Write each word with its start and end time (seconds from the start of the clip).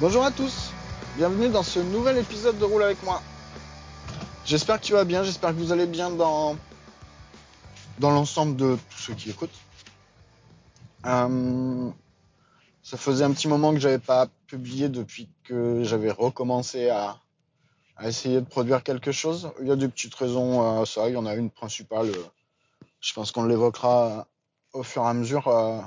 Bonjour 0.00 0.24
à 0.24 0.30
tous, 0.30 0.70
bienvenue 1.16 1.48
dans 1.48 1.64
ce 1.64 1.80
nouvel 1.80 2.18
épisode 2.18 2.56
de 2.56 2.64
Roule 2.64 2.84
avec 2.84 3.02
moi. 3.02 3.20
J'espère 4.44 4.80
que 4.80 4.84
tu 4.84 4.92
vas 4.92 5.02
bien, 5.02 5.24
j'espère 5.24 5.50
que 5.50 5.56
vous 5.56 5.72
allez 5.72 5.86
bien 5.86 6.08
dans, 6.08 6.56
dans 7.98 8.12
l'ensemble 8.12 8.54
de 8.54 8.78
tous 8.90 8.98
ceux 8.98 9.14
qui 9.14 9.30
écoutent. 9.30 9.58
Euh, 11.04 11.90
ça 12.80 12.96
faisait 12.96 13.24
un 13.24 13.32
petit 13.32 13.48
moment 13.48 13.72
que 13.72 13.80
j'avais 13.80 13.98
pas 13.98 14.28
publié 14.46 14.88
depuis 14.88 15.28
que 15.42 15.82
j'avais 15.82 16.12
recommencé 16.12 16.90
à, 16.90 17.16
à, 17.96 18.06
essayer 18.06 18.40
de 18.40 18.46
produire 18.46 18.84
quelque 18.84 19.10
chose. 19.10 19.50
Il 19.60 19.66
y 19.66 19.72
a 19.72 19.76
des 19.76 19.88
petites 19.88 20.14
raisons 20.14 20.80
à 20.80 20.86
ça, 20.86 21.08
il 21.08 21.14
y 21.14 21.16
en 21.16 21.26
a 21.26 21.34
une 21.34 21.50
principale, 21.50 22.06
euh, 22.06 22.24
je 23.00 23.12
pense 23.14 23.32
qu'on 23.32 23.46
l'évoquera 23.46 24.28
au 24.74 24.84
fur 24.84 25.02
et 25.02 25.08
à 25.08 25.14
mesure 25.14 25.48
euh, 25.48 25.80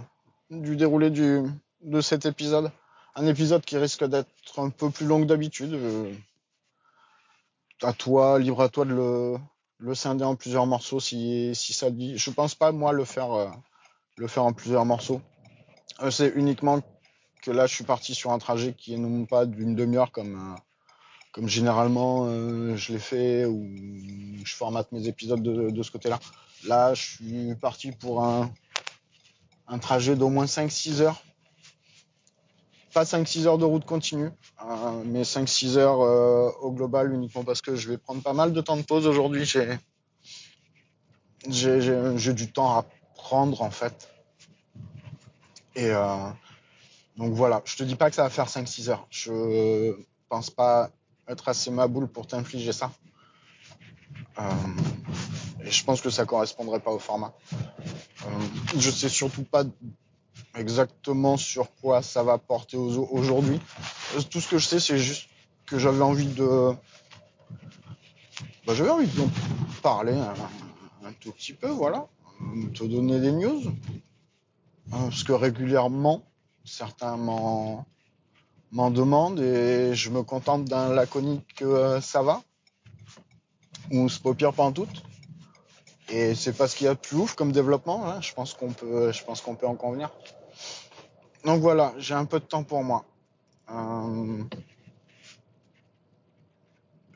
du 0.50 0.76
déroulé 0.76 1.12
du, 1.12 1.44
de 1.82 2.02
cet 2.02 2.26
épisode 2.26 2.72
un 3.16 3.28
épisode 3.28 3.64
qui 3.64 3.78
risque 3.78 4.04
d'être 4.06 4.60
un 4.60 4.70
peu 4.70 4.90
plus 4.90 5.06
long 5.06 5.22
que 5.22 5.26
d'habitude. 5.26 5.74
Euh, 5.74 6.14
à 7.82 7.94
toi, 7.94 8.40
libre 8.40 8.62
à 8.62 8.70
toi 8.70 8.86
de 8.86 8.94
le, 9.80 9.96
scinder 9.96 10.24
en 10.24 10.36
plusieurs 10.36 10.68
morceaux 10.68 11.00
si, 11.00 11.54
ça 11.56 11.90
dit. 11.90 12.18
Je 12.18 12.30
pense 12.30 12.56
pas 12.56 12.72
moi 12.72 12.94
le 12.94 13.06
faire 13.06 13.32
euh, 13.34 13.50
en 14.38 14.54
plusieurs 14.54 14.86
morceaux. 14.86 15.22
Euh, 16.02 16.12
c'est 16.12 16.32
uniquement 16.36 16.82
que 17.42 17.52
là 17.52 17.66
je 17.66 17.74
suis 17.74 17.84
parti 17.84 18.14
sur 18.14 18.32
un 18.32 18.38
trajet 18.38 18.74
qui 18.74 18.94
est 18.94 18.98
non 18.98 19.26
pas 19.26 19.48
d'une 19.48 19.76
demi-heure 19.76 20.12
comme 20.12 20.62
généralement 21.48 22.28
je 22.76 22.94
l'ai 22.94 23.00
fait 23.00 23.46
ou 23.46 23.68
je 24.46 24.56
formate 24.56 24.92
mes 24.92 25.08
épisodes 25.08 25.42
de, 25.42 25.82
ce 25.82 25.90
côté-là. 25.90 26.20
Là, 26.66 26.94
je 26.94 27.02
suis 27.02 27.56
parti 27.56 27.92
pour 27.92 28.24
un 28.24 28.52
un 29.72 29.80
trajet 29.80 30.16
d'au 30.16 30.30
moins 30.30 30.46
5-6 30.46 31.02
heures 31.02 31.24
pas 32.94 33.04
5-6 33.04 33.46
heures 33.48 33.58
de 33.58 33.66
route 33.66 33.86
continue, 33.86 34.30
euh, 34.64 35.04
mais 35.06 35.24
5-6 35.24 35.78
heures 35.78 36.02
euh, 36.02 36.50
au 36.62 36.72
global 36.72 37.14
uniquement 37.14 37.44
parce 37.44 37.62
que 37.62 37.76
je 37.76 37.90
vais 37.90 37.98
prendre 37.98 38.22
pas 38.22 38.34
mal 38.34 38.54
de 38.54 38.62
temps 38.62 38.78
de 38.78 38.82
pause 38.82 39.08
aujourd'hui. 39.08 39.46
J'ai, 39.46 39.80
j'ai, 41.48 42.34
du 42.34 42.52
temps 42.52 42.78
à 42.78 42.86
prendre 43.16 43.62
en 43.62 43.72
fait. 43.72 44.10
Et 45.76 45.90
euh, 45.90 46.30
donc 47.18 47.34
voilà, 47.34 47.62
je 47.66 47.76
te 47.78 47.84
dis 47.84 47.96
pas 47.96 48.10
que 48.10 48.16
ça 48.16 48.24
va 48.24 48.30
faire 48.30 48.48
5-6 48.48 48.90
heures. 48.90 49.08
Je 49.10 49.96
pense 50.30 50.50
pas 50.50 50.90
être 51.28 51.48
assez 51.48 51.72
ma 51.72 51.88
boule 51.88 52.08
pour 52.08 52.28
t'infliger 52.28 52.74
ça. 52.74 52.92
Euh, 54.40 54.44
et 55.64 55.72
je 55.72 55.84
pense 55.84 56.02
que 56.02 56.10
ça 56.10 56.26
correspondrait 56.26 56.80
pas 56.80 56.92
au 56.92 57.00
format. 57.00 57.34
Je 58.78 58.90
sais 58.90 59.10
surtout 59.10 59.44
pas 59.44 59.64
exactement 60.56 61.38
sur 61.38 61.74
quoi 61.76 62.02
ça 62.02 62.24
va 62.24 62.38
porter 62.38 62.78
aujourd'hui. 62.78 63.60
Tout 64.30 64.42
ce 64.42 64.50
que 64.50 64.58
je 64.58 64.68
sais, 64.68 64.80
c'est 64.80 64.98
juste 64.98 65.30
que 65.66 65.80
j'avais 65.80 66.02
envie 66.02 66.28
de, 66.28 66.74
bah, 68.66 68.74
j'avais 68.76 68.90
envie 68.90 69.08
de 69.08 69.24
parler 69.82 70.14
un, 70.14 71.14
tout 71.20 71.32
petit 71.32 71.54
peu, 71.54 71.70
voilà, 71.70 72.08
te 72.74 72.84
donner 72.84 73.20
des 73.20 73.32
news, 73.32 73.62
hein, 74.92 75.04
parce 75.10 75.24
que 75.24 75.34
régulièrement, 75.34 76.24
certains 76.66 77.18
m'en 77.18 77.86
demandent 78.72 79.40
et 79.40 79.94
je 79.94 80.10
me 80.10 80.24
contente 80.24 80.66
d'un 80.66 80.94
laconique 80.94 81.62
euh, 81.62 82.00
ça 82.02 82.22
va 82.22 82.42
ou 83.92 84.08
pas 84.34 84.64
en 84.64 84.72
tout. 84.72 84.88
Et 86.10 86.36
c'est 86.36 86.54
pas 86.54 86.68
ce 86.68 86.76
qu'il 86.76 86.86
y 86.86 86.88
a 86.90 86.94
de 86.94 87.00
plus 87.00 87.18
ouf 87.18 87.36
comme 87.36 87.52
développement. 87.52 88.08
Hein. 88.08 88.22
Je 88.22 88.34
pense 88.34 88.54
qu'on 88.54 88.72
peut, 88.72 89.12
je 89.12 89.24
pense 89.24 89.42
qu'on 89.42 89.56
peut 89.56 89.68
en 89.68 89.76
convenir. 89.76 90.12
Donc 91.44 91.62
voilà, 91.62 91.94
j'ai 91.98 92.14
un 92.14 92.26
peu 92.26 92.40
de 92.40 92.46
temps 92.46 92.64
pour 92.64 92.84
moi. 92.84 93.06
Euh... 93.70 94.44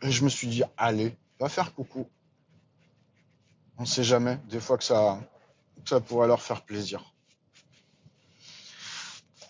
Et 0.01 0.11
je 0.11 0.23
me 0.23 0.29
suis 0.29 0.47
dit, 0.47 0.63
allez, 0.77 1.15
va 1.39 1.49
faire 1.49 1.73
coucou. 1.73 2.07
On 3.77 3.85
sait 3.85 4.03
jamais, 4.03 4.37
des 4.49 4.59
fois 4.59 4.77
que 4.77 4.83
ça, 4.83 5.19
que 5.83 5.89
ça 5.89 5.99
pourrait 5.99 6.27
leur 6.27 6.41
faire 6.41 6.61
plaisir. 6.61 7.13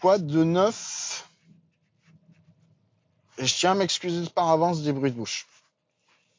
Quoi 0.01 0.17
de 0.17 0.43
neuf? 0.43 1.29
Et 3.37 3.45
je 3.45 3.55
tiens 3.55 3.71
à 3.71 3.75
m'excuser 3.75 4.27
par 4.29 4.49
avance 4.49 4.81
des 4.81 4.93
bruits 4.93 5.11
de 5.11 5.17
bouche. 5.17 5.45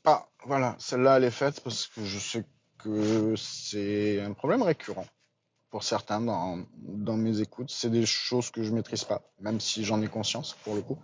Ah, 0.05 0.26
voilà, 0.44 0.76
celle-là 0.78 1.16
elle 1.16 1.25
est 1.25 1.31
faite 1.31 1.61
parce 1.61 1.87
que 1.87 2.05
je 2.05 2.19
sais 2.19 2.44
que 2.78 3.34
c'est 3.37 4.20
un 4.20 4.32
problème 4.32 4.62
récurrent 4.62 5.06
pour 5.76 5.84
certains 5.84 6.23
dans, 6.23 7.17
mes 7.19 7.43
écoutes. 7.43 7.70
C'est 7.70 7.90
des 7.90 8.06
choses 8.06 8.50
que 8.50 8.62
je 8.62 8.73
maîtrise 8.73 9.05
pas, 9.05 9.20
même 9.40 9.61
si 9.61 9.84
j'en 9.84 10.00
ai 10.00 10.08
conscience 10.08 10.56
pour 10.64 10.75
le 10.75 10.81
coup. 10.81 10.96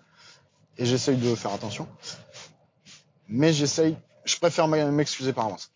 Et 0.79 0.87
j'essaye 0.87 1.19
de 1.19 1.35
faire 1.35 1.53
attention. 1.53 1.87
Mais 3.29 3.53
j'essaye, 3.53 3.99
je 4.25 4.35
préfère 4.39 4.69
m'excuser 4.69 5.35
par 5.35 5.45
avance. 5.45 5.71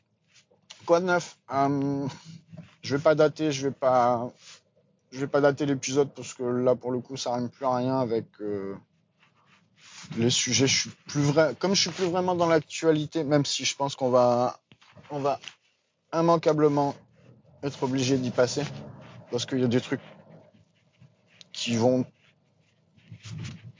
Quoi 0.86 1.00
de 1.00 1.04
neuf? 1.04 1.36
Euh, 1.52 2.08
Je 2.80 2.96
vais 2.96 3.02
pas 3.02 3.14
dater, 3.14 3.52
je 3.52 3.68
vais 3.68 3.74
pas, 3.74 4.32
je 5.12 5.20
vais 5.20 5.26
pas 5.26 5.42
dater 5.42 5.66
l'épisode 5.66 6.10
parce 6.14 6.32
que 6.32 6.44
là 6.44 6.74
pour 6.74 6.90
le 6.90 7.00
coup 7.00 7.18
ça 7.18 7.34
rime 7.34 7.50
plus 7.50 7.66
à 7.66 7.76
rien 7.76 7.98
avec 7.98 8.24
euh, 8.40 8.76
les 10.16 10.30
sujets. 10.30 10.66
Je 10.66 10.80
suis 10.80 10.90
plus 11.06 11.20
vrai, 11.20 11.54
comme 11.58 11.74
je 11.74 11.82
suis 11.82 11.90
plus 11.90 12.06
vraiment 12.06 12.34
dans 12.34 12.48
l'actualité, 12.48 13.24
même 13.24 13.44
si 13.44 13.66
je 13.66 13.76
pense 13.76 13.94
qu'on 13.94 14.08
va, 14.08 14.58
on 15.10 15.18
va 15.18 15.38
immanquablement 16.14 16.96
être 17.66 17.82
obligé 17.82 18.16
d'y 18.18 18.30
passer 18.30 18.62
parce 19.30 19.46
qu'il 19.46 19.60
y 19.60 19.64
a 19.64 19.68
des 19.68 19.80
trucs 19.80 20.00
qui 21.52 21.76
vont 21.76 22.04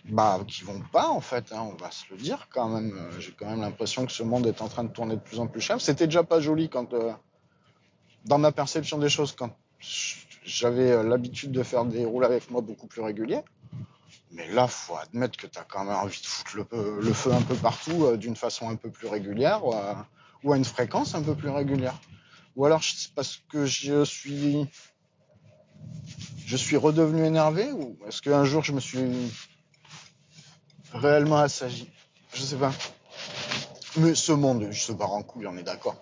bah 0.07 0.41
qui 0.47 0.63
vont 0.63 0.81
pas 0.93 1.09
en 1.09 1.21
fait 1.21 1.53
hein, 1.53 1.69
on 1.73 1.77
va 1.77 1.91
se 1.91 2.05
le 2.11 2.17
dire 2.17 2.49
quand 2.51 2.69
même. 2.69 3.09
J'ai 3.19 3.33
quand 3.33 3.47
même 3.47 3.61
l'impression 3.61 4.07
que 4.07 4.13
ce 4.13 4.23
monde 4.23 4.47
est 4.47 4.63
en 4.63 4.69
train 4.69 4.85
de 4.85 4.93
tourner 4.93 5.17
de 5.17 5.21
plus 5.21 5.41
en 5.41 5.47
plus 5.47 5.61
cher. 5.61 5.81
C'était 5.81 6.07
déjà 6.07 6.23
pas 6.23 6.41
joli 6.41 6.69
quand 6.69 6.95
euh, 6.95 7.13
dans 8.25 8.39
ma 8.39 8.53
perception 8.53 8.99
des 8.99 9.09
choses 9.09 9.33
quand 9.33 9.57
j'avais 10.45 10.93
euh, 10.93 11.03
l'habitude 11.03 11.53
de 11.53 11.63
faire 11.63 11.85
des 11.85 12.05
roules 12.05 12.25
avec 12.25 12.51
moi 12.51 12.61
beaucoup 12.61 12.87
plus 12.87 13.03
réguliers. 13.03 13.43
Mais 14.33 14.49
là 14.53 14.67
faut 14.67 14.97
admettre 14.97 15.37
que 15.37 15.47
tu 15.47 15.59
as 15.59 15.65
quand 15.65 15.85
même 15.85 15.95
envie 15.95 16.21
de 16.21 16.27
foutre 16.27 16.57
le, 16.57 17.13
feu 17.13 17.33
un 17.33 17.43
peu 17.43 17.55
partout 17.55 18.05
euh, 18.05 18.17
d'une 18.17 18.37
façon 18.37 18.69
un 18.69 18.77
peu 18.77 18.91
plus 18.91 19.09
régulière 19.09 19.65
ou 19.65 20.53
à 20.53 20.57
une 20.57 20.65
fréquence 20.65 21.15
un 21.15 21.23
peu 21.23 21.35
plus 21.35 21.51
régulière 21.51 21.95
ou 22.57 22.65
alors 22.65 22.83
c'est 22.83 23.13
parce 23.13 23.43
que 23.49 23.67
je 23.67 24.05
suis 24.05 24.67
je 26.47 26.57
suis 26.57 26.77
redevenu 26.77 27.25
énervé 27.25 27.71
ou 27.73 27.99
est-ce 28.07 28.23
qu'un 28.23 28.45
jour 28.45 28.63
je 28.63 28.73
me 28.73 28.81
suis 28.81 29.33
réellement 30.93 31.39
assagi? 31.39 31.91
Je 32.33 32.43
sais 32.43 32.57
pas. 32.57 32.73
Mais 33.99 34.15
ce 34.15 34.33
monde 34.33 34.73
se 34.73 34.93
barre 34.93 35.13
en 35.13 35.23
couille, 35.23 35.47
on 35.47 35.57
est 35.57 35.63
d'accord. 35.63 35.97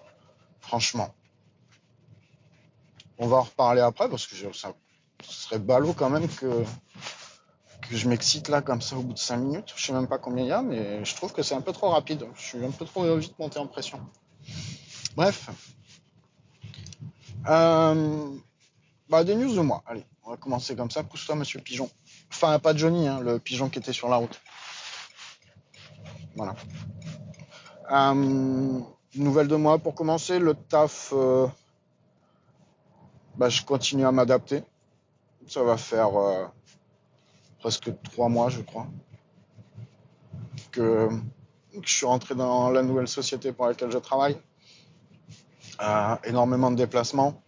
Franchement. 0.60 1.14
On 3.18 3.28
va 3.28 3.36
en 3.36 3.42
reparler 3.42 3.80
après 3.80 4.08
parce 4.08 4.26
que 4.26 4.34
ça 4.52 4.74
serait 5.22 5.58
ballot 5.58 5.92
quand 5.92 6.10
même 6.10 6.28
que, 6.28 6.64
que 7.88 7.96
je 7.96 8.08
m'excite 8.08 8.48
là 8.48 8.60
comme 8.60 8.82
ça 8.82 8.96
au 8.96 9.02
bout 9.02 9.12
de 9.14 9.18
5 9.18 9.36
minutes. 9.36 9.72
Je 9.76 9.86
sais 9.86 9.92
même 9.92 10.08
pas 10.08 10.18
combien 10.18 10.44
il 10.44 10.48
y 10.48 10.52
a, 10.52 10.62
mais 10.62 11.04
je 11.04 11.14
trouve 11.14 11.32
que 11.32 11.42
c'est 11.42 11.54
un 11.54 11.60
peu 11.60 11.72
trop 11.72 11.90
rapide. 11.90 12.26
Je 12.34 12.42
suis 12.42 12.64
un 12.64 12.70
peu 12.70 12.84
trop 12.84 13.16
vite 13.16 13.38
monté 13.38 13.58
en 13.58 13.66
pression. 13.66 14.00
Bref. 15.16 15.48
Euh, 17.46 18.28
bah, 19.08 19.24
des 19.24 19.34
news 19.34 19.54
de 19.54 19.60
moi. 19.60 19.82
Allez, 19.86 20.04
on 20.24 20.30
va 20.30 20.36
commencer 20.36 20.74
comme 20.76 20.90
ça. 20.90 21.02
Pousse-toi, 21.02 21.34
monsieur 21.36 21.60
Pigeon. 21.60 21.90
Enfin, 22.30 22.58
pas 22.58 22.74
Johnny, 22.74 23.06
hein, 23.06 23.20
le 23.20 23.38
pigeon 23.38 23.68
qui 23.68 23.78
était 23.78 23.92
sur 23.92 24.08
la 24.08 24.16
route. 24.16 24.40
Voilà. 26.36 26.54
Euh, 27.92 28.80
nouvelle 29.14 29.48
de 29.48 29.56
moi 29.56 29.78
pour 29.78 29.94
commencer, 29.94 30.38
le 30.38 30.54
taf, 30.54 31.12
euh, 31.12 31.46
bah, 33.36 33.48
je 33.48 33.62
continue 33.62 34.06
à 34.06 34.12
m'adapter. 34.12 34.62
Ça 35.46 35.62
va 35.62 35.76
faire 35.76 36.16
euh, 36.18 36.46
presque 37.60 37.90
trois 38.02 38.28
mois, 38.28 38.48
je 38.48 38.62
crois, 38.62 38.86
que, 40.72 41.08
je 41.82 41.92
suis 41.92 42.06
rentré 42.06 42.34
dans 42.34 42.70
la 42.70 42.82
nouvelle 42.82 43.08
société 43.08 43.52
pour 43.52 43.66
laquelle 43.66 43.90
je 43.90 43.98
travaille. 43.98 44.38
Énormément 46.24 46.70
de 46.70 46.76
déplacements. 46.76 47.42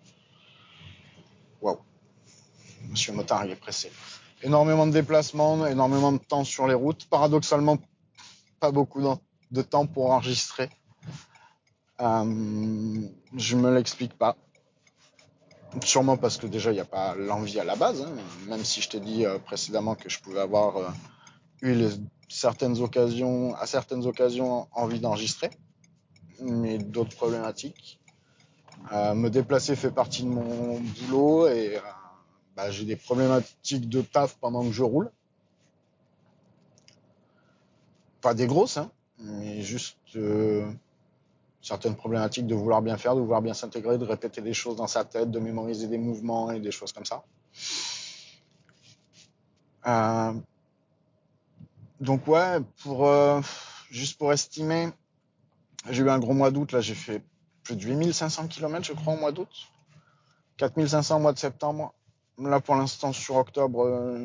Waouh. 1.60 1.78
Monsieur 2.90 3.12
Motard, 3.12 3.44
il 3.46 3.52
est 3.52 3.56
pressé. 3.56 3.90
Énormément 4.42 4.86
de 4.86 4.92
déplacements, 4.92 5.66
énormément 5.66 6.12
de 6.12 6.18
temps 6.18 6.44
sur 6.44 6.66
les 6.66 6.74
routes. 6.74 7.06
Paradoxalement, 7.08 7.78
pas 8.60 8.70
beaucoup 8.70 9.02
de 9.50 9.62
temps 9.62 9.86
pour 9.86 10.10
enregistrer. 10.10 10.70
Euh, 12.00 13.00
je 13.34 13.56
me 13.56 13.74
l'explique 13.74 14.16
pas. 14.16 14.36
Sûrement 15.82 16.16
parce 16.16 16.38
que 16.38 16.46
déjà 16.46 16.70
il 16.70 16.74
n'y 16.74 16.80
a 16.80 16.86
pas 16.86 17.14
l'envie 17.14 17.58
à 17.60 17.64
la 17.64 17.76
base, 17.76 18.02
hein. 18.02 18.12
même 18.48 18.64
si 18.64 18.80
je 18.80 18.88
t'ai 18.88 19.00
dit 19.00 19.26
euh, 19.26 19.38
précédemment 19.38 19.94
que 19.94 20.08
je 20.08 20.20
pouvais 20.20 20.40
avoir 20.40 20.76
euh, 20.76 20.88
eu 21.62 21.86
certaines 22.28 22.80
occasions, 22.80 23.54
à 23.56 23.66
certaines 23.66 24.06
occasions 24.06 24.68
envie 24.72 25.00
d'enregistrer, 25.00 25.50
mais 26.40 26.78
d'autres 26.78 27.16
problématiques. 27.16 28.00
Me 28.90 29.28
déplacer 29.28 29.76
fait 29.76 29.90
partie 29.90 30.22
de 30.22 30.28
mon 30.28 30.80
boulot 30.80 31.48
et 31.48 31.78
bah, 32.56 32.70
j'ai 32.70 32.86
des 32.86 32.96
problématiques 32.96 33.88
de 33.88 34.00
taf 34.00 34.36
pendant 34.38 34.64
que 34.64 34.72
je 34.72 34.82
roule. 34.82 35.10
Pas 38.22 38.32
des 38.32 38.46
grosses, 38.46 38.78
hein, 38.78 38.90
mais 39.18 39.60
juste 39.60 39.98
euh, 40.16 40.66
certaines 41.60 41.96
problématiques 41.96 42.46
de 42.46 42.54
vouloir 42.54 42.80
bien 42.80 42.96
faire, 42.96 43.14
de 43.14 43.20
vouloir 43.20 43.42
bien 43.42 43.52
s'intégrer, 43.52 43.98
de 43.98 44.06
répéter 44.06 44.40
des 44.40 44.54
choses 44.54 44.76
dans 44.76 44.86
sa 44.86 45.04
tête, 45.04 45.30
de 45.30 45.38
mémoriser 45.38 45.86
des 45.86 45.98
mouvements 45.98 46.50
et 46.50 46.58
des 46.58 46.70
choses 46.70 46.92
comme 46.92 47.04
ça. 47.04 47.24
Euh, 49.86 50.32
donc 52.00 52.26
ouais, 52.26 52.60
pour 52.82 53.06
euh, 53.06 53.40
juste 53.90 54.18
pour 54.18 54.32
estimer, 54.32 54.88
j'ai 55.90 56.02
eu 56.02 56.10
un 56.10 56.18
gros 56.18 56.32
mois 56.32 56.50
d'août, 56.50 56.72
là 56.72 56.80
j'ai 56.80 56.94
fait 56.94 57.22
plus 57.66 57.76
de 57.76 57.82
8500 57.82 58.46
km 58.46 58.84
je 58.84 58.92
crois 58.92 59.14
au 59.14 59.16
mois 59.16 59.32
d'août. 59.32 59.48
4500 60.58 61.16
au 61.16 61.18
mois 61.18 61.32
de 61.32 61.38
septembre. 61.38 61.92
Là 62.38 62.60
pour 62.60 62.76
l'instant 62.76 63.12
sur 63.12 63.36
octobre, 63.36 64.18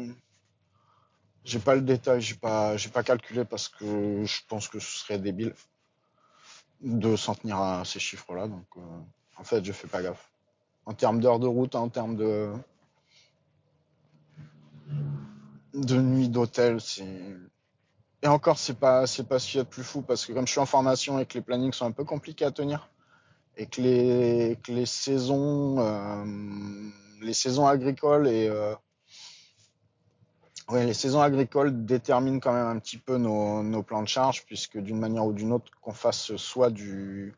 j'ai 1.44 1.60
pas 1.60 1.76
le 1.76 1.82
détail, 1.82 2.22
j'ai 2.22 2.36
pas, 2.36 2.76
pas 2.94 3.04
calculé 3.04 3.46
parce 3.46 3.68
que 3.68 4.24
je 4.26 4.42
pense 4.48 4.68
que 4.68 4.80
ce 4.80 5.00
serait 5.00 5.18
débile 5.18 5.56
de 6.82 7.16
s'en 7.16 7.36
tenir 7.36 7.58
à 7.58 7.84
ces 7.86 8.00
chiffres-là. 8.00 8.48
Donc, 8.48 8.66
euh, 8.78 8.82
en 9.38 9.44
fait, 9.44 9.64
je 9.64 9.72
fais 9.72 9.88
pas 9.88 10.02
gaffe. 10.02 10.32
En 10.86 10.94
termes 10.94 11.20
d'heures 11.20 11.40
de 11.40 11.48
route, 11.48 11.76
en 11.76 11.90
termes 11.90 12.16
de 12.16 12.52
de 15.74 16.02
nuit 16.02 16.28
d'hôtel, 16.28 16.82
c'est 16.82 17.08
et 18.24 18.28
encore, 18.28 18.60
c'est 18.60 18.78
pas, 18.78 19.08
c'est 19.08 19.28
pas 19.28 19.40
ce 19.40 19.48
qu'il 19.48 19.58
y 19.58 19.62
a 19.62 19.64
de 19.64 19.70
plus 19.70 19.84
fou 19.84 20.02
parce 20.02 20.26
que 20.26 20.34
comme 20.34 20.46
je 20.46 20.52
suis 20.52 20.60
en 20.60 20.66
formation 20.66 21.18
et 21.18 21.26
que 21.26 21.36
les 21.36 21.42
plannings 21.42 21.74
sont 21.74 21.86
un 21.86 21.92
peu 21.92 22.04
compliqués 22.04 22.46
à 22.46 22.52
tenir 22.52 22.90
et 23.58 23.66
que 23.66 23.82
les, 23.82 24.58
que 24.64 24.72
les 24.72 24.86
saisons, 24.86 25.80
euh, 25.80 26.26
les 27.22 27.34
saisons 27.34 27.68
agricoles 27.68 28.28
et 28.28 28.48
euh, 28.48 28.74
les 30.74 30.94
saisons 30.94 31.22
agricoles 31.22 31.86
déterminent 31.86 32.40
quand 32.40 32.54
même 32.54 32.68
un 32.68 32.80
petit 32.80 32.98
peu 32.98 33.18
nos, 33.18 33.84
plans 33.84 34.04
de 34.04 34.08
charge, 34.08 34.46
puisque 34.46 34.78
d'une 34.78 35.00
manière 35.00 35.26
ou 35.26 35.34
d'une 35.34 35.52
autre, 35.52 35.72
qu'on 35.82 35.94
fasse 35.94 36.36
soit 36.38 36.70
du, 36.70 37.36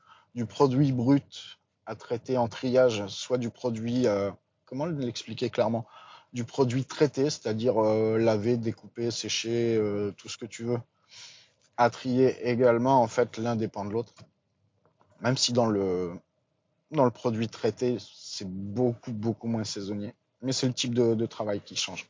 produit 0.50 0.92
brut 0.92 1.60
à 1.86 1.96
traiter 1.96 2.38
en 2.38 2.48
triage, 2.48 3.08
soit 3.08 3.40
du 3.40 3.50
produit, 3.50 4.08
euh, 4.08 4.30
comment 4.66 4.86
l'expliquer 4.86 5.50
clairement, 5.50 5.86
du 6.32 6.44
produit 6.44 6.86
traité, 6.86 7.30
c'est-à-dire 7.30 7.80
lavé, 7.82 8.58
découpé, 8.58 9.12
séché, 9.12 9.80
tout 10.18 10.30
ce 10.30 10.38
que 10.38 10.46
tu 10.46 10.64
veux, 10.64 10.80
à 11.78 11.90
trier 11.90 12.50
également, 12.50 13.02
en 13.02 13.08
fait, 13.08 13.38
l'un 13.38 13.56
dépend 13.56 13.86
de 13.86 13.92
l'autre. 13.92 14.14
Même 15.24 15.38
si 15.38 15.54
dans 15.54 15.66
le, 15.66 16.12
dans 16.92 17.06
le 17.06 17.12
produit 17.12 17.48
traité, 17.48 17.98
c'est 18.00 18.48
beaucoup, 18.48 19.12
beaucoup 19.12 19.48
moins 19.48 19.64
saisonnier. 19.64 20.14
Mais 20.42 20.52
c'est 20.52 20.68
le 20.68 20.74
type 20.74 20.94
de 20.94 21.26
travail 21.26 21.62
qui 21.62 21.76
change. 21.76 22.08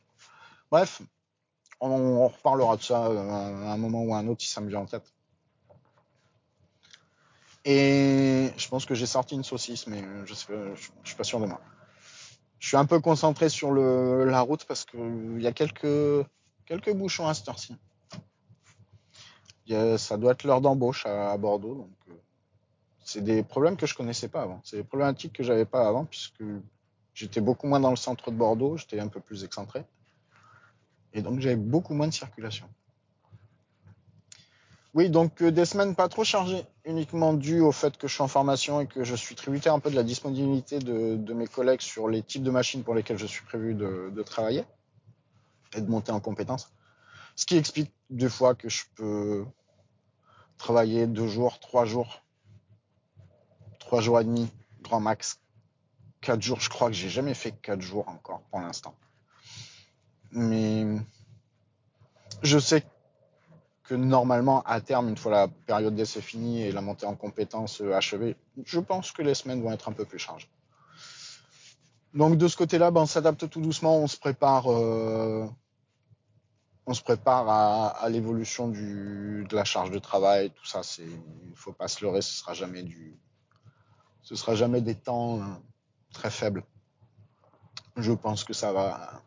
Bref, 0.70 1.00
on, 1.80 2.28
reparlera 2.28 2.76
de 2.76 2.82
ça 2.82 3.06
euh, 3.06 3.30
à 3.30 3.72
un 3.72 3.76
moment 3.76 4.02
ou 4.02 4.14
à 4.14 4.18
un 4.18 4.28
autre 4.28 4.42
si 4.42 4.48
ça 4.48 4.60
me 4.60 4.68
vient 4.68 4.80
en 4.80 4.86
tête. 4.86 5.12
Et 7.64 8.50
je 8.56 8.68
pense 8.68 8.84
que 8.84 8.94
j'ai 8.94 9.06
sorti 9.06 9.34
une 9.34 9.44
saucisse, 9.44 9.86
mais 9.86 10.02
je, 10.26 10.34
sais, 10.34 10.52
suis 11.04 11.16
pas 11.16 11.24
sûr 11.24 11.40
de 11.40 11.46
moi. 11.46 11.60
Je 12.58 12.68
suis 12.68 12.76
un 12.76 12.84
peu 12.84 13.00
concentré 13.00 13.48
sur 13.48 13.72
la 13.72 14.40
route 14.40 14.64
parce 14.64 14.84
qu'il 14.84 15.40
y 15.40 15.46
a 15.46 15.52
quelques, 15.52 16.26
quelques 16.66 16.92
bouchons 16.92 17.26
à 17.26 17.34
cette 17.34 17.48
heure-ci. 17.48 17.76
Ça 19.96 20.16
doit 20.18 20.32
être 20.32 20.44
l'heure 20.44 20.60
d'embauche 20.60 21.06
à, 21.06 21.36
Bordeaux. 21.38 21.74
Donc, 21.74 21.96
euh, 22.10 22.14
c'est 23.04 23.22
des 23.22 23.42
problèmes 23.42 23.76
que 23.76 23.86
je 23.86 23.94
connaissais 23.94 24.28
pas 24.28 24.42
avant. 24.42 24.60
C'est 24.64 24.76
des 24.76 24.84
problématiques 24.84 25.34
que 25.34 25.42
j'avais 25.42 25.66
pas 25.66 25.86
avant 25.86 26.04
puisque 26.06 26.42
j'étais 27.14 27.40
beaucoup 27.40 27.66
moins 27.66 27.80
dans 27.80 27.90
le 27.90 27.96
centre 27.96 28.30
de 28.30 28.36
Bordeaux, 28.36 28.76
j'étais 28.76 28.98
un 28.98 29.08
peu 29.08 29.20
plus 29.20 29.44
excentré. 29.44 29.84
Et 31.12 31.22
donc 31.22 31.40
j'avais 31.40 31.56
beaucoup 31.56 31.94
moins 31.94 32.08
de 32.08 32.12
circulation. 32.12 32.68
Oui, 34.94 35.10
donc 35.10 35.42
euh, 35.42 35.50
des 35.50 35.64
semaines 35.64 35.96
pas 35.96 36.08
trop 36.08 36.22
chargées, 36.22 36.64
uniquement 36.84 37.34
dû 37.34 37.60
au 37.60 37.72
fait 37.72 37.96
que 37.96 38.06
je 38.06 38.14
suis 38.14 38.22
en 38.22 38.28
formation 38.28 38.80
et 38.80 38.86
que 38.86 39.02
je 39.02 39.16
suis 39.16 39.34
tributaire 39.34 39.74
un 39.74 39.80
peu 39.80 39.90
de 39.90 39.96
la 39.96 40.04
disponibilité 40.04 40.78
de, 40.78 41.34
mes 41.34 41.48
collègues 41.48 41.80
sur 41.80 42.08
les 42.08 42.22
types 42.22 42.44
de 42.44 42.50
machines 42.50 42.84
pour 42.84 42.94
lesquelles 42.94 43.18
je 43.18 43.26
suis 43.26 43.44
prévu 43.44 43.74
de, 43.74 44.22
travailler 44.24 44.64
et 45.76 45.80
de 45.80 45.90
monter 45.90 46.12
en 46.12 46.20
compétences. 46.20 46.72
Ce 47.34 47.44
qui 47.44 47.56
explique 47.56 47.92
deux 48.08 48.28
fois 48.28 48.54
que 48.54 48.68
je 48.68 48.84
peux 48.94 49.44
travailler 50.58 51.08
deux 51.08 51.26
jours, 51.26 51.58
trois 51.58 51.84
jours, 51.84 52.22
jours 54.00 54.20
et 54.20 54.24
demi, 54.24 54.50
grand 54.82 55.00
max, 55.00 55.40
quatre 56.20 56.42
jours. 56.42 56.60
Je 56.60 56.68
crois 56.68 56.88
que 56.88 56.94
j'ai 56.94 57.08
jamais 57.08 57.34
fait 57.34 57.52
quatre 57.52 57.80
jours 57.80 58.08
encore 58.08 58.42
pour 58.50 58.60
l'instant. 58.60 58.94
Mais 60.32 60.86
je 62.42 62.58
sais 62.58 62.84
que 63.84 63.94
normalement, 63.94 64.62
à 64.62 64.80
terme, 64.80 65.08
une 65.08 65.16
fois 65.16 65.32
la 65.32 65.48
période 65.48 65.94
d'essai 65.94 66.20
finie 66.20 66.62
et 66.62 66.72
la 66.72 66.80
montée 66.80 67.06
en 67.06 67.14
compétences 67.14 67.80
achevée, 67.80 68.36
je 68.64 68.80
pense 68.80 69.12
que 69.12 69.22
les 69.22 69.34
semaines 69.34 69.62
vont 69.62 69.72
être 69.72 69.88
un 69.88 69.92
peu 69.92 70.04
plus 70.04 70.18
chargées. 70.18 70.48
Donc 72.14 72.38
de 72.38 72.48
ce 72.48 72.56
côté-là, 72.56 72.90
ben, 72.90 73.02
on 73.02 73.06
s'adapte 73.06 73.48
tout 73.50 73.60
doucement, 73.60 73.98
on 73.98 74.06
se 74.06 74.16
prépare, 74.16 74.72
euh, 74.72 75.46
on 76.86 76.94
se 76.94 77.02
prépare 77.02 77.48
à, 77.48 78.08
l'évolution 78.08 78.68
de 78.68 79.54
la 79.54 79.64
charge 79.64 79.90
de 79.90 79.98
travail, 79.98 80.50
tout 80.50 80.64
ça. 80.64 80.80
Il 80.98 81.56
faut 81.56 81.72
pas 81.72 81.88
se 81.88 82.04
leurrer, 82.04 82.22
ce 82.22 82.32
sera 82.32 82.54
jamais 82.54 82.84
du, 82.84 83.18
ce 84.24 84.34
sera 84.34 84.54
jamais 84.54 84.80
des 84.80 84.94
temps 84.94 85.38
euh, 85.38 85.44
très 86.12 86.30
faibles. 86.30 86.64
Je 87.96 88.12
pense 88.12 88.42
que 88.42 88.52
ça 88.54 88.72
va, 88.72 89.22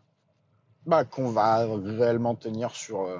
bah, 0.85 1.05
qu'on 1.05 1.29
va 1.29 1.65
réellement 1.65 2.35
tenir 2.35 2.71
sur, 2.75 3.01
euh, 3.01 3.19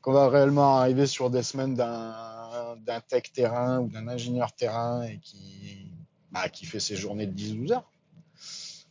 qu'on 0.00 0.12
va 0.12 0.28
réellement 0.28 0.78
arriver 0.78 1.06
sur 1.06 1.28
des 1.30 1.42
semaines 1.42 1.74
d'un, 1.74 3.00
tech 3.08 3.32
terrain 3.32 3.80
ou 3.80 3.88
d'un 3.88 4.08
ingénieur 4.08 4.52
terrain 4.52 5.02
et 5.02 5.18
qui, 5.18 5.92
bah, 6.30 6.48
fait 6.52 6.80
ses 6.80 6.96
journées 6.96 7.26
de 7.26 7.34
10-12 7.34 7.72
heures. 7.72 7.90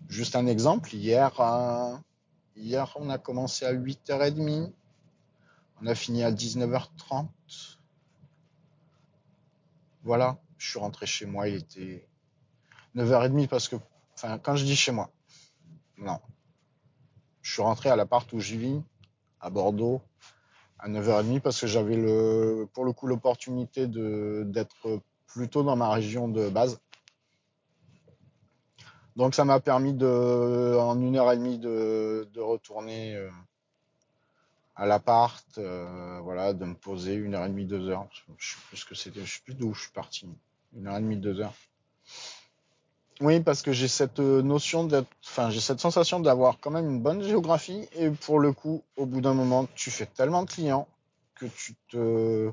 Juste 0.09 0.35
un 0.35 0.45
exemple, 0.47 0.93
hier, 0.93 1.39
euh, 1.39 1.95
hier, 2.57 2.91
on 2.97 3.09
a 3.09 3.17
commencé 3.17 3.65
à 3.65 3.73
8h30. 3.73 4.71
On 5.81 5.87
a 5.87 5.95
fini 5.95 6.23
à 6.23 6.31
19h30. 6.31 7.27
Voilà, 10.03 10.37
je 10.63 10.69
suis 10.69 10.79
rentré 10.79 11.05
chez 11.05 11.25
moi, 11.25 11.49
il 11.49 11.55
était 11.55 12.07
9h30 12.95 13.49
parce 13.49 13.67
que, 13.67 13.75
enfin, 14.15 14.37
quand 14.39 14.55
je 14.55 14.63
dis 14.63 14.77
chez 14.77 14.93
moi, 14.93 15.11
non, 15.97 16.19
je 17.41 17.51
suis 17.51 17.61
rentré 17.61 17.89
à 17.89 17.97
l'appart 17.97 18.31
où 18.31 18.39
je 18.39 18.55
vis, 18.55 18.81
à 19.41 19.49
Bordeaux, 19.49 20.01
à 20.79 20.87
9h30 20.87 21.41
parce 21.41 21.59
que 21.59 21.67
j'avais 21.67 21.97
le, 21.97 22.65
pour 22.73 22.85
le 22.85 22.93
coup 22.93 23.07
l'opportunité 23.07 23.87
de 23.87 24.43
d'être 24.47 25.01
plutôt 25.27 25.63
dans 25.63 25.75
ma 25.75 25.91
région 25.91 26.29
de 26.29 26.47
base. 26.49 26.79
Donc 29.17 29.35
ça 29.35 29.43
m'a 29.43 29.59
permis 29.59 29.93
de, 29.93 30.77
en 30.79 30.99
une 31.01 31.17
heure 31.17 31.31
et 31.31 31.37
demie 31.37 31.59
de, 31.59 32.29
de 32.33 32.39
retourner 32.39 33.15
euh, 33.15 33.29
à 34.75 34.85
l'appart, 34.85 35.57
euh, 35.57 36.19
voilà, 36.21 36.53
de 36.53 36.63
me 36.63 36.73
poser 36.73 37.15
une 37.15 37.35
heure 37.35 37.45
et 37.45 37.49
demie, 37.49 37.65
deux 37.65 37.89
heures. 37.89 38.07
Je 38.37 38.53
sais 38.53 38.57
plus 38.69 38.77
ce 38.77 38.85
que 38.85 38.95
c'était, 38.95 39.25
je 39.25 39.35
sais 39.35 39.41
plus 39.43 39.55
d'où 39.55 39.73
je 39.73 39.81
suis 39.81 39.91
parti. 39.91 40.29
Une 40.75 40.87
heure 40.87 40.97
et 40.97 41.01
demie, 41.01 41.17
deux 41.17 41.39
heures. 41.39 41.53
Oui, 43.21 43.39
parce 43.39 43.61
que 43.61 43.71
j'ai 43.71 43.87
cette 43.87 44.19
euh, 44.19 44.41
notion 44.41 44.85
d'être, 44.85 45.07
enfin, 45.23 45.49
j'ai 45.51 45.59
cette 45.59 45.79
sensation 45.79 46.19
d'avoir 46.19 46.59
quand 46.59 46.71
même 46.71 46.89
une 46.89 46.99
bonne 46.99 47.21
géographie 47.21 47.87
et 47.93 48.09
pour 48.09 48.39
le 48.39 48.51
coup, 48.53 48.83
au 48.97 49.05
bout 49.05 49.21
d'un 49.21 49.35
moment, 49.35 49.67
tu 49.75 49.91
fais 49.91 50.07
tellement 50.07 50.43
de 50.43 50.49
clients 50.49 50.87
que 51.35 51.45
tu 51.45 51.75
te, 51.89 52.51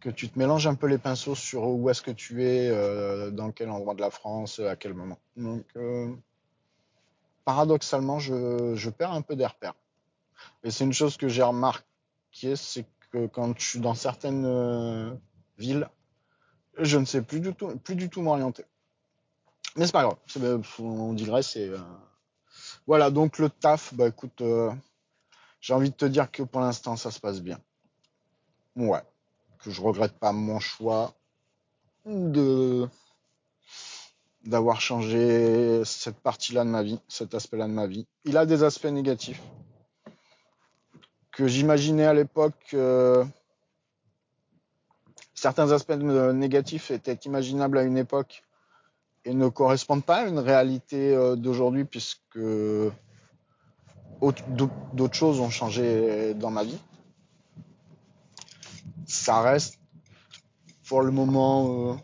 que 0.00 0.10
tu 0.10 0.28
te 0.28 0.38
mélanges 0.38 0.66
un 0.66 0.74
peu 0.74 0.86
les 0.86 0.98
pinceaux 0.98 1.34
sur 1.34 1.66
où 1.66 1.88
est-ce 1.88 2.02
que 2.02 2.10
tu 2.10 2.44
es, 2.44 2.68
euh, 2.68 3.30
dans 3.30 3.50
quel 3.50 3.70
endroit 3.70 3.94
de 3.94 4.02
la 4.02 4.10
France, 4.10 4.60
à 4.60 4.76
quel 4.76 4.92
moment. 4.92 5.18
Donc, 5.36 5.64
euh, 5.76 6.14
paradoxalement, 7.46 8.18
je, 8.18 8.74
je 8.76 8.90
perds 8.90 9.12
un 9.12 9.22
peu 9.22 9.36
des 9.36 9.46
repères. 9.46 9.74
Et 10.62 10.70
c'est 10.70 10.84
une 10.84 10.92
chose 10.92 11.16
que 11.16 11.28
j'ai 11.28 11.42
remarqué, 11.42 12.56
c'est 12.56 12.84
que 13.10 13.26
quand 13.26 13.58
je 13.58 13.66
suis 13.66 13.80
dans 13.80 13.94
certaines 13.94 15.18
villes, 15.56 15.88
je 16.78 16.98
ne 16.98 17.04
sais 17.04 17.22
plus 17.22 17.40
du 17.40 17.54
tout, 17.54 17.68
plus 17.78 17.94
du 17.94 18.08
tout 18.08 18.22
m'orienter. 18.22 18.64
Mais 19.76 19.86
c'est 19.86 19.92
pas 19.92 20.02
grave, 20.02 20.18
euh, 20.36 20.62
on 20.78 21.12
dirait 21.12 21.42
c'est 21.42 21.68
euh, 21.68 21.78
voilà. 22.86 23.10
Donc 23.10 23.38
le 23.38 23.50
taf, 23.50 23.92
bah 23.94 24.08
écoute, 24.08 24.40
euh, 24.40 24.70
j'ai 25.60 25.74
envie 25.74 25.90
de 25.90 25.96
te 25.96 26.04
dire 26.04 26.30
que 26.30 26.42
pour 26.42 26.60
l'instant 26.60 26.96
ça 26.96 27.10
se 27.10 27.18
passe 27.18 27.40
bien. 27.40 27.58
Ouais, 28.76 29.02
que 29.58 29.70
je 29.70 29.80
regrette 29.80 30.12
pas 30.18 30.32
mon 30.32 30.60
choix 30.60 31.14
de 32.06 32.88
d'avoir 34.44 34.80
changé 34.80 35.82
cette 35.84 36.18
partie-là 36.18 36.64
de 36.64 36.70
ma 36.70 36.82
vie, 36.82 37.00
cet 37.08 37.34
aspect-là 37.34 37.66
de 37.66 37.72
ma 37.72 37.86
vie. 37.86 38.06
Il 38.24 38.36
a 38.36 38.46
des 38.46 38.62
aspects 38.62 38.84
négatifs 38.84 39.40
que 41.32 41.48
j'imaginais 41.48 42.04
à 42.04 42.14
l'époque. 42.14 42.76
Certains 45.44 45.72
aspects 45.72 45.90
euh, 45.90 46.32
négatifs 46.32 46.90
étaient 46.90 47.20
imaginables 47.26 47.76
à 47.76 47.82
une 47.82 47.98
époque 47.98 48.44
et 49.26 49.34
ne 49.34 49.48
correspondent 49.48 50.02
pas 50.02 50.20
à 50.22 50.26
une 50.26 50.38
réalité 50.38 51.14
euh, 51.14 51.36
d'aujourd'hui 51.36 51.84
puisque 51.84 52.38
autre- 54.22 54.42
d'au- 54.48 54.70
d'autres 54.94 55.14
choses 55.14 55.40
ont 55.40 55.50
changé 55.50 56.32
dans 56.32 56.50
ma 56.50 56.64
vie. 56.64 56.78
Ça 59.06 59.42
reste 59.42 59.78
pour 60.88 61.02
le 61.02 61.10
moment 61.10 61.90
euh, 61.90 61.94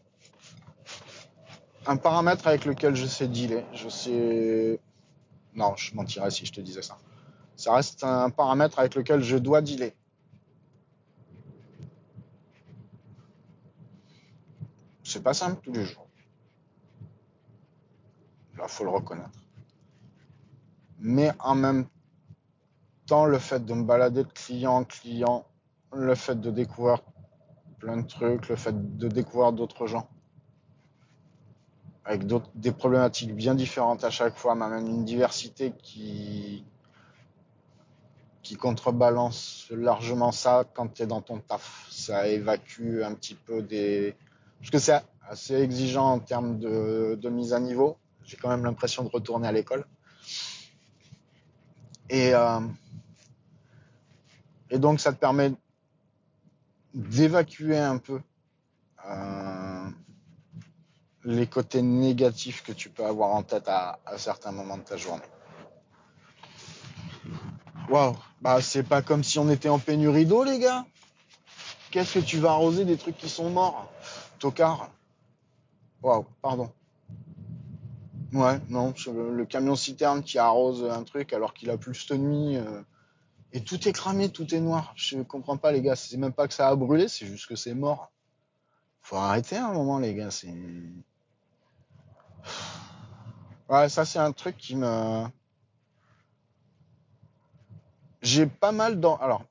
un 1.87 1.97
paramètre 1.97 2.47
avec 2.47 2.67
lequel 2.67 2.95
je 2.95 3.07
sais 3.07 3.27
dealer. 3.27 3.65
Je 3.73 3.89
sais. 3.89 4.79
Non, 5.55 5.75
je 5.77 5.95
mentirais 5.95 6.31
si 6.31 6.45
je 6.45 6.53
te 6.53 6.61
disais 6.61 6.83
ça. 6.83 6.99
Ça 7.57 7.73
reste 7.73 8.05
un 8.05 8.29
paramètre 8.29 8.79
avec 8.79 8.95
lequel 8.97 9.23
je 9.23 9.39
dois 9.39 9.63
dealer. 9.63 9.93
C'est 15.11 15.25
pas 15.25 15.35
simple 15.35 15.61
tous 15.61 15.73
les 15.73 15.85
jours. 15.85 16.07
Là, 18.57 18.69
faut 18.69 18.85
le 18.85 18.91
reconnaître. 18.91 19.41
Mais 21.01 21.33
en 21.41 21.57
même 21.57 21.89
temps, 23.07 23.25
le 23.25 23.41
fait 23.41 23.65
de 23.67 23.75
me 23.75 23.83
balader 23.83 24.23
de 24.23 24.29
client 24.29 24.77
en 24.77 24.85
client, 24.85 25.47
le 25.93 26.15
fait 26.15 26.41
de 26.41 26.53
découvrir 26.53 27.03
plein 27.81 27.97
de 27.97 28.07
trucs, 28.07 28.49
le 28.49 28.55
fait 28.55 28.97
de 28.99 29.09
découvrir 29.09 29.53
d'autres 29.53 29.89
gens, 29.89 30.09
avec 32.05 32.25
des 32.55 32.71
problématiques 32.71 33.35
bien 33.35 33.57
différentes 33.57 34.05
à 34.05 34.11
chaque 34.11 34.37
fois, 34.37 34.55
m'amène 34.55 34.87
une 34.87 35.05
diversité 35.05 35.73
qui, 35.83 36.65
qui 38.43 38.55
contrebalance 38.55 39.67
largement 39.73 40.31
ça 40.31 40.65
quand 40.73 40.87
tu 40.95 41.03
es 41.03 41.07
dans 41.07 41.21
ton 41.21 41.41
taf. 41.41 41.89
Ça 41.91 42.29
évacue 42.29 43.03
un 43.03 43.15
petit 43.15 43.35
peu 43.35 43.61
des... 43.61 44.15
Parce 44.61 44.71
que 44.71 44.79
c'est 44.79 45.01
assez 45.29 45.55
exigeant 45.55 46.13
en 46.13 46.19
termes 46.19 46.59
de, 46.59 47.29
mise 47.31 47.53
à 47.53 47.61
niveau. 47.61 47.97
J'ai 48.25 48.37
quand 48.37 48.49
même 48.49 48.65
l'impression 48.65 49.03
de 49.05 49.09
retourner 49.09 49.49
à 49.49 49.53
l'école. 49.53 49.87
Et, 52.09 52.35
euh, 52.35 52.61
et 54.71 54.79
donc 54.79 55.01
ça 55.01 55.13
te 55.13 55.19
permet 55.19 55.53
d'évacuer 56.93 57.79
un 57.79 57.99
peu 57.99 58.21
euh, 59.09 59.89
les 61.25 61.47
côtés 61.47 61.83
négatifs 61.83 62.63
que 62.63 62.73
tu 62.73 62.91
peux 62.91 63.05
avoir 63.05 63.31
en 63.31 63.43
tête 63.43 63.69
à, 63.69 64.01
à 64.05 64.19
certains 64.19 64.51
moments 64.51 64.77
de 64.77 64.83
ta 64.83 64.97
journée. 64.97 65.23
Waouh, 67.89 68.17
bah 68.41 68.61
c'est 68.61 68.83
pas 68.83 69.03
comme 69.03 69.25
si 69.25 69.39
on 69.39 69.49
était 69.51 69.69
en 69.69 69.79
pénurie 69.79 70.27
d'eau, 70.27 70.45
les 70.45 70.59
gars. 70.59 70.85
Qu'est-ce 71.91 72.15
que 72.21 72.25
tu 72.25 72.39
vas 72.39 72.51
arroser 72.51 72.85
des 72.85 72.97
trucs 72.97 73.17
qui 73.17 73.29
sont 73.29 73.51
morts? 73.51 73.91
Tocard. 74.41 74.91
Waouh, 76.03 76.27
pardon. 76.43 76.73
Ouais, 78.33 78.61
non, 78.69 78.95
le, 79.07 79.35
le 79.35 79.45
camion 79.47 79.77
citerne 79.77 80.23
qui 80.23 80.39
arrose 80.39 80.85
un 80.85 81.03
truc 81.05 81.33
alors 81.33 81.53
qu'il 81.55 81.71
a 81.71 81.77
plu 81.77 81.95
cette 81.95 82.13
nuit. 82.19 82.57
euh, 82.57 82.83
et 83.53 83.63
tout 83.63 83.89
est 83.89 83.93
cramé, 83.93 84.31
tout 84.31 84.55
est 84.55 84.61
noir. 84.61 84.93
Je 84.97 85.19
comprends 85.23 85.57
pas, 85.57 85.73
les 85.73 85.83
gars. 85.83 85.97
C'est 85.97 86.17
même 86.17 86.33
pas 86.33 86.47
que 86.49 86.55
ça 86.55 86.69
a 86.69 86.77
brûlé, 86.77 87.09
c'est 87.09 87.27
juste 87.27 87.47
que 87.47 87.57
c'est 87.57 87.75
mort. 87.75 88.13
Faut 89.03 89.17
arrêter 89.17 89.57
un 89.57 89.73
moment, 89.73 89.99
les 89.99 90.15
gars. 90.15 90.31
C'est. 90.31 90.55
Ouais, 93.69 93.89
ça, 93.89 94.05
c'est 94.05 94.19
un 94.19 94.33
truc 94.33 94.57
qui 94.57 94.77
me. 94.77 95.25
J'ai 98.23 98.47
pas 98.47 98.73
mal 98.73 99.01
dans. 99.01 99.17
Alors, 99.17 99.45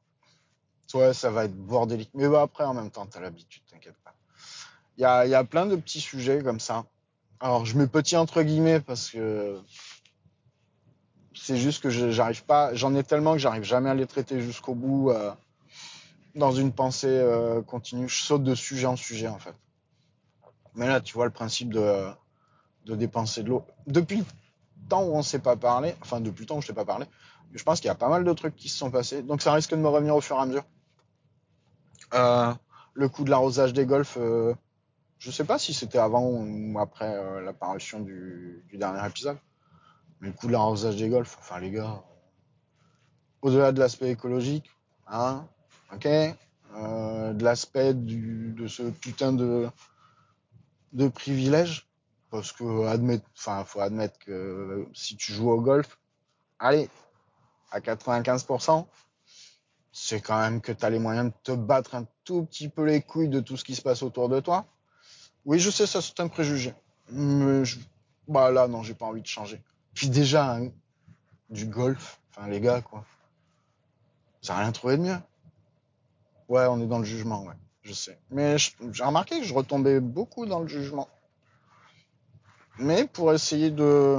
ouais, 0.93 1.13
ça 1.13 1.29
va 1.29 1.45
être 1.45 1.55
bordélique. 1.55 2.11
Mais 2.13 2.29
bah, 2.29 2.43
après, 2.43 2.63
en 2.63 2.73
même 2.73 2.91
temps, 2.91 3.05
t'as 3.05 3.19
l'habitude, 3.19 3.63
t'inquiète 3.69 3.97
pas. 4.03 4.08
Il 4.99 5.03
y 5.03 5.05
a, 5.05 5.25
y 5.25 5.33
a 5.33 5.45
plein 5.45 5.65
de 5.65 5.77
petits 5.77 6.01
sujets 6.01 6.43
comme 6.43 6.59
ça. 6.59 6.83
Alors, 7.39 7.65
je 7.65 7.77
mets 7.77 7.87
petit 7.87 8.17
entre 8.17 8.41
guillemets 8.43 8.81
parce 8.81 9.09
que 9.09 9.57
c'est 11.33 11.55
juste 11.55 11.81
que 11.81 11.89
j'arrive 11.89 12.43
pas. 12.43 12.73
J'en 12.75 12.93
ai 12.93 13.03
tellement 13.05 13.31
que 13.31 13.39
j'arrive 13.39 13.63
jamais 13.63 13.89
à 13.89 13.93
les 13.93 14.07
traiter 14.07 14.41
jusqu'au 14.41 14.75
bout 14.75 15.11
euh, 15.11 15.31
dans 16.35 16.51
une 16.51 16.73
pensée 16.73 17.07
euh, 17.07 17.61
continue. 17.61 18.09
Je 18.09 18.23
saute 18.23 18.43
de 18.43 18.53
sujet 18.53 18.87
en 18.87 18.97
sujet, 18.97 19.29
en 19.29 19.39
fait. 19.39 19.55
Mais 20.75 20.85
là, 20.85 20.99
tu 20.99 21.13
vois 21.13 21.25
le 21.25 21.31
principe 21.31 21.73
de, 21.73 22.09
de 22.85 22.95
dépenser 22.95 23.41
de 23.43 23.47
l'eau. 23.47 23.65
Depuis 23.87 24.17
le 24.17 24.25
temps 24.89 25.03
où 25.03 25.15
on 25.15 25.23
s'est 25.23 25.39
pas 25.39 25.55
parlé, 25.55 25.95
enfin, 26.01 26.19
depuis 26.19 26.41
le 26.41 26.47
temps 26.47 26.57
où 26.57 26.61
je 26.61 26.67
t'ai 26.67 26.73
pas 26.73 26.83
parlé, 26.83 27.05
je 27.53 27.63
pense 27.63 27.79
qu'il 27.79 27.87
y 27.87 27.91
a 27.91 27.95
pas 27.95 28.09
mal 28.09 28.25
de 28.25 28.33
trucs 28.33 28.57
qui 28.57 28.67
se 28.67 28.77
sont 28.77 28.91
passés. 28.91 29.21
Donc, 29.21 29.41
ça 29.41 29.53
risque 29.53 29.71
de 29.71 29.77
me 29.77 29.87
revenir 29.87 30.13
au 30.13 30.19
fur 30.19 30.35
et 30.35 30.39
à 30.39 30.45
mesure. 30.45 30.65
Euh, 32.15 32.53
le 32.95 33.07
coup 33.07 33.23
de 33.23 33.29
l'arrosage 33.29 33.71
des 33.71 33.85
golfs, 33.85 34.17
je 35.19 35.31
sais 35.31 35.43
pas 35.43 35.59
si 35.59 35.73
c'était 35.73 35.97
avant 35.97 36.23
ou 36.23 36.79
après 36.79 37.13
euh, 37.15 37.41
l'apparition 37.41 37.99
du, 37.99 38.63
du 38.69 38.77
dernier 38.77 39.05
épisode. 39.05 39.37
Mais 40.21 40.29
le 40.29 40.33
coup 40.33 40.47
de 40.47 40.53
l'arrosage 40.53 40.95
des 40.95 41.09
golfs, 41.09 41.37
enfin 41.39 41.59
les 41.59 41.71
gars, 41.71 42.03
au-delà 43.41 43.71
de 43.71 43.79
l'aspect 43.79 44.09
écologique, 44.09 44.69
hein, 45.07 45.47
ok, 45.93 46.05
euh, 46.05 47.33
de 47.33 47.43
l'aspect 47.43 47.93
de 47.93 48.67
ce 48.67 48.83
putain 48.83 49.33
de, 49.33 49.69
de 50.93 51.07
privilège, 51.07 51.87
parce 52.31 52.51
que 52.51 52.85
admettre, 52.85 53.25
enfin 53.37 53.63
faut 53.65 53.81
admettre 53.81 54.17
que 54.19 54.87
si 54.93 55.17
tu 55.17 55.33
joues 55.33 55.51
au 55.51 55.61
golf, 55.61 55.99
allez, 56.59 56.89
à 57.71 57.79
95%, 57.79 58.85
c'est 59.91 60.21
quand 60.21 60.39
même 60.39 60.61
que 60.61 60.71
tu 60.71 60.85
as 60.85 60.89
les 60.89 60.99
moyens 60.99 61.27
de 61.27 61.33
te 61.43 61.51
battre 61.51 61.95
un 61.95 62.05
tout 62.23 62.45
petit 62.45 62.69
peu 62.69 62.85
les 62.85 63.01
couilles 63.01 63.29
de 63.29 63.39
tout 63.39 63.57
ce 63.57 63.63
qui 63.65 63.75
se 63.75 63.81
passe 63.81 64.03
autour 64.03 64.29
de 64.29 64.39
toi. 64.39 64.65
Oui, 65.45 65.59
je 65.59 65.69
sais, 65.69 65.87
ça 65.87 66.01
c'est 66.01 66.19
un 66.19 66.27
préjugé. 66.27 66.73
Mais 67.11 67.65
je... 67.65 67.79
bah 68.27 68.51
là, 68.51 68.67
non, 68.67 68.83
j'ai 68.83 68.93
pas 68.93 69.05
envie 69.05 69.21
de 69.21 69.27
changer. 69.27 69.61
Puis 69.93 70.09
déjà, 70.09 70.59
du 71.49 71.65
golf, 71.65 72.19
enfin 72.31 72.47
les 72.47 72.61
gars, 72.61 72.81
quoi. 72.81 73.05
Ça 74.41 74.53
n'a 74.53 74.61
rien 74.61 74.71
trouvé 74.71 74.97
de 74.97 75.03
mieux. 75.03 75.17
Ouais, 76.47 76.65
on 76.65 76.79
est 76.81 76.87
dans 76.87 76.99
le 76.99 77.05
jugement, 77.05 77.43
ouais, 77.43 77.55
je 77.83 77.93
sais. 77.93 78.17
Mais 78.31 78.57
j'ai 78.57 79.03
remarqué 79.03 79.39
que 79.39 79.45
je 79.45 79.53
retombais 79.53 79.99
beaucoup 79.99 80.45
dans 80.45 80.59
le 80.59 80.67
jugement. 80.67 81.07
Mais 82.77 83.05
pour 83.07 83.33
essayer 83.33 83.71
de, 83.71 84.17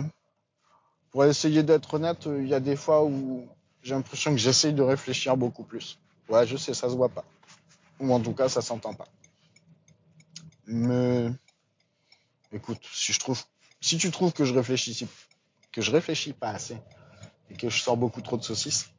pour 1.11 1.25
essayer 1.25 1.63
d'être 1.63 1.95
honnête, 1.95 2.27
il 2.27 2.47
y 2.47 2.55
a 2.55 2.61
des 2.61 2.77
fois 2.77 3.05
où 3.05 3.49
j'ai 3.83 3.95
l'impression 3.95 4.33
que 4.33 4.37
j'essaye 4.37 4.75
de 4.75 4.83
réfléchir 4.83 5.37
beaucoup 5.37 5.65
plus. 5.65 5.99
Ouais, 6.29 6.47
je 6.47 6.57
sais, 6.57 6.75
ça 6.75 6.89
se 6.89 6.95
voit 6.95 7.09
pas. 7.09 7.25
Ou 7.99 8.13
en 8.13 8.21
tout 8.21 8.33
cas, 8.33 8.49
ça 8.49 8.61
s'entend 8.63 8.95
pas. 8.95 9.09
Mais 10.71 11.31
écoute, 12.53 12.81
si 12.93 13.13
je 13.13 13.19
trouve, 13.21 13.43
si 13.81 13.99
tu 13.99 14.11
trouves 14.11 14.33
que 14.33 14.45
je 14.45 14.55
réfléchis, 14.55 15.07
que 15.73 15.83
je 15.83 15.91
réfléchis 15.91 16.33
pas 16.33 16.51
assez 16.51 16.79
et 17.51 17.57
que 17.57 17.69
je 17.69 17.81
sors 17.83 17.97
beaucoup 17.97 18.23
trop 18.23 18.37
de 18.37 18.43
saucisses, 18.45 18.91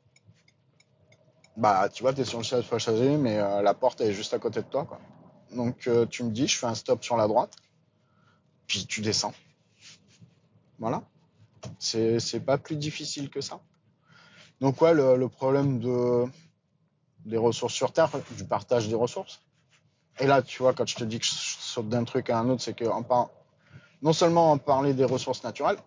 Bah, 1.58 1.90
tu 1.90 2.04
vois, 2.04 2.14
tu 2.14 2.22
es 2.22 2.26
sur 2.26 2.40
le 2.40 2.44
siège 2.44 2.68
passager, 2.68 3.18
mais 3.18 3.38
euh, 3.38 3.62
la 3.62 3.74
porte 3.74 4.02
est 4.02 4.14
juste 4.14 4.34
à 4.34 4.40
côté 4.40 4.62
de 4.62 4.68
toi, 4.68 4.86
quoi. 4.86 5.00
Donc, 5.54 5.88
euh, 5.88 6.06
tu 6.06 6.24
me 6.24 6.32
dis, 6.32 6.48
je 6.48 6.58
fais 6.58 6.66
un 6.68 6.76
stop 6.76 7.04
sur 7.04 7.18
la 7.18 7.28
droite, 7.28 7.56
puis 8.68 8.86
tu 8.86 9.02
descends. 9.02 9.34
Voilà. 10.80 11.04
C'est 11.80 12.46
pas 12.46 12.58
plus 12.58 12.76
difficile 12.76 13.30
que 13.30 13.42
ça. 13.42 13.62
Donc, 14.62 14.82
ouais, 14.82 14.94
le, 14.94 15.18
le 15.18 15.30
problème 15.30 15.80
de, 15.80 16.26
des 17.26 17.38
ressources 17.38 17.74
sur 17.74 17.94
Terre, 17.94 18.10
du 18.38 18.46
partage 18.46 18.88
des 18.88 18.96
ressources. 18.96 19.42
Et 20.20 20.28
là, 20.28 20.42
tu 20.42 20.62
vois, 20.64 20.74
quand 20.74 20.88
je 20.88 20.96
te 20.96 21.04
dis 21.04 21.20
que 21.20 21.26
je 21.26 21.51
d'un 21.80 22.04
truc 22.04 22.30
à 22.30 22.40
un 22.40 22.50
autre, 22.50 22.62
c'est 22.62 22.74
que 22.74 22.86
non 24.02 24.14
seulement 24.14 24.52
en 24.52 24.58
parler 24.58 24.94
des 24.94 25.06
ressources 25.06 25.44
naturelles, 25.44 25.80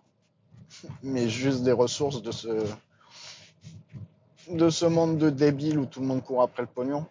mais 1.03 1.29
juste 1.29 1.63
des 1.63 1.71
ressources 1.71 2.21
de 2.21 2.31
ce, 2.31 2.65
de 4.49 4.69
ce 4.69 4.85
monde 4.85 5.17
de 5.17 5.29
débiles 5.29 5.79
où 5.79 5.85
tout 5.85 5.99
le 5.99 6.07
monde 6.07 6.23
court 6.23 6.41
après 6.41 6.63
le 6.63 6.67
pognon, 6.67 7.05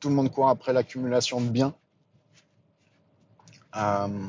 tout 0.00 0.08
le 0.08 0.14
monde 0.14 0.30
court 0.30 0.48
après 0.48 0.72
l'accumulation 0.72 1.40
de 1.40 1.48
biens. 1.48 1.74
Euh, 3.76 4.28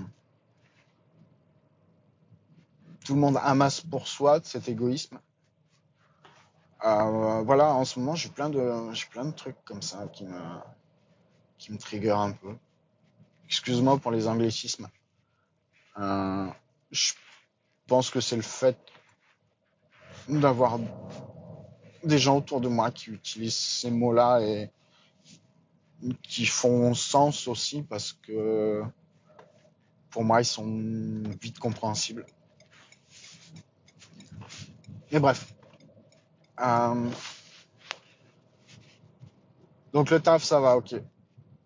tout 3.05 3.13
le 3.15 3.22
monde 3.22 3.38
amasse 3.41 3.81
pour 3.81 4.08
soi 4.08 4.39
cet 4.43 4.67
égoïsme. 4.69 5.19
Euh, 6.86 7.41
voilà, 7.41 7.74
en 7.74 7.84
ce 7.84 8.00
moment, 8.00 8.15
j'ai 8.15 8.29
plein 8.29 8.50
de, 8.50 8.93
j'ai 8.93 9.08
plein 9.08 9.25
de 9.25 9.31
trucs 9.31 9.58
comme 9.65 9.81
ça 9.81 10.08
qui 10.08 10.25
me, 10.25 10.39
qui 11.58 11.72
me 11.72 11.77
trigger 11.77 12.12
un 12.12 12.31
peu. 12.31 12.55
Excuse-moi 13.50 13.98
pour 13.98 14.12
les 14.12 14.27
anglicismes. 14.27 14.88
Euh, 15.98 16.48
je 16.91 17.13
pense 17.88 18.10
que 18.10 18.22
c'est 18.22 18.36
le 18.36 18.41
fait 18.44 18.77
d'avoir 20.27 20.79
des 22.03 22.20
gens 22.20 22.38
autour 22.38 22.62
de 22.62 22.68
moi 22.68 22.91
qui 22.91 23.10
utilisent 23.10 23.56
ces 23.56 23.89
mots-là 23.89 24.41
et 24.41 24.72
qui 26.22 26.46
font 26.46 26.94
sens 26.94 27.48
aussi 27.48 27.82
parce 27.82 28.13
que 28.13 28.84
pour 30.12 30.24
moi, 30.24 30.41
ils 30.41 30.46
sont 30.46 31.24
vite 31.41 31.60
compréhensibles. 31.60 32.25
Mais 35.12 35.20
bref. 35.20 35.53
Euh, 36.62 37.10
donc 39.91 40.10
le 40.12 40.20
taf, 40.20 40.44
ça 40.44 40.60
va, 40.60 40.77
ok. 40.77 40.96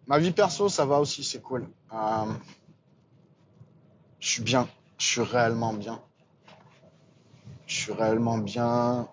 Ma 0.07 0.19
vie 0.19 0.31
perso, 0.31 0.67
ça 0.69 0.85
va 0.85 0.99
aussi, 0.99 1.23
c'est 1.23 1.41
cool. 1.41 1.67
Euh, 1.93 2.25
je 4.19 4.29
suis 4.29 4.43
bien, 4.43 4.67
je 4.97 5.05
suis 5.05 5.21
réellement 5.21 5.73
bien. 5.73 6.01
Je 7.67 7.75
suis 7.75 7.93
réellement 7.93 8.37
bien 8.37 9.07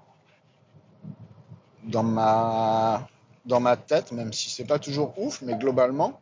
dans 1.85 2.03
ma 2.03 3.09
dans 3.47 3.61
ma 3.61 3.77
tête, 3.77 4.13
même 4.13 4.33
si 4.33 4.51
c'est 4.51 4.67
pas 4.67 4.79
toujours 4.79 5.19
ouf, 5.19 5.43
mais 5.43 5.57
globalement, 5.57 6.21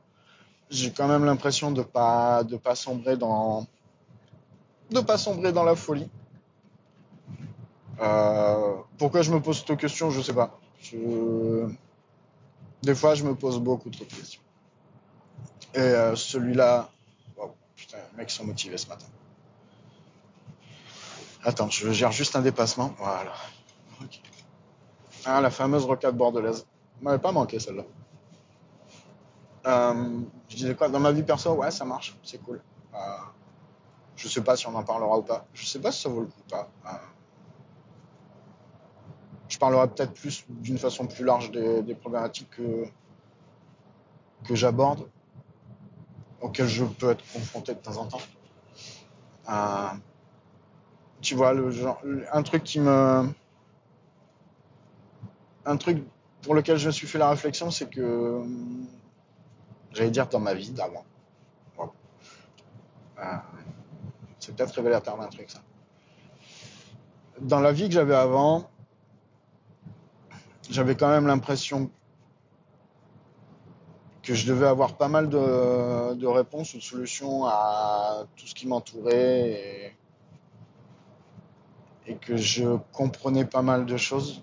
j'ai 0.70 0.92
quand 0.92 1.08
même 1.08 1.24
l'impression 1.24 1.72
de 1.72 1.82
pas 1.82 2.44
de 2.44 2.56
pas 2.56 2.74
sombrer 2.74 3.16
dans 3.16 3.66
de 4.90 5.00
pas 5.00 5.18
sombrer 5.18 5.52
dans 5.52 5.64
la 5.64 5.74
folie. 5.74 6.08
Euh, 8.00 8.76
pourquoi 8.98 9.22
je 9.22 9.32
me 9.32 9.40
pose 9.40 9.64
cette 9.66 9.76
question, 9.78 10.10
je 10.10 10.20
sais 10.20 10.34
pas. 10.34 10.58
Des 12.82 12.94
fois, 12.94 13.14
je 13.14 13.24
me 13.24 13.34
pose 13.34 13.58
beaucoup 13.58 13.90
trop 13.90 14.04
de 14.04 14.12
questions. 14.12 14.40
Et 15.78 15.80
euh, 15.80 16.16
celui-là, 16.16 16.88
putain, 17.76 17.98
les 18.10 18.16
mecs 18.16 18.30
sont 18.30 18.44
motivés 18.44 18.78
ce 18.78 18.88
matin. 18.88 19.06
Attends, 21.44 21.70
je 21.70 21.92
gère 21.92 22.10
juste 22.10 22.34
un 22.34 22.40
dépassement. 22.40 22.96
Voilà. 22.98 23.32
Ah, 25.24 25.40
la 25.40 25.50
fameuse 25.50 25.84
rocade 25.84 26.16
bordelaise. 26.16 26.66
M'avait 27.00 27.20
pas 27.20 27.30
manqué 27.30 27.60
celle-là. 27.60 27.84
Euh, 29.66 30.20
je 30.48 30.56
disais 30.56 30.74
quoi? 30.74 30.88
Dans 30.88 30.98
ma 30.98 31.12
vie 31.12 31.22
perso, 31.22 31.54
ouais, 31.54 31.70
ça 31.70 31.84
marche, 31.84 32.16
c'est 32.24 32.42
cool. 32.42 32.60
Euh, 32.94 32.98
je 34.16 34.26
sais 34.26 34.42
pas 34.42 34.56
si 34.56 34.66
on 34.66 34.74
en 34.74 34.82
parlera 34.82 35.16
ou 35.16 35.22
pas. 35.22 35.46
Je 35.54 35.64
sais 35.64 35.78
pas 35.78 35.92
si 35.92 36.02
ça 36.02 36.08
vaut 36.08 36.22
le 36.22 36.26
coup 36.26 36.40
ou 36.44 36.50
pas. 36.50 36.68
Euh, 36.86 36.90
je 39.46 39.58
parlerai 39.58 39.86
peut-être 39.86 40.12
plus 40.12 40.44
d'une 40.48 40.78
façon 40.78 41.06
plus 41.06 41.24
large 41.24 41.52
des, 41.52 41.94
problématiques 41.94 42.50
que, 42.50 42.84
que 44.44 44.56
j'aborde, 44.56 45.08
auxquelles 46.40 46.68
je 46.68 46.84
peux 46.84 47.10
être 47.10 47.24
confronté 47.32 47.74
de 47.74 47.80
temps 47.80 47.96
en 47.96 48.06
temps. 48.06 48.20
Euh, 49.50 49.88
tu 51.20 51.34
vois, 51.34 51.54
un 52.32 52.42
truc 52.42 52.62
qui 52.64 52.80
me, 52.80 53.28
un 55.64 55.76
truc 55.76 56.04
pour 56.42 56.54
lequel 56.54 56.76
je 56.78 56.86
me 56.86 56.92
suis 56.92 57.06
fait 57.06 57.18
la 57.18 57.30
réflexion, 57.30 57.70
c'est 57.70 57.90
que 57.90 58.42
j'allais 59.92 60.10
dire 60.10 60.28
dans 60.28 60.40
ma 60.40 60.54
vie 60.54 60.70
d'avant. 60.70 61.04
Euh, 63.18 63.36
c'est 64.38 64.54
peut-être 64.54 64.74
révélateur 64.74 65.18
d'un 65.18 65.26
truc 65.26 65.50
ça. 65.50 65.58
Dans 67.40 67.60
la 67.60 67.72
vie 67.72 67.88
que 67.88 67.94
j'avais 67.94 68.14
avant, 68.14 68.70
j'avais 70.70 70.94
quand 70.94 71.08
même 71.08 71.26
l'impression 71.26 71.90
que 74.28 74.34
je 74.34 74.46
devais 74.46 74.66
avoir 74.66 74.98
pas 74.98 75.08
mal 75.08 75.30
de, 75.30 76.26
réponses 76.26 76.74
ou 76.74 76.76
de 76.76 76.82
solutions 76.82 77.46
à 77.46 78.26
tout 78.36 78.46
ce 78.46 78.54
qui 78.54 78.66
m'entourait 78.66 79.94
et, 82.06 82.14
que 82.16 82.36
je 82.36 82.76
comprenais 82.92 83.46
pas 83.46 83.62
mal 83.62 83.86
de 83.86 83.96
choses. 83.96 84.42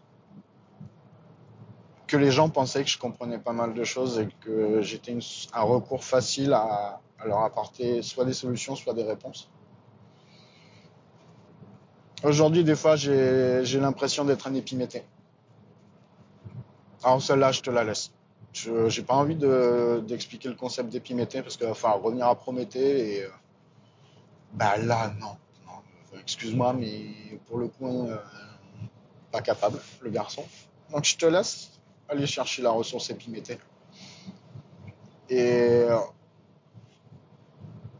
Que 2.07 2.17
les 2.17 2.31
gens 2.31 2.49
pensaient 2.49 2.83
que 2.83 2.89
je 2.89 2.97
comprenais 2.97 3.37
pas 3.37 3.53
mal 3.53 3.75
de 3.75 3.83
choses 3.83 4.17
et 4.17 4.27
que 4.41 4.81
j'étais 4.81 5.15
un 5.53 5.61
recours 5.61 6.03
facile 6.03 6.53
à, 6.53 6.99
leur 7.23 7.41
apporter 7.41 8.01
soit 8.01 8.25
des 8.25 8.33
solutions, 8.33 8.75
soit 8.75 8.95
des 8.95 9.03
réponses. 9.03 9.51
Aujourd'hui, 12.23 12.63
des 12.63 12.75
fois, 12.75 12.95
j'ai 12.95 13.79
l'impression 13.79 14.25
d'être 14.25 14.47
un 14.47 14.55
épiméthé. 14.55 15.03
Alors 17.03 17.21
celle-là, 17.21 17.51
je 17.51 17.61
te 17.61 17.69
la 17.69 17.83
laisse. 17.83 18.11
Je 18.55 18.87
j'ai 18.87 19.03
pas 19.03 19.15
envie 19.15 19.35
d'expliquer 19.35 20.47
de, 20.47 20.53
le 20.53 20.57
concept 20.57 20.89
d'épiméthée 20.89 21.41
parce 21.41 21.57
qu'il 21.57 21.67
va 21.67 21.73
falloir 21.73 22.01
revenir 22.01 22.25
à 22.27 22.35
Prométhée 22.35 23.15
et 23.15 23.23
euh, 23.25 23.29
bah 24.53 24.77
là 24.77 25.13
non, 25.19 25.35
non. 25.65 26.19
excuse-moi 26.21 26.71
mais 26.71 27.05
pour 27.47 27.57
le 27.57 27.67
coup 27.67 28.07
euh, 28.07 28.17
pas 29.29 29.41
capable 29.41 29.81
le 30.01 30.09
garçon. 30.09 30.45
Donc 30.89 31.03
je 31.03 31.17
te 31.17 31.25
laisse 31.25 31.69
aller 32.07 32.25
chercher 32.25 32.61
la 32.61 32.71
ressource 32.71 33.09
épiméthée. 33.09 33.57
Et 35.27 35.83
euh, 35.89 35.99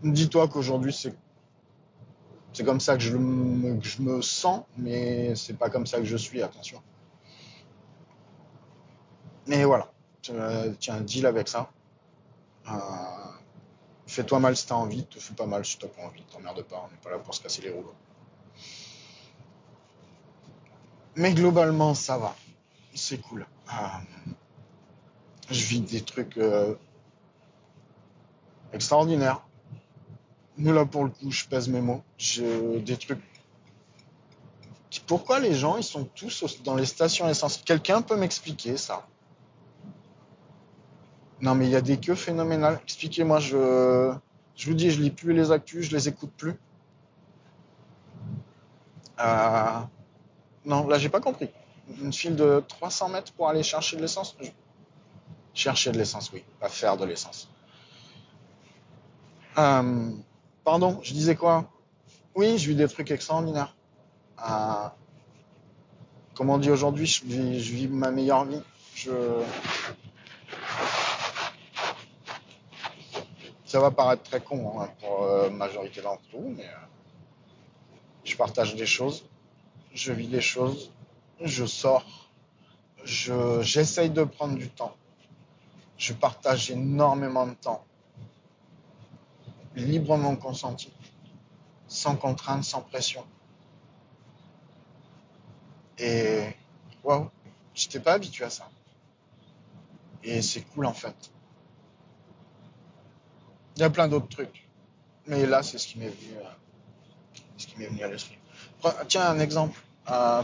dis-toi 0.04 0.48
qu'aujourd'hui 0.48 0.94
c'est 0.94 2.64
comme 2.64 2.80
ça 2.80 2.96
que 2.96 3.04
je, 3.04 3.12
que 3.12 3.86
je 3.86 4.02
me 4.02 4.22
sens, 4.22 4.64
mais 4.78 5.36
c'est 5.36 5.58
pas 5.58 5.70
comme 5.70 5.86
ça 5.86 5.98
que 5.98 6.06
je 6.06 6.16
suis, 6.16 6.42
attention. 6.42 6.82
Mais 9.48 9.66
voilà, 9.66 9.92
tiens, 10.80 11.02
deal 11.02 11.26
avec 11.26 11.48
ça. 11.48 11.70
Euh, 12.70 12.74
Fais-toi 14.08 14.40
mal 14.40 14.56
si 14.56 14.68
t'as 14.68 14.76
envie, 14.76 15.06
te 15.06 15.20
fais 15.20 15.34
pas 15.34 15.48
mal 15.48 15.66
si 15.66 15.80
t'as 15.80 15.88
pas 15.88 16.04
envie, 16.04 16.22
t'emmerde 16.24 16.62
pas, 16.64 16.86
on 16.86 16.92
n'est 16.92 17.02
pas 17.02 17.10
là 17.10 17.18
pour 17.18 17.34
se 17.34 17.42
casser 17.42 17.62
les 17.64 17.72
rouleaux. 17.72 17.96
Mais 21.16 21.34
globalement, 21.34 21.94
ça 21.94 22.18
va. 22.18 22.36
C'est 22.94 23.18
cool. 23.18 23.48
Euh, 23.74 23.76
je 25.50 25.66
vis 25.66 25.82
des 25.82 26.02
trucs 26.02 26.38
euh, 26.38 26.76
extraordinaires. 28.74 29.42
Nous, 30.58 30.72
là, 30.72 30.86
pour 30.86 31.04
le 31.04 31.10
coup, 31.10 31.32
je 31.32 31.46
pèse 31.46 31.68
mes 31.68 31.82
mots. 31.82 32.04
Je, 32.18 32.78
des 32.80 32.98
trucs. 32.98 33.20
Pourquoi 35.08 35.40
les 35.40 35.54
gens, 35.54 35.78
ils 35.78 35.84
sont 35.84 36.06
tous 36.06 36.62
dans 36.64 36.76
les 36.76 36.86
stations 36.86 37.28
essence? 37.28 37.58
Quelqu'un 37.58 38.02
peut 38.02 38.16
m'expliquer 38.16 38.78
ça 38.78 39.08
non, 41.46 41.54
mais 41.54 41.66
il 41.68 41.72
y 41.72 41.76
a 41.76 41.82
des 41.82 41.98
queues 41.98 42.16
phénoménales. 42.16 42.80
Expliquez-moi, 42.82 43.40
je, 43.40 44.12
je 44.56 44.68
vous 44.68 44.74
dis, 44.74 44.90
je 44.90 45.00
lis 45.00 45.12
plus 45.12 45.32
les 45.32 45.52
actus, 45.52 45.86
je 45.86 45.96
les 45.96 46.08
écoute 46.08 46.32
plus. 46.36 46.56
Euh... 49.20 49.80
Non, 50.66 50.88
là, 50.88 50.98
j'ai 50.98 51.10
pas 51.10 51.20
compris. 51.20 51.52
Une 52.02 52.12
file 52.12 52.36
de 52.36 52.64
300 52.68 53.10
mètres 53.10 53.32
pour 53.34 53.48
aller 53.48 53.62
chercher 53.62 53.96
de 53.96 54.02
l'essence? 54.02 54.36
Chercher 55.54 55.92
de 55.92 56.00
l'essence, 56.00 56.32
oui, 56.34 56.44
pas 56.60 56.68
faire 56.68 56.98
de 56.98 57.06
l'essence. 57.06 57.48
Euh... 59.60 60.10
Pardon, 60.64 61.00
je 61.04 61.14
disais 61.14 61.36
quoi? 61.36 61.70
Oui, 62.34 62.58
je 62.58 62.70
vis 62.70 62.76
des 62.76 62.88
trucs 62.88 63.12
extraordinaires. 63.12 63.76
Euh... 64.50 64.88
Comme 66.34 66.50
on 66.50 66.58
dit 66.58 66.72
aujourd'hui, 66.72 67.06
je 67.06 67.24
vis, 67.24 67.60
je 67.60 67.72
vis 67.72 67.88
ma 67.88 68.10
meilleure 68.10 68.46
vie. 68.46 68.64
Je, 68.96 69.12
ça 73.76 73.82
va 73.82 73.92
paraître 73.92 74.24
très 74.24 74.40
con 74.40 74.80
hein, 74.80 74.90
pour 75.02 75.24
euh, 75.24 75.50
majorité 75.50 76.02
d'entre 76.02 76.24
vous, 76.32 76.48
mais 76.48 76.64
euh, 76.64 76.88
je 78.24 78.34
partage 78.38 78.74
des 78.74 78.86
choses, 78.86 79.26
je 79.94 80.14
vis 80.14 80.30
des 80.30 80.40
choses, 80.40 80.94
je 81.42 81.66
sors, 81.66 82.30
je, 83.04 83.62
j'essaye 83.64 84.10
de 84.10 84.24
prendre 84.24 84.56
du 84.56 84.70
temps. 84.70 84.96
Je 85.98 86.14
partage 86.14 86.72
énormément 86.72 87.46
de 87.48 87.54
temps. 87.56 87.84
Librement 89.76 90.38
consenti. 90.38 90.94
Sans 91.90 92.16
contrainte, 92.16 92.64
sans 92.64 92.80
pression. 92.80 93.26
Et 95.98 96.46
waouh, 97.04 97.30
j'étais 97.74 98.00
pas 98.00 98.14
habitué 98.14 98.46
à 98.46 98.50
ça. 98.50 98.70
Et 100.24 100.42
c'est 100.42 100.62
cool 100.62 100.86
en 100.86 100.94
fait. 100.94 101.35
Il 103.76 103.82
y 103.82 103.84
a 103.84 103.90
plein 103.90 104.08
d'autres 104.08 104.30
trucs. 104.30 104.68
Mais 105.28 105.46
là, 105.46 105.64
c'est 105.64 105.78
ce 105.78 105.88
qui 105.88 106.00
m'est 106.00 106.10
venu, 106.10 106.38
euh, 106.38 108.06
à 108.06 108.08
l'esprit. 108.08 108.38
Tiens, 109.08 109.30
un 109.30 109.40
exemple. 109.40 109.80
Euh, 110.10 110.44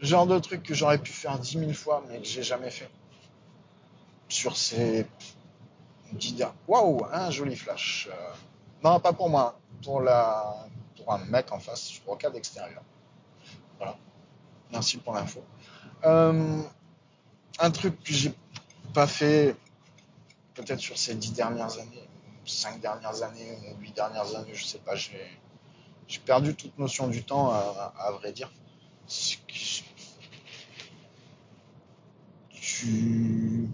genre 0.00 0.26
de 0.26 0.38
truc 0.38 0.62
que 0.62 0.74
j'aurais 0.74 0.98
pu 0.98 1.12
faire 1.12 1.38
dix 1.38 1.56
mille 1.56 1.74
fois, 1.74 2.04
mais 2.08 2.18
que 2.18 2.26
j'ai 2.26 2.42
jamais 2.42 2.70
fait. 2.70 2.90
Sur 4.28 4.56
ces. 4.56 5.06
Waouh, 6.68 7.06
un 7.10 7.30
joli 7.30 7.56
flash. 7.56 8.08
Euh, 8.12 8.32
non, 8.84 9.00
pas 9.00 9.12
pour 9.12 9.28
moi. 9.28 9.58
Pour 9.82 10.00
la, 10.00 10.66
pour 10.96 11.12
un 11.12 11.24
mec 11.24 11.50
en 11.50 11.58
face, 11.58 11.82
sur 11.82 12.04
rocade 12.04 12.36
extérieur. 12.36 12.82
Voilà. 13.78 13.96
Merci 14.70 14.98
pour 14.98 15.14
l'info. 15.14 15.42
Un 16.04 17.70
truc 17.70 18.02
que 18.02 18.12
j'ai 18.12 18.34
pas 18.92 19.06
fait, 19.06 19.56
peut-être 20.54 20.80
sur 20.80 20.96
ces 20.96 21.14
dix 21.14 21.32
dernières 21.32 21.78
années, 21.78 22.08
cinq 22.46 22.80
dernières 22.80 23.22
années, 23.22 23.58
huit 23.80 23.94
dernières 23.94 24.34
années, 24.36 24.54
je 24.54 24.64
sais 24.64 24.78
pas, 24.78 24.94
j'ai, 24.94 25.20
perdu 26.24 26.54
toute 26.54 26.78
notion 26.78 27.08
du 27.08 27.22
temps, 27.22 27.50
à, 27.50 28.10
vrai 28.20 28.32
dire. 28.32 28.50
Tu, 32.50 33.68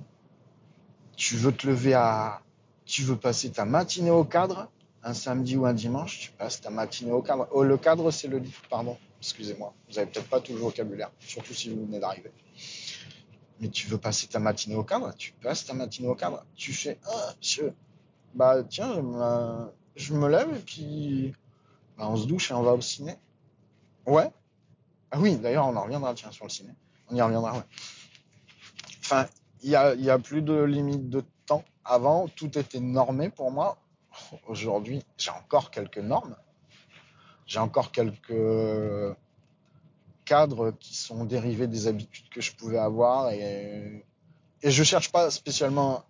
tu 1.17 1.37
veux 1.37 1.53
te 1.53 1.67
lever 1.67 1.95
à, 1.95 2.43
tu 2.85 3.03
veux 3.03 3.17
passer 3.17 3.51
ta 3.51 3.65
matinée 3.65 4.11
au 4.11 4.25
cadre, 4.25 4.69
un 5.03 5.15
samedi 5.15 5.57
ou 5.57 5.67
un 5.67 5.75
dimanche, 5.75 6.19
tu 6.19 6.31
passes 6.33 6.61
ta 6.61 6.71
matinée 6.71 7.13
au 7.13 7.23
cadre. 7.23 7.49
Oh, 7.53 7.63
le 7.63 7.77
cadre, 7.79 8.11
c'est 8.11 8.29
le 8.29 8.39
lit, 8.39 8.55
pardon, 8.69 8.99
excusez-moi. 9.21 9.73
Vous 9.89 9.99
avez 9.99 10.11
peut-être 10.11 10.29
pas 10.29 10.41
tout 10.41 10.53
le 10.53 10.59
vocabulaire, 10.59 11.11
surtout 11.21 11.55
si 11.55 11.71
vous 11.71 11.87
venez 11.87 12.01
d'arriver. 12.01 12.33
Mais 13.61 13.69
tu 13.69 13.87
veux 13.89 13.99
passer 13.99 14.27
ta 14.27 14.39
matinée 14.39 14.75
au 14.75 14.85
cadre, 14.85 15.15
tu 15.15 15.33
passes 15.33 15.67
ta 15.67 15.75
matinée 15.75 16.09
au 16.09 16.15
cadre. 16.15 16.45
Tu 16.57 16.73
fais, 16.73 16.99
ah, 17.07 17.35
je, 17.41 17.63
bah 18.35 18.63
tiens, 18.65 18.95
je 19.97 20.15
me 20.15 20.29
lève 20.29 20.55
et 20.57 20.61
puis 20.61 21.35
bah, 21.99 22.09
on 22.09 22.17
se 22.17 22.27
douche 22.27 22.51
et 22.51 22.55
on 22.55 22.63
va 22.63 22.73
au 22.73 22.81
ciné. 22.81 23.17
Ouais. 24.07 24.31
Ah 25.11 25.21
oui, 25.21 25.37
d'ailleurs, 25.37 25.67
on 25.67 25.77
en 25.77 25.83
reviendra, 25.83 26.15
tiens, 26.15 26.31
sur 26.31 26.47
le 26.47 26.51
ciné. 26.51 26.71
On 27.11 27.17
y 27.17 27.21
reviendra, 27.21 27.53
ouais. 27.55 27.65
Enfin, 29.01 29.27
il 29.63 29.71
y 29.71 29.77
a, 29.77 29.95
y 29.95 30.09
a 30.09 30.19
plus 30.19 30.41
de 30.41 30.63
limite 30.63 31.11
de 31.11 31.25
temps. 31.47 31.65
Avant, 31.85 32.29
tout 32.29 32.57
était 32.57 32.81
normé 32.81 33.29
pour 33.29 33.51
moi. 33.51 33.77
Aujourd'hui, 34.47 35.03
j'ai 35.19 35.31
encore 35.31 35.71
quelques 35.71 35.99
normes. 35.99 36.37
J'ai 37.47 37.59
encore 37.59 37.91
quelques 37.91 39.17
cadres 40.31 40.71
qui 40.79 40.95
sont 40.95 41.25
dérivés 41.25 41.67
des 41.67 41.89
habitudes 41.89 42.29
que 42.29 42.41
je 42.41 42.55
pouvais 42.55 42.79
avoir 42.79 43.31
et, 43.31 44.07
et 44.63 44.71
je 44.71 44.85
cherche 44.85 45.11
pas 45.11 45.29
spécialement 45.29 46.05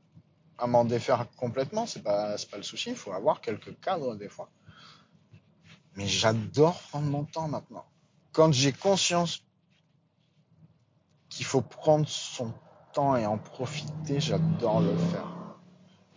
à 0.58 0.66
m'en 0.66 0.84
défaire 0.84 1.26
complètement, 1.38 1.86
c'est 1.86 2.02
pas, 2.02 2.36
pas 2.50 2.58
le 2.58 2.62
souci, 2.62 2.90
il 2.90 2.96
faut 2.96 3.12
avoir 3.12 3.40
quelques 3.40 3.80
cadres 3.80 4.14
des 4.16 4.28
fois. 4.28 4.50
Mais 5.96 6.06
j'adore 6.06 6.78
prendre 6.90 7.06
mon 7.06 7.24
temps 7.24 7.48
maintenant. 7.48 7.86
Quand 8.32 8.52
j'ai 8.52 8.74
conscience 8.74 9.42
qu'il 11.30 11.46
faut 11.46 11.62
prendre 11.62 12.06
son 12.06 12.52
temps 12.92 13.16
et 13.16 13.24
en 13.24 13.38
profiter, 13.38 14.20
j'adore 14.20 14.82
le 14.82 14.94
faire. 14.98 15.28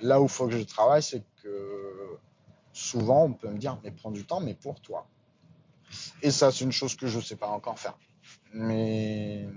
Là 0.01 0.19
où 0.19 0.25
il 0.25 0.29
faut 0.29 0.47
que 0.47 0.57
je 0.57 0.63
travaille, 0.63 1.03
c'est 1.03 1.23
que 1.41 2.19
souvent 2.73 3.23
on 3.23 3.33
peut 3.33 3.49
me 3.49 3.59
dire, 3.59 3.79
mais 3.81 3.91
prends 3.91 4.11
du 4.11 4.25
temps, 4.25 4.41
mais 4.41 4.55
pour 4.55 4.81
toi. 4.81 5.07
Et 6.21 6.31
ça, 6.31 6.51
c'est 6.51 6.63
une 6.63 6.71
chose 6.71 6.95
que 6.95 7.07
je 7.07 7.19
sais 7.19 7.35
pas 7.35 7.47
encore 7.47 7.77
faire. 7.77 7.97
Mais, 8.53 9.47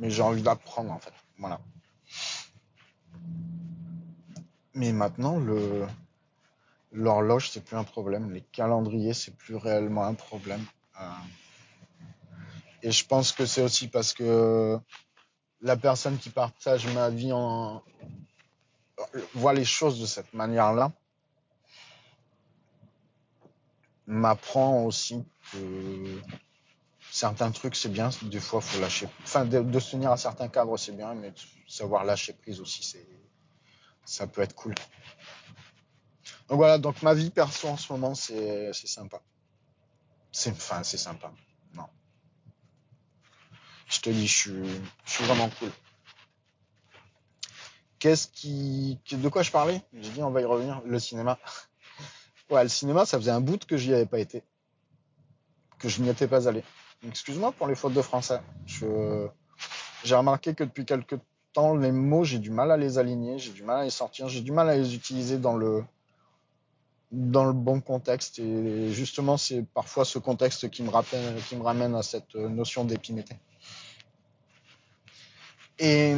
j'ai 0.00 0.22
envie 0.22 0.42
d'apprendre 0.42 0.92
en 0.92 0.98
fait. 0.98 1.12
Voilà. 1.38 1.60
Mais 4.74 4.92
maintenant, 4.92 5.40
l'horloge, 6.92 7.50
c'est 7.50 7.64
plus 7.64 7.76
un 7.76 7.84
problème. 7.84 8.32
Les 8.32 8.42
calendriers, 8.42 9.14
c'est 9.14 9.36
plus 9.36 9.56
réellement 9.56 10.04
un 10.04 10.14
problème. 10.14 10.64
Euh, 11.00 11.10
et 12.82 12.92
je 12.92 13.04
pense 13.04 13.32
que 13.32 13.44
c'est 13.44 13.62
aussi 13.62 13.88
parce 13.88 14.12
que 14.12 14.78
la 15.60 15.76
personne 15.76 16.16
qui 16.16 16.30
partage 16.30 16.86
ma 16.94 17.10
vie 17.10 17.32
voit 19.34 19.52
les 19.52 19.64
choses 19.64 20.00
de 20.00 20.06
cette 20.06 20.32
manière-là 20.32 20.92
m'apprend 24.08 24.84
aussi 24.84 25.22
que 25.52 26.20
certains 27.10 27.50
trucs 27.52 27.76
c'est 27.76 27.90
bien, 27.90 28.08
des 28.22 28.40
fois 28.40 28.60
faut 28.60 28.80
lâcher. 28.80 29.08
Enfin, 29.22 29.44
de, 29.44 29.78
se 29.78 29.92
tenir 29.92 30.10
à 30.10 30.16
certains 30.16 30.48
cadres 30.48 30.76
c'est 30.78 30.96
bien, 30.96 31.14
mais 31.14 31.32
savoir 31.68 32.04
lâcher 32.04 32.32
prise 32.32 32.60
aussi 32.60 32.82
c'est 32.82 33.06
ça 34.04 34.26
peut 34.26 34.40
être 34.40 34.54
cool. 34.54 34.74
Donc 36.48 36.56
voilà, 36.56 36.78
donc 36.78 37.02
ma 37.02 37.12
vie 37.12 37.30
perso 37.30 37.68
en 37.68 37.76
ce 37.76 37.92
moment 37.92 38.14
c'est 38.14 38.72
c'est 38.72 38.86
sympa. 38.88 39.20
C'est 40.32 40.52
enfin 40.52 40.82
c'est 40.82 40.96
sympa. 40.98 41.30
Non. 41.74 41.86
Je 43.88 44.00
te 44.00 44.10
dis, 44.10 44.26
je 44.26 44.36
suis, 44.36 44.80
je 45.04 45.10
suis 45.10 45.24
vraiment 45.24 45.50
cool. 45.58 45.70
Qu'est-ce 47.98 48.28
qui, 48.28 48.98
de 49.10 49.28
quoi 49.28 49.42
je 49.42 49.50
parlais? 49.50 49.82
J'ai 49.92 50.10
dit 50.10 50.22
on 50.22 50.30
va 50.30 50.40
y 50.40 50.44
revenir. 50.44 50.80
Le 50.84 50.98
cinéma. 50.98 51.38
Ouais, 52.50 52.62
le 52.62 52.68
cinéma, 52.68 53.04
ça 53.04 53.18
faisait 53.18 53.30
un 53.30 53.40
bout 53.40 53.64
que 53.66 53.76
j'y 53.76 53.92
avais 53.92 54.06
pas 54.06 54.18
été, 54.18 54.42
que 55.78 55.88
je 55.88 56.00
n'y 56.00 56.08
étais 56.08 56.26
pas 56.26 56.48
allé. 56.48 56.62
Excuse-moi 57.06 57.52
pour 57.52 57.66
les 57.66 57.74
fautes 57.74 57.92
de 57.92 58.02
français. 58.02 58.40
J'ai 58.66 60.14
remarqué 60.14 60.54
que 60.54 60.64
depuis 60.64 60.86
quelques 60.86 61.18
temps, 61.52 61.76
les 61.76 61.92
mots, 61.92 62.24
j'ai 62.24 62.38
du 62.38 62.50
mal 62.50 62.70
à 62.70 62.76
les 62.76 62.98
aligner, 62.98 63.38
j'ai 63.38 63.52
du 63.52 63.62
mal 63.62 63.80
à 63.80 63.84
les 63.84 63.90
sortir, 63.90 64.28
j'ai 64.28 64.40
du 64.40 64.52
mal 64.52 64.68
à 64.70 64.76
les 64.76 64.94
utiliser 64.94 65.38
dans 65.38 65.56
le, 65.56 65.84
dans 67.12 67.44
le 67.44 67.52
bon 67.52 67.80
contexte. 67.80 68.38
Et 68.38 68.92
justement, 68.92 69.36
c'est 69.36 69.64
parfois 69.74 70.04
ce 70.04 70.18
contexte 70.18 70.70
qui 70.70 70.82
me 70.82 70.90
rappelle, 70.90 71.36
qui 71.48 71.56
me 71.56 71.62
ramène 71.62 71.94
à 71.94 72.02
cette 72.02 72.34
notion 72.34 72.84
d'épimété. 72.84 73.34
Et 75.78 76.14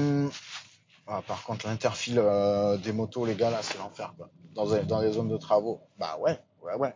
ah, 1.13 1.23
par 1.27 1.43
contre, 1.43 1.67
l'interfile 1.67 2.21
euh, 2.21 2.77
des 2.77 2.93
motos, 2.93 3.27
les 3.27 3.35
gars, 3.35 3.51
là, 3.51 3.59
c'est 3.63 3.79
l'enfer, 3.79 4.15
quoi. 4.17 4.31
Dans, 4.55 5.01
les 5.01 5.13
zones 5.13 5.29
de 5.29 5.37
travaux. 5.37 5.81
Bah 5.99 6.17
ouais, 6.21 6.39
ouais, 6.63 6.75
ouais. 6.75 6.95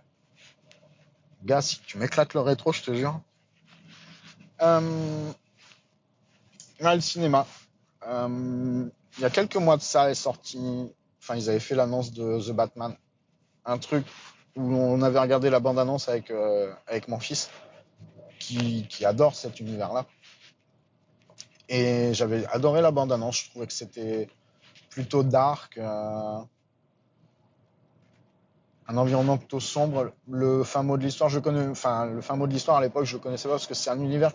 Gars, 1.45 1.61
si 1.61 1.81
tu 1.81 1.99
m'éclates 1.99 2.33
le 2.35 2.41
rétro, 2.41 2.73
je 2.73 2.83
te 2.83 2.95
jure. 2.95 3.21
Euh, 4.63 5.33
le 6.79 7.01
cinéma. 7.01 7.47
Euh, 8.07 8.89
il 9.19 9.21
y 9.21 9.25
a 9.25 9.31
quelques 9.31 9.57
mois 9.57 9.77
de 9.77 9.83
ça 9.83 10.11
est 10.11 10.15
sorti. 10.15 10.61
Enfin, 11.21 11.35
ils 11.35 11.51
avaient 11.51 11.59
fait 11.59 11.75
l'annonce 11.75 12.13
de 12.13 12.41
The 12.41 12.53
Batman. 12.53 12.97
Un 13.65 13.79
truc 13.79 14.07
où 14.55 14.63
on 14.63 15.03
avait 15.03 15.19
regardé 15.19 15.51
la 15.51 15.59
bande-annonce 15.59 16.09
avec, 16.09 16.33
avec 16.87 17.09
mon 17.09 17.19
fils, 17.19 17.51
qui 18.39 19.05
adore 19.05 19.35
cet 19.35 19.59
univers-là. 19.59 20.07
Et 21.69 22.13
j'avais 22.15 22.47
adoré 22.47 22.83
la 22.83 22.91
bande-annonce. 22.91 23.45
Je 23.45 23.51
trouvais 23.51 23.67
que 23.67 23.73
c'était 23.73 24.29
plutôt 24.91 25.23
dark. 25.23 25.79
Euh, 25.79 26.39
un 28.87 28.97
environnement 28.97 29.39
plutôt 29.39 29.61
sombre. 29.61 30.13
Le 30.29 30.63
fin 30.63 30.83
mot 30.83 30.97
de 30.97 31.05
l'histoire, 31.05 31.31
je 31.31 31.39
connais, 31.39 31.67
enfin, 31.67 32.07
le 32.07 32.21
fin 32.21 32.37
mot 32.37 32.47
de 32.47 32.53
l'histoire 32.53 32.77
à 32.77 32.81
l'époque, 32.81 33.05
je 33.05 33.17
le 33.17 33.23
connaissais 33.23 33.49
pas 33.49 33.55
parce 33.55 33.67
que 33.67 33.75
c'est 33.75 33.91
un 33.91 34.01
univers 34.01 34.33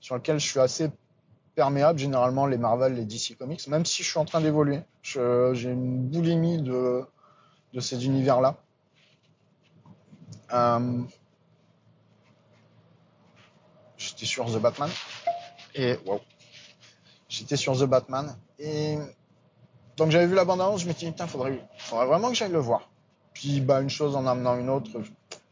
sur 0.00 0.16
lequel 0.16 0.38
je 0.40 0.46
suis 0.48 0.60
assez 0.60 0.90
perméable, 1.54 1.98
généralement, 1.98 2.46
les 2.46 2.58
Marvel, 2.58 2.94
les 2.94 3.04
DC 3.04 3.36
Comics, 3.38 3.66
même 3.68 3.84
si 3.84 4.02
je 4.02 4.08
suis 4.08 4.18
en 4.18 4.24
train 4.24 4.40
d'évoluer. 4.40 4.80
J'ai 5.02 5.70
une 5.70 6.06
boulimie 6.06 6.62
de, 6.62 7.04
de 7.72 7.80
ces 7.80 8.04
univers-là. 8.04 8.56
Euh, 10.52 11.02
J'étais 13.96 14.26
sur 14.26 14.46
The 14.46 14.60
Batman. 14.60 14.88
Et, 15.74 15.98
wow. 16.06 16.20
J'étais 17.38 17.56
sur 17.56 17.78
The 17.78 17.84
Batman. 17.84 18.36
Et 18.58 18.98
donc 19.96 20.10
j'avais 20.10 20.26
vu 20.26 20.34
la 20.34 20.44
bande-annonce, 20.44 20.82
je 20.82 20.88
me 20.88 20.92
suis 20.92 21.06
dit, 21.06 21.12
putain, 21.12 21.28
faudrait, 21.28 21.60
faudrait 21.78 22.06
vraiment 22.06 22.28
que 22.30 22.34
j'aille 22.34 22.50
le 22.50 22.58
voir. 22.58 22.90
Puis, 23.32 23.60
bah, 23.60 23.80
une 23.80 23.90
chose 23.90 24.16
en 24.16 24.26
amenant 24.26 24.56
une 24.56 24.68
autre, 24.68 25.00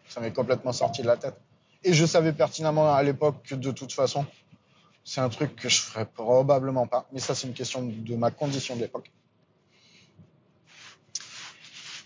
ça 0.08 0.20
m'est 0.20 0.32
complètement 0.32 0.72
sorti 0.72 1.02
de 1.02 1.06
la 1.06 1.16
tête. 1.16 1.36
Et 1.84 1.92
je 1.92 2.04
savais 2.04 2.32
pertinemment 2.32 2.92
à 2.92 3.00
l'époque 3.04 3.36
que 3.44 3.54
de 3.54 3.70
toute 3.70 3.92
façon, 3.92 4.26
c'est 5.04 5.20
un 5.20 5.28
truc 5.28 5.54
que 5.54 5.68
je 5.68 5.80
ferais 5.80 6.04
probablement 6.04 6.88
pas. 6.88 7.06
Mais 7.12 7.20
ça, 7.20 7.36
c'est 7.36 7.46
une 7.46 7.54
question 7.54 7.84
de 7.84 8.16
ma 8.16 8.32
condition 8.32 8.74
de 8.74 8.80
l'époque. 8.80 9.12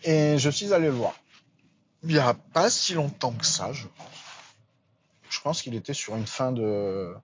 Et 0.04 0.36
je 0.36 0.50
suis 0.50 0.74
allé 0.74 0.88
le 0.88 0.92
voir. 0.92 1.14
Il 2.02 2.10
n'y 2.10 2.18
a 2.18 2.34
pas 2.34 2.68
si 2.68 2.92
longtemps 2.92 3.32
que 3.32 3.46
ça, 3.46 3.72
je 3.72 3.86
pense. 3.86 4.06
Je 5.30 5.40
pense 5.40 5.62
qu'il 5.62 5.74
était 5.74 5.94
sur 5.94 6.16
une 6.16 6.26
fin 6.26 6.52
de 6.52 7.14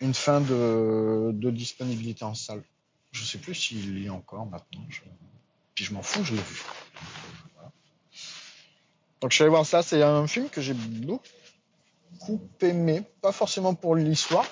une 0.00 0.14
fin 0.14 0.40
de, 0.40 1.32
disponibilité 1.50 2.24
en 2.24 2.34
salle. 2.34 2.62
Je 3.12 3.24
sais 3.24 3.38
plus 3.38 3.54
s'il 3.54 3.98
y 3.98 4.06
est 4.06 4.10
encore 4.10 4.46
maintenant. 4.46 4.82
Puis 5.74 5.84
je 5.84 5.94
m'en 5.94 6.02
fous, 6.02 6.24
je 6.24 6.34
l'ai 6.34 6.42
vu. 6.42 6.62
Donc 9.20 9.30
je 9.30 9.36
suis 9.36 9.42
allé 9.42 9.50
voir 9.50 9.64
ça. 9.64 9.82
C'est 9.82 10.02
un 10.02 10.26
film 10.26 10.48
que 10.48 10.60
j'ai 10.60 10.74
beaucoup 10.74 12.40
aimé, 12.60 13.02
pas 13.22 13.32
forcément 13.32 13.74
pour 13.74 13.96
l'histoire, 13.96 14.46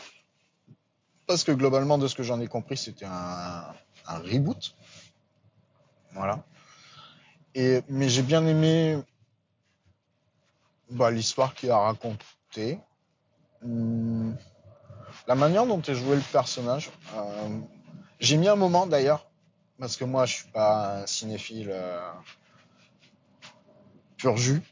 parce 1.27 1.45
que 1.45 1.53
globalement 1.53 1.99
de 1.99 2.09
ce 2.09 2.15
que 2.15 2.23
j'en 2.23 2.41
ai 2.41 2.47
compris, 2.47 2.77
c'était 2.77 3.07
un, 3.07 3.75
reboot. 4.07 4.75
Voilà. 6.13 6.45
Et 7.55 7.83
mais 7.89 8.09
j'ai 8.09 8.23
bien 8.23 8.47
aimé 8.47 8.99
bah, 10.91 11.11
l'histoire 11.11 11.55
qu'il 11.55 11.71
a 11.71 11.79
racontée. 11.79 12.79
Hum, 13.63 14.37
la 15.27 15.35
manière 15.35 15.67
dont 15.67 15.81
est 15.81 15.95
joué 15.95 16.17
le 16.17 16.33
personnage. 16.33 16.91
Euh, 17.17 17.59
j'ai 18.21 18.37
mis 18.37 18.49
un 18.49 18.57
moment 18.57 18.87
d'ailleurs, 18.87 19.27
parce 19.79 19.97
que 19.97 20.05
moi 20.05 20.27
je 20.27 20.35
suis 20.35 20.49
pas 20.49 21.03
un 21.03 21.07
cinéphile 21.07 21.71
euh, 21.73 22.11
pur 24.17 24.37
jus. 24.37 24.63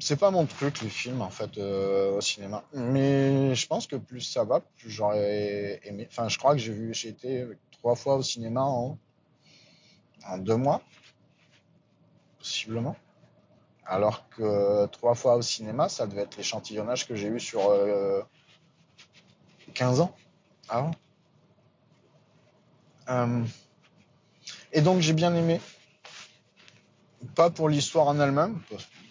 C'est 0.00 0.16
pas 0.18 0.30
mon 0.30 0.46
truc 0.46 0.80
les 0.80 0.88
films 0.88 1.20
en 1.20 1.28
fait 1.28 1.58
euh, 1.58 2.16
au 2.16 2.20
cinéma. 2.22 2.64
Mais 2.72 3.54
je 3.54 3.66
pense 3.66 3.86
que 3.86 3.96
plus 3.96 4.22
ça 4.22 4.44
va, 4.44 4.60
plus 4.60 4.90
j'aurais 4.90 5.80
aimé. 5.84 6.08
Enfin, 6.10 6.28
je 6.28 6.38
crois 6.38 6.52
que 6.52 6.58
j'ai 6.58 6.72
vu, 6.72 6.94
j'ai 6.94 7.10
été 7.10 7.46
trois 7.72 7.94
fois 7.94 8.16
au 8.16 8.22
cinéma 8.22 8.62
en, 8.62 8.96
deux 10.38 10.56
mois, 10.56 10.80
possiblement. 12.38 12.96
Alors 13.84 14.26
que 14.30 14.86
trois 14.86 15.14
fois 15.14 15.36
au 15.36 15.42
cinéma, 15.42 15.90
ça 15.90 16.06
devait 16.06 16.22
être 16.22 16.36
l'échantillonnage 16.38 17.06
que 17.06 17.14
j'ai 17.14 17.26
eu 17.26 17.40
sur 17.40 17.60
15 19.72 20.00
ans 20.00 20.14
avant. 20.68 20.92
Euh, 23.08 23.44
et 24.72 24.80
donc 24.80 25.00
j'ai 25.00 25.12
bien 25.12 25.34
aimé. 25.34 25.60
Pas 27.34 27.50
pour 27.50 27.68
l'histoire 27.68 28.08
en 28.08 28.18
elle-même, 28.18 28.60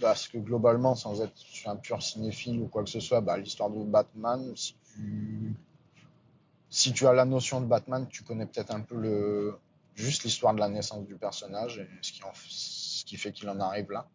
parce 0.01 0.27
que 0.27 0.37
globalement, 0.37 0.95
sans 0.95 1.21
être 1.21 1.33
un 1.65 1.77
pur 1.77 2.03
cinéphile 2.03 2.59
ou 2.59 2.67
quoi 2.67 2.83
que 2.83 2.89
ce 2.89 2.99
soit, 2.99 3.21
bah, 3.21 3.37
l'histoire 3.37 3.69
de 3.69 3.81
Batman, 3.83 4.53
si 6.69 6.93
tu... 6.93 7.07
as 7.07 7.13
la 7.13 7.23
notion 7.23 7.61
de 7.61 7.67
Batman, 7.67 8.05
tu 8.09 8.23
connais 8.23 8.45
peut-être 8.45 8.71
un 8.71 8.81
peu 8.81 9.57
juste 9.95 10.23
l'histoire 10.23 10.53
de 10.53 10.59
la 10.59 10.67
naissance 10.67 11.05
du 11.05 11.15
personnage 11.15 11.79
et 11.79 11.87
ce 12.01 13.05
qui, 13.05 13.15
fait 13.15 13.31
qu'il 13.31 13.47
en 13.49 13.59
arrive 13.61 13.91
là. 13.91 14.07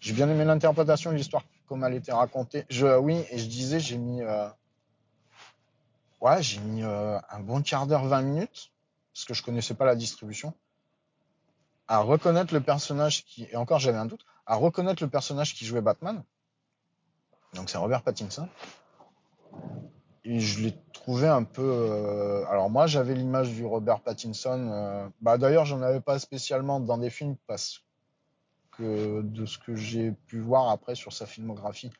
J'ai 0.00 0.12
bien 0.12 0.28
aimé 0.28 0.44
l'interprétation 0.44 1.10
de 1.10 1.16
l'histoire 1.16 1.44
comme 1.66 1.82
elle 1.84 1.94
était 1.94 2.12
racontée. 2.12 2.66
Oui, 3.00 3.24
et 3.30 3.38
je 3.38 3.46
disais, 3.46 3.80
j'ai 3.80 3.96
mis, 3.96 4.20
euh, 4.22 4.48
ouais, 6.20 6.42
j'ai 6.42 6.60
mis 6.60 6.82
euh, 6.82 7.18
un 7.30 7.40
bon 7.40 7.62
quart 7.62 7.86
d'heure, 7.86 8.04
20 8.04 8.22
minutes, 8.22 8.70
parce 9.12 9.24
que 9.24 9.34
je 9.34 9.42
connaissais 9.42 9.74
pas 9.74 9.84
la 9.84 9.96
distribution, 9.96 10.54
à 11.88 11.98
reconnaître 11.98 12.54
le 12.54 12.60
personnage 12.60 13.24
qui, 13.24 13.48
et 13.50 13.56
encore 13.56 13.78
j'avais 13.78 13.98
un 13.98 14.06
doute, 14.06 14.24
à 14.46 14.56
reconnaître 14.56 15.02
le 15.02 15.08
personnage 15.08 15.54
qui 15.54 15.64
jouait 15.64 15.80
Batman. 15.80 16.22
Donc 17.54 17.68
c'est 17.68 17.78
Robert 17.78 18.02
Pattinson. 18.02 18.48
Et 20.24 20.38
je 20.38 20.60
l'ai 20.60 20.74
trouvé 20.92 21.26
un 21.26 21.42
peu. 21.42 21.62
Euh, 21.62 22.44
alors 22.46 22.70
moi 22.70 22.86
j'avais 22.86 23.14
l'image 23.14 23.50
du 23.50 23.64
Robert 23.64 24.00
Pattinson. 24.00 24.68
Euh, 24.70 25.08
bah 25.20 25.38
d'ailleurs 25.38 25.64
j'en 25.64 25.82
avais 25.82 26.00
pas 26.00 26.18
spécialement 26.18 26.78
dans 26.78 26.98
des 26.98 27.10
films 27.10 27.36
parce 27.46 27.82
que 28.72 29.22
de 29.22 29.46
ce 29.46 29.58
que 29.58 29.74
j'ai 29.74 30.12
pu 30.12 30.38
voir 30.38 30.68
après 30.68 30.94
sur 30.94 31.12
sa 31.12 31.26
filmographie, 31.26 31.90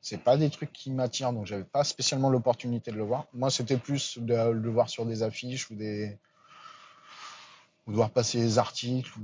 c'est 0.00 0.22
pas 0.22 0.36
des 0.36 0.50
trucs 0.50 0.72
qui 0.72 0.90
m'attirent, 0.90 1.32
donc 1.32 1.46
j'avais 1.46 1.64
pas 1.64 1.84
spécialement 1.84 2.30
l'opportunité 2.30 2.90
de 2.90 2.96
le 2.96 3.04
voir. 3.04 3.26
Moi, 3.34 3.50
c'était 3.50 3.76
plus 3.76 4.18
de, 4.18 4.50
le 4.50 4.70
voir 4.70 4.88
sur 4.88 5.04
des 5.06 5.22
affiches 5.22 5.70
ou 5.70 5.74
des 5.74 6.18
ou 7.86 7.90
de 7.90 7.96
voir 7.96 8.10
passer 8.10 8.38
des 8.38 8.58
articles 8.58 9.10
ou, 9.18 9.22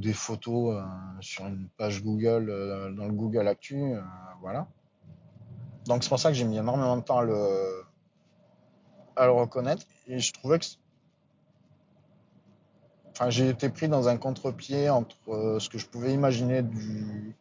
des 0.00 0.12
photos 0.12 0.74
euh, 0.74 0.82
sur 1.20 1.46
une 1.46 1.68
page 1.76 2.02
Google 2.02 2.50
euh, 2.50 2.90
dans 2.90 3.06
le 3.06 3.12
Google 3.12 3.46
Actu, 3.46 3.94
euh, 3.94 4.00
voilà. 4.40 4.66
Donc 5.86 6.02
c'est 6.02 6.08
pour 6.08 6.18
ça 6.18 6.30
que 6.30 6.34
j'ai 6.34 6.44
mis 6.44 6.58
énormément 6.58 6.96
de 6.96 7.02
temps 7.02 7.18
à 7.18 7.24
le 7.24 7.84
à 9.16 9.26
le 9.26 9.32
reconnaître 9.32 9.86
et 10.08 10.18
je 10.18 10.32
trouvais 10.32 10.58
que 10.58 10.64
enfin 13.12 13.30
j'ai 13.30 13.48
été 13.48 13.68
pris 13.68 13.86
dans 13.86 14.08
un 14.08 14.16
contre-pied 14.16 14.90
entre 14.90 15.58
ce 15.60 15.68
que 15.68 15.78
je 15.78 15.86
pouvais 15.86 16.12
imaginer 16.12 16.62
du 16.62 17.36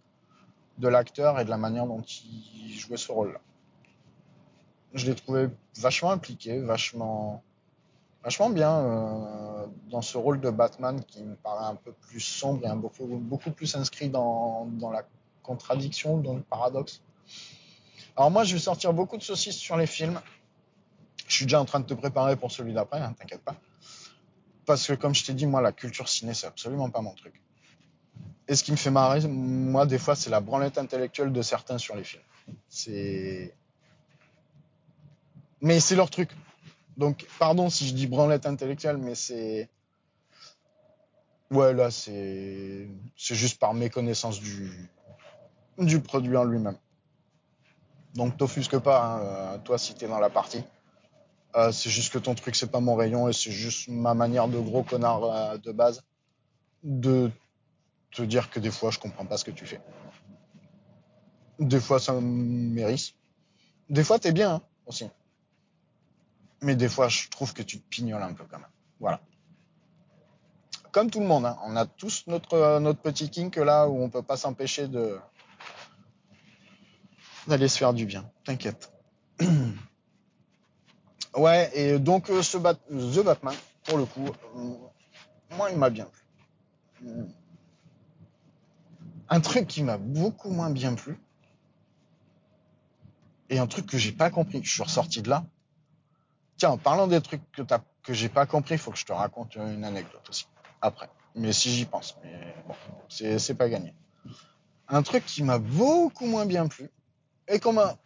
de 0.78 0.88
l'acteur 0.88 1.40
et 1.40 1.46
de 1.46 1.50
la 1.50 1.58
manière 1.58 1.86
dont 1.86 2.02
il 2.02 2.74
jouait 2.74 2.98
ce 2.98 3.12
rôle-là. 3.12 3.40
Je 4.94 5.06
l'ai 5.06 5.16
trouvé 5.16 5.48
vachement 5.78 6.12
impliqué, 6.12 6.60
vachement, 6.60 7.44
vachement 8.24 8.50
bien 8.50 8.72
euh, 8.72 9.66
dans 9.90 10.02
ce 10.02 10.18
rôle 10.18 10.40
de 10.40 10.50
Batman 10.50 11.04
qui 11.04 11.24
me 11.24 11.36
paraît 11.36 11.66
un 11.66 11.76
peu 11.76 11.92
plus 11.92 12.20
sombre 12.20 12.66
et 12.66 12.68
un 12.68 12.76
beaucoup, 12.76 13.06
beaucoup 13.08 13.52
plus 13.52 13.76
inscrit 13.76 14.10
dans, 14.10 14.66
dans 14.66 14.92
la 14.92 15.04
contradiction, 15.42 16.18
dans 16.18 16.36
le 16.36 16.42
paradoxe. 16.42 17.02
Alors 18.16 18.30
moi, 18.30 18.44
je 18.44 18.54
vais 18.54 18.60
sortir 18.60 18.94
beaucoup 18.94 19.18
de 19.18 19.24
saucisses 19.24 19.58
sur 19.58 19.78
les 19.78 19.88
films. 19.88 20.22
Je 21.28 21.36
suis 21.36 21.46
déjà 21.46 21.60
en 21.60 21.66
train 21.66 21.80
de 21.80 21.86
te 21.86 21.94
préparer 21.94 22.36
pour 22.36 22.52
celui 22.52 22.74
d'après, 22.74 23.00
hein, 23.00 23.16
t'inquiète 23.18 23.42
pas. 23.42 23.56
Parce 24.66 24.88
que 24.88 24.94
comme 24.94 25.16
je 25.16 25.26
t'ai 25.26 25.34
dit, 25.34 25.48
moi, 25.48 25.62
la 25.62 25.72
culture 25.72 26.08
ciné, 26.08 26.34
c'est 26.34 26.48
absolument 26.48 26.90
pas 26.90 27.02
mon 27.02 27.14
truc. 27.14 27.42
Et 28.48 28.56
ce 28.56 28.64
qui 28.64 28.72
me 28.72 28.78
fait 28.78 28.92
marrer, 28.92 29.26
moi, 29.28 29.86
des 29.86 29.98
fois, 29.98 30.16
c'est 30.16 30.30
la 30.30 30.42
branlette 30.42 30.78
intellectuelle 30.78 31.32
de 31.32 31.42
certains 31.42 31.78
sur 31.78 31.96
les 31.96 32.04
films. 32.04 32.24
C'est. 32.68 33.54
Mais 35.62 35.80
c'est 35.80 35.96
leur 35.96 36.10
truc. 36.10 36.30
Donc, 36.98 37.26
pardon 37.40 37.70
si 37.70 37.88
je 37.88 37.94
dis 37.94 38.08
branlette 38.08 38.46
intellectuelle, 38.46 38.98
mais 38.98 39.16
c'est. 39.16 39.70
Ouais, 41.52 41.74
là, 41.74 41.90
c'est. 41.90 42.90
C'est 43.16 43.36
juste 43.36 43.60
par 43.60 43.74
méconnaissance 43.74 44.42
du. 44.42 44.90
du 45.78 46.02
produit 46.02 46.36
en 46.36 46.44
lui-même. 46.44 46.78
Donc, 48.14 48.38
t'offusque 48.38 48.78
pas, 48.78 49.04
hein, 49.04 49.20
euh, 49.22 49.58
toi, 49.60 49.78
si 49.78 49.96
t'es 49.96 50.08
dans 50.08 50.20
la 50.20 50.30
partie. 50.30 50.64
Euh, 51.56 51.72
c'est 51.72 51.90
juste 51.90 52.12
que 52.12 52.18
ton 52.18 52.36
truc, 52.36 52.56
c'est 52.56 52.72
pas 52.72 52.80
mon 52.80 52.96
rayon 52.96 53.30
et 53.30 53.34
c'est 53.34 53.52
juste 53.52 53.88
ma 53.88 54.14
manière 54.14 54.48
de 54.48 54.60
gros 54.60 54.84
connard 54.84 55.24
euh, 55.24 55.58
de 55.58 55.72
base 55.72 56.04
de 56.84 57.32
te 58.14 58.22
dire 58.22 58.50
que 58.50 58.60
des 58.60 58.72
fois, 58.72 58.92
je 58.92 59.00
comprends 59.00 59.26
pas 59.26 59.38
ce 59.38 59.44
que 59.44 59.52
tu 59.52 59.66
fais. 59.66 59.82
Des 61.60 61.80
fois, 61.80 62.00
ça 62.00 62.14
mérite. 62.20 63.16
Des 63.90 64.04
fois, 64.04 64.20
t'es 64.20 64.32
bien 64.32 64.56
hein, 64.56 64.62
aussi. 64.86 65.10
Mais 66.62 66.76
des 66.76 66.90
fois, 66.90 67.10
je 67.10 67.28
trouve 67.30 67.54
que 67.54 67.62
tu 67.62 67.80
te 67.80 67.88
pignoles 67.90 68.24
un 68.24 68.34
peu 68.34 68.46
quand 68.46 68.60
même. 68.60 68.68
Voilà. 69.00 69.20
Comme 70.92 71.10
tout 71.10 71.20
le 71.20 71.26
monde, 71.26 71.46
hein, 71.46 71.58
on 71.66 71.76
a 71.76 71.86
tous 71.86 72.26
notre, 72.28 72.80
notre 72.80 73.00
petit 73.00 73.30
kink 73.30 73.56
là 73.58 73.88
où 73.88 74.02
on 74.02 74.10
peut 74.10 74.22
pas 74.22 74.38
s'empêcher 74.38 74.88
de 74.88 75.20
d'aller 77.48 77.68
se 77.68 77.78
faire 77.78 77.94
du 77.94 78.06
bien. 78.06 78.30
T'inquiète. 78.46 78.92
ouais, 81.36 81.70
et 81.74 82.00
donc 82.00 82.30
euh, 82.30 82.42
ce 82.42 82.58
Bat 82.58 82.76
The 82.76 83.24
Batman, 83.24 83.56
pour 83.84 83.98
le 83.98 84.06
coup, 84.06 84.28
euh, 84.28 85.56
moi, 85.58 85.70
il 85.72 85.78
m'a 85.78 85.90
bien 85.90 86.06
plu. 86.06 86.24
Un 89.34 89.42
truc 89.42 89.66
qui 89.66 89.82
m'a 89.82 89.98
beaucoup 89.98 90.52
moins 90.52 90.70
bien 90.70 90.94
plu, 90.94 91.18
et 93.50 93.58
un 93.58 93.66
truc 93.66 93.88
que 93.88 93.98
j'ai 93.98 94.12
pas 94.12 94.30
compris, 94.30 94.64
je 94.64 94.72
suis 94.72 94.84
ressorti 94.84 95.24
de 95.24 95.30
là. 95.32 95.44
Tiens, 96.58 96.70
en 96.70 96.78
parlant 96.78 97.08
des 97.08 97.20
trucs 97.20 97.42
que, 97.52 98.14
j'ai 98.14 98.30
pas 98.30 98.46
compris, 98.46 98.76
il 98.76 98.78
faut 98.78 98.92
que 98.92 98.98
je 99.00 99.06
te 99.06 99.12
raconte 99.12 99.56
une 99.56 99.84
anecdote 99.86 100.22
aussi, 100.30 100.46
après. 100.84 101.10
Mais 101.34 101.52
si 101.52 101.72
j'y 101.72 101.86
pense, 101.86 102.16
mais 102.24 102.56
bon, 102.68 102.76
c'est 103.10 103.56
pas 103.56 103.70
gagné. 103.70 103.96
Un 104.88 105.02
truc 105.02 105.26
qui 105.26 105.42
m'a 105.42 105.58
beaucoup 105.58 106.28
moins 106.28 106.46
bien 106.46 106.68
plu, 106.68 106.92
et 107.48 107.60
qu'on 107.60 107.74
m'a 107.74 107.98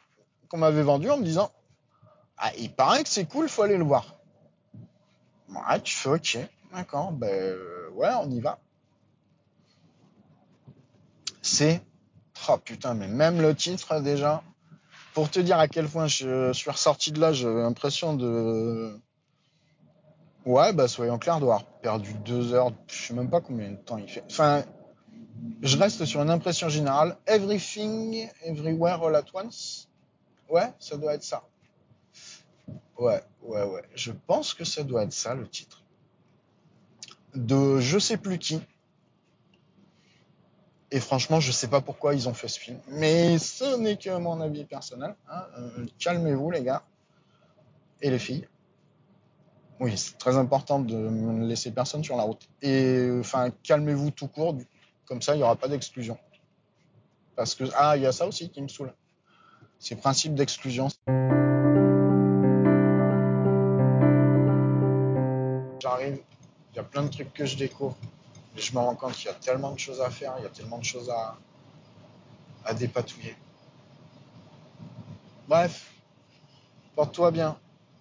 m'avait 0.53 0.81
vendu 0.81 1.09
en 1.09 1.17
me 1.17 1.25
disant 1.25 1.51
Ah, 2.37 2.53
il 2.57 2.71
paraît 2.71 3.03
que 3.03 3.09
c'est 3.09 3.25
cool, 3.25 3.49
faut 3.49 3.63
aller 3.63 3.75
le 3.75 3.83
voir. 3.83 4.15
Ouais, 5.49 5.81
tu 5.83 5.93
fais 5.93 6.07
ok, 6.07 6.37
d'accord, 6.71 7.11
ben 7.11 7.53
ouais, 7.95 8.13
on 8.13 8.31
y 8.31 8.39
va. 8.39 8.59
C'est. 11.47 11.81
Oh 12.49 12.57
putain, 12.57 12.93
mais 12.93 13.07
même 13.07 13.41
le 13.41 13.55
titre 13.55 14.01
déjà. 14.01 14.43
Pour 15.13 15.31
te 15.31 15.39
dire 15.39 15.57
à 15.57 15.67
quel 15.67 15.87
point 15.87 16.07
je 16.07 16.51
suis 16.53 16.69
ressorti 16.69 17.11
de 17.11 17.19
là, 17.19 17.31
j'avais 17.33 17.61
l'impression 17.61 18.13
de. 18.13 18.99
Ouais, 20.45 20.73
bah 20.73 20.87
soyons 20.87 21.17
clairs, 21.17 21.39
d'avoir 21.39 21.65
perdu 21.65 22.13
deux 22.25 22.53
heures, 22.53 22.71
je 22.87 23.07
sais 23.07 23.13
même 23.13 23.29
pas 23.29 23.41
combien 23.41 23.71
de 23.71 23.77
temps 23.77 23.97
il 23.97 24.07
fait. 24.07 24.23
Enfin, 24.29 24.63
je 25.61 25.77
reste 25.77 26.05
sur 26.05 26.21
une 26.21 26.29
impression 26.29 26.69
générale. 26.69 27.17
Everything, 27.25 28.29
everywhere, 28.43 29.03
all 29.03 29.15
at 29.15 29.25
once. 29.33 29.89
Ouais, 30.49 30.71
ça 30.79 30.97
doit 30.97 31.15
être 31.15 31.23
ça. 31.23 31.43
Ouais, 32.97 33.21
ouais, 33.41 33.63
ouais. 33.63 33.83
Je 33.95 34.11
pense 34.11 34.53
que 34.53 34.65
ça 34.65 34.83
doit 34.83 35.03
être 35.03 35.13
ça 35.13 35.33
le 35.33 35.47
titre. 35.47 35.83
De 37.33 37.79
je 37.79 37.99
sais 37.99 38.17
plus 38.17 38.37
qui. 38.37 38.61
Et 40.91 40.99
franchement, 41.01 41.39
je 41.41 41.51
sais 41.51 41.67
pas 41.67 41.81
pourquoi 41.81 42.13
ils 42.15 42.29
ont 42.29 42.33
fait 42.33 42.47
ce 42.47 42.59
film. 42.59 42.79
Mais 42.87 43.37
ce 43.39 43.77
n'est 43.77 43.97
que 43.97 44.15
mon 44.17 44.39
avis 44.39 44.63
personnel. 44.63 45.15
hein. 45.29 45.45
Euh, 45.57 45.85
Calmez-vous, 45.99 46.49
les 46.51 46.63
gars. 46.63 46.83
Et 48.01 48.09
les 48.09 48.19
filles. 48.19 48.47
Oui, 49.79 49.97
c'est 49.97 50.17
très 50.17 50.37
important 50.37 50.79
de 50.79 50.95
ne 50.95 51.45
laisser 51.45 51.71
personne 51.71 52.03
sur 52.03 52.15
la 52.15 52.23
route. 52.23 52.47
Et 52.61 53.09
enfin, 53.19 53.49
calmez-vous 53.63 54.11
tout 54.11 54.27
court. 54.27 54.55
Comme 55.05 55.21
ça, 55.21 55.35
il 55.35 55.37
n'y 55.39 55.43
aura 55.43 55.55
pas 55.55 55.67
d'exclusion. 55.67 56.17
Parce 57.35 57.53
que, 57.53 57.65
ah, 57.75 57.97
il 57.97 58.03
y 58.03 58.05
a 58.05 58.11
ça 58.11 58.25
aussi 58.25 58.49
qui 58.49 58.61
me 58.61 58.67
saoule. 58.67 58.93
Ces 59.79 59.95
principes 59.95 60.33
d'exclusion. 60.35 60.87
J'arrive, 65.79 66.19
il 66.73 66.77
y 66.77 66.79
a 66.79 66.83
plein 66.83 67.03
de 67.03 67.09
trucs 67.09 67.33
que 67.33 67.45
je 67.45 67.57
découvre. 67.57 67.97
Je 68.57 68.73
me 68.73 68.79
rends 68.79 68.95
compte 68.95 69.13
qu'il 69.13 69.27
y 69.27 69.29
a 69.29 69.35
tellement 69.35 69.71
de 69.71 69.79
choses 69.79 70.01
à 70.01 70.09
faire, 70.09 70.33
il 70.39 70.43
y 70.43 70.47
a 70.47 70.49
tellement 70.49 70.79
de 70.79 70.83
choses 70.83 71.09
à, 71.11 71.37
à 72.65 72.73
dépatouiller. 72.73 73.35
Bref, 75.47 75.91
porte-toi 76.95 77.31
bien, 77.31 77.57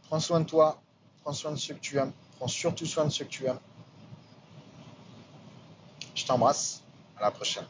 prends 0.08 0.18
soin 0.18 0.40
de 0.40 0.46
toi, 0.46 0.80
prends 1.22 1.34
soin 1.34 1.52
de 1.52 1.56
ceux 1.56 1.74
que 1.74 1.80
tu 1.80 1.98
aimes, 1.98 2.12
prends 2.38 2.48
surtout 2.48 2.86
soin 2.86 3.04
de 3.04 3.10
ceux 3.10 3.26
que 3.26 3.30
tu 3.30 3.46
aimes. 3.46 3.60
Je 6.14 6.24
t'embrasse, 6.24 6.82
à 7.18 7.22
la 7.22 7.30
prochaine. 7.30 7.66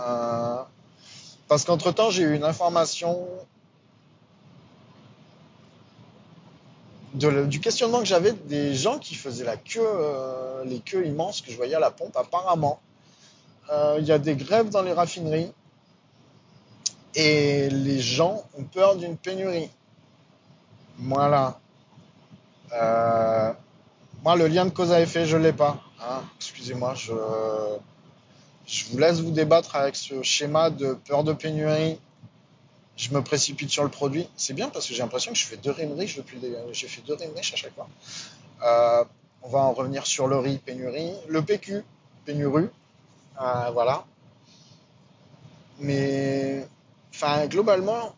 Euh, 0.00 0.62
parce 1.48 1.64
qu'entre-temps, 1.64 2.10
j'ai 2.10 2.22
eu 2.22 2.34
une 2.34 2.44
information 2.44 3.28
du 7.14 7.60
questionnement 7.60 7.98
que 7.98 8.06
j'avais 8.06 8.32
des 8.32 8.74
gens 8.74 8.98
qui 8.98 9.14
faisaient 9.14 9.44
la 9.44 9.56
queue, 9.56 9.80
euh, 9.84 10.64
les 10.64 10.80
queues 10.80 11.06
immenses 11.06 11.40
que 11.42 11.50
je 11.50 11.56
voyais 11.56 11.74
à 11.74 11.80
la 11.80 11.90
pompe. 11.90 12.16
Apparemment, 12.16 12.80
euh, 13.70 13.96
il 13.98 14.06
y 14.06 14.12
a 14.12 14.18
des 14.18 14.34
grèves 14.34 14.70
dans 14.70 14.82
les 14.82 14.92
raffineries 14.92 15.52
et 17.14 17.68
les 17.68 18.00
gens 18.00 18.42
ont 18.58 18.64
peur 18.64 18.96
d'une 18.96 19.16
pénurie. 19.16 19.70
Voilà. 20.98 21.58
Euh, 22.72 23.52
moi, 24.22 24.36
le 24.36 24.46
lien 24.46 24.64
de 24.64 24.70
cause 24.70 24.92
à 24.92 25.00
effet, 25.00 25.26
je 25.26 25.36
l'ai 25.36 25.52
pas. 25.52 25.80
hein. 26.00 26.22
Excusez-moi, 26.36 26.94
je 26.94 27.12
vous 28.90 28.98
laisse 28.98 29.20
vous 29.20 29.32
débattre 29.32 29.76
avec 29.76 29.96
ce 29.96 30.22
schéma 30.22 30.70
de 30.70 30.94
peur 30.94 31.24
de 31.24 31.34
pénurie. 31.34 31.98
Je 32.96 33.10
me 33.14 33.22
précipite 33.22 33.70
sur 33.70 33.84
le 33.84 33.88
produit. 33.88 34.28
C'est 34.36 34.52
bien 34.52 34.68
parce 34.68 34.86
que 34.86 34.94
j'ai 34.94 35.02
l'impression 35.02 35.32
que 35.32 35.38
je 35.38 35.46
fais 35.46 35.56
deux 35.56 35.70
riches 35.70 36.16
depuis 36.16 36.38
début. 36.38 36.56
J'ai 36.72 36.88
fait 36.88 37.02
deux 37.02 37.16
riches 37.34 37.54
à 37.54 37.56
chaque 37.56 37.74
fois. 37.74 37.88
Euh, 38.64 39.04
on 39.42 39.48
va 39.48 39.60
en 39.60 39.72
revenir 39.72 40.06
sur 40.06 40.28
le 40.28 40.38
riz, 40.38 40.58
pénurie. 40.58 41.12
Le 41.28 41.42
PQ, 41.42 41.82
pénurie. 42.24 42.68
Euh, 43.40 43.70
voilà. 43.72 44.04
Mais, 45.80 46.66
enfin, 47.12 47.46
globalement, 47.46 48.14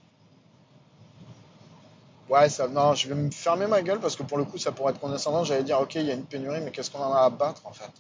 ouais, 2.29 2.49
non, 2.71 2.95
je 2.95 3.09
vais 3.09 3.15
me 3.15 3.31
fermer 3.31 3.67
ma 3.67 3.81
gueule 3.83 4.01
parce 4.01 4.17
que 4.17 4.23
pour 4.23 4.39
le 4.39 4.45
coup, 4.45 4.59
ça 4.59 4.73
pourrait 4.73 4.93
être 4.93 5.01
condescendant. 5.01 5.45
J'allais 5.45 5.63
dire, 5.63 5.81
ok, 5.81 5.95
il 5.95 6.07
y 6.07 6.11
a 6.11 6.15
une 6.15 6.27
pénurie, 6.27 6.61
mais 6.61 6.71
qu'est-ce 6.71 6.91
qu'on 6.91 6.99
en 6.99 7.13
a 7.13 7.21
à 7.21 7.31
battre 7.31 7.63
en 7.65 7.73
fait? 7.73 7.91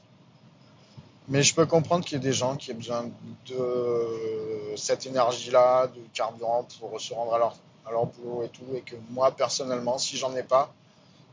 Mais 1.29 1.43
je 1.43 1.55
peux 1.55 1.65
comprendre 1.65 2.05
qu'il 2.05 2.19
y 2.19 2.21
ait 2.21 2.25
des 2.25 2.35
gens 2.35 2.57
qui 2.57 2.71
aient 2.71 2.75
besoin 2.75 3.11
de 3.47 4.77
cette 4.77 5.07
énergie-là, 5.07 5.87
de 5.87 6.01
carburant 6.13 6.67
pour 6.79 7.01
se 7.01 7.15
rendre 7.15 7.35
à 7.35 7.39
leur, 7.39 7.57
à 7.87 7.93
leur 7.93 8.07
boulot 8.07 8.43
et 8.45 8.49
tout. 8.49 8.67
Et 8.75 8.83
que 8.83 8.97
moi, 9.11 9.31
personnellement, 9.31 9.97
si 9.97 10.19
j'en 10.19 10.35
ai 10.37 10.43
pas, 10.43 10.73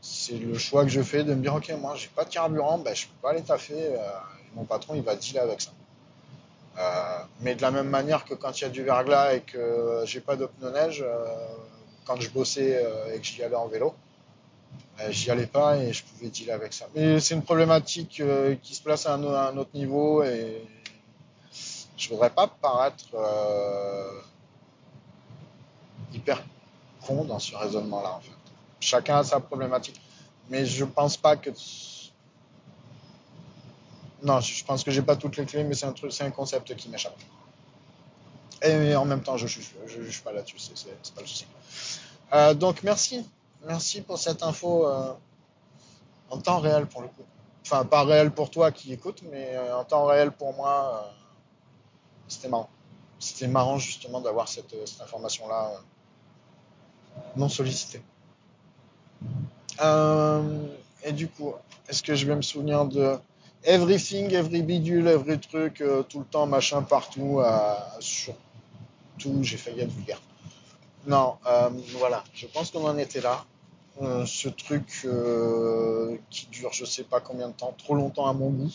c'est 0.00 0.38
le 0.38 0.56
choix 0.56 0.84
que 0.84 0.90
je 0.90 1.02
fais 1.02 1.24
de 1.24 1.34
me 1.34 1.42
dire, 1.42 1.54
ok, 1.54 1.72
moi, 1.78 1.94
j'ai 1.94 2.08
pas 2.08 2.24
de 2.24 2.30
carburant, 2.30 2.78
ben, 2.78 2.94
je 2.94 3.06
peux 3.06 3.20
pas 3.20 3.30
aller 3.30 3.42
taffer. 3.42 3.94
euh, 3.94 3.98
mon 4.54 4.64
patron, 4.64 4.94
il 4.94 5.02
va 5.02 5.14
dealer 5.14 5.40
avec 5.40 5.60
ça. 5.60 5.70
Euh, 6.78 7.18
mais 7.40 7.54
de 7.54 7.62
la 7.62 7.70
même 7.70 7.88
manière 7.88 8.24
que 8.24 8.34
quand 8.34 8.60
il 8.60 8.62
y 8.62 8.66
a 8.66 8.70
du 8.70 8.82
verglas 8.82 9.34
et 9.34 9.40
que 9.40 10.02
j'ai 10.06 10.20
pas 10.20 10.36
de 10.36 10.46
pneus 10.46 10.70
neige, 10.72 11.04
euh, 11.06 11.24
quand 12.04 12.20
je 12.20 12.30
bossais 12.30 12.84
et 13.14 13.18
que 13.18 13.24
j'y 13.24 13.42
allais 13.42 13.54
en 13.54 13.68
vélo, 13.68 13.94
j'y 15.10 15.30
allais 15.30 15.46
pas 15.46 15.78
et 15.78 15.92
je 15.92 16.04
pouvais 16.04 16.28
dealer 16.28 16.52
avec 16.52 16.72
ça. 16.72 16.86
Mais 16.94 17.20
c'est 17.20 17.34
une 17.34 17.42
problématique 17.42 18.20
euh, 18.20 18.54
qui 18.62 18.74
se 18.74 18.82
place 18.82 19.06
à 19.06 19.14
un, 19.14 19.56
autre 19.56 19.70
niveau 19.74 20.22
et 20.22 20.62
je 21.96 22.08
voudrais 22.08 22.30
pas 22.30 22.46
paraître 22.46 23.04
euh, 23.14 24.20
hyper 26.12 26.42
con 27.06 27.24
dans 27.24 27.38
ce 27.38 27.54
raisonnement-là 27.56 28.14
en 28.14 28.20
fait. 28.20 28.30
Chacun 28.80 29.18
a 29.18 29.24
sa 29.24 29.40
problématique, 29.40 30.00
mais 30.50 30.66
je 30.66 30.84
pense 30.84 31.16
pas 31.16 31.36
que 31.36 31.50
non, 34.22 34.40
je 34.40 34.64
pense 34.64 34.84
que 34.84 34.90
j'ai 34.90 35.02
pas 35.02 35.16
toutes 35.16 35.36
les 35.36 35.44
clés, 35.44 35.64
mais 35.64 35.74
c'est 35.74 35.86
un 35.86 35.92
truc, 35.92 36.12
c'est 36.12 36.24
un 36.24 36.30
concept 36.30 36.74
qui 36.76 36.88
m'échappe. 36.88 37.18
Et 38.62 38.94
en 38.94 39.04
même 39.04 39.22
temps, 39.22 39.36
je 39.36 39.48
juge, 39.48 39.74
je 39.86 40.20
pas 40.20 40.32
là-dessus, 40.32 40.56
c'est 40.58 41.14
pas 41.14 41.20
le 41.20 41.26
souci. 41.26 41.46
Euh, 42.32 42.54
donc 42.54 42.84
merci, 42.84 43.26
merci 43.66 44.02
pour 44.02 44.18
cette 44.18 44.42
info 44.42 44.86
euh, 44.86 45.12
en 46.30 46.38
temps 46.38 46.60
réel 46.60 46.86
pour 46.86 47.02
le 47.02 47.08
coup. 47.08 47.24
Enfin, 47.64 47.84
pas 47.84 48.04
réel 48.04 48.32
pour 48.32 48.50
toi 48.50 48.72
qui 48.72 48.92
écoute, 48.92 49.22
mais 49.30 49.50
euh, 49.54 49.76
en 49.76 49.84
temps 49.84 50.06
réel 50.06 50.32
pour 50.32 50.54
moi, 50.54 51.04
euh, 51.04 51.10
c'était 52.28 52.48
marrant. 52.48 52.68
C'était 53.18 53.46
marrant 53.46 53.78
justement 53.78 54.20
d'avoir 54.20 54.48
cette, 54.48 54.74
information-là 55.00 55.74
non 57.36 57.48
sollicitée. 57.48 58.02
Et 61.04 61.12
du 61.12 61.28
coup, 61.28 61.52
est-ce 61.88 62.02
que 62.02 62.14
je 62.14 62.26
vais 62.26 62.34
me 62.34 62.42
souvenir 62.42 62.84
de 62.84 63.16
everything, 63.62 64.32
every 64.32 64.62
bidule, 64.62 65.06
every 65.06 65.38
truc, 65.38 65.84
tout 66.08 66.18
le 66.18 66.24
temps, 66.24 66.46
machin, 66.46 66.82
partout, 66.82 67.40
sur 68.00 68.34
tout, 69.18 69.38
j'ai 69.42 69.56
failli 69.56 69.82
être 69.82 69.92
vulgaire. 69.92 70.20
Non, 71.06 71.36
voilà, 71.98 72.24
je 72.34 72.48
pense 72.48 72.72
qu'on 72.72 72.88
en 72.88 72.98
était 72.98 73.20
là. 73.20 73.44
Euh, 74.00 74.24
ce 74.24 74.48
truc 74.48 75.02
euh, 75.04 76.16
qui 76.30 76.46
dure 76.46 76.72
je 76.72 76.86
sais 76.86 77.04
pas 77.04 77.20
combien 77.20 77.48
de 77.48 77.52
temps, 77.52 77.74
trop 77.76 77.94
longtemps 77.94 78.26
à 78.26 78.32
mon 78.32 78.48
goût. 78.48 78.72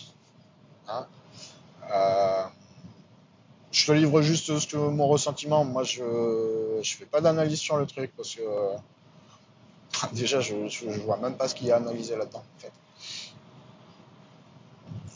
hein. 0.88 1.08
Euh, 1.92 2.44
je 3.72 3.88
te 3.88 3.92
livre 3.94 4.22
juste 4.22 4.60
ce 4.60 4.68
que, 4.68 4.78
mon 4.78 5.08
ressentiment. 5.08 5.66
Moi, 5.66 5.84
je 5.84 6.80
je 6.84 6.96
fais 6.96 7.06
pas 7.06 7.20
d'analyse 7.20 7.60
sur 7.60 7.78
le 7.78 7.86
truc 7.88 8.12
parce 8.16 8.36
que 8.36 8.42
déjà, 10.14 10.40
je, 10.40 10.68
je 10.68 10.90
vois 11.02 11.18
même 11.18 11.36
pas 11.36 11.48
ce 11.48 11.56
qu'il 11.56 11.68
y 11.68 11.72
a 11.72 11.76
à 11.76 11.78
analyser 11.78 12.16
là-dedans. 12.16 12.44
En 12.56 12.60
fait. 12.60 12.72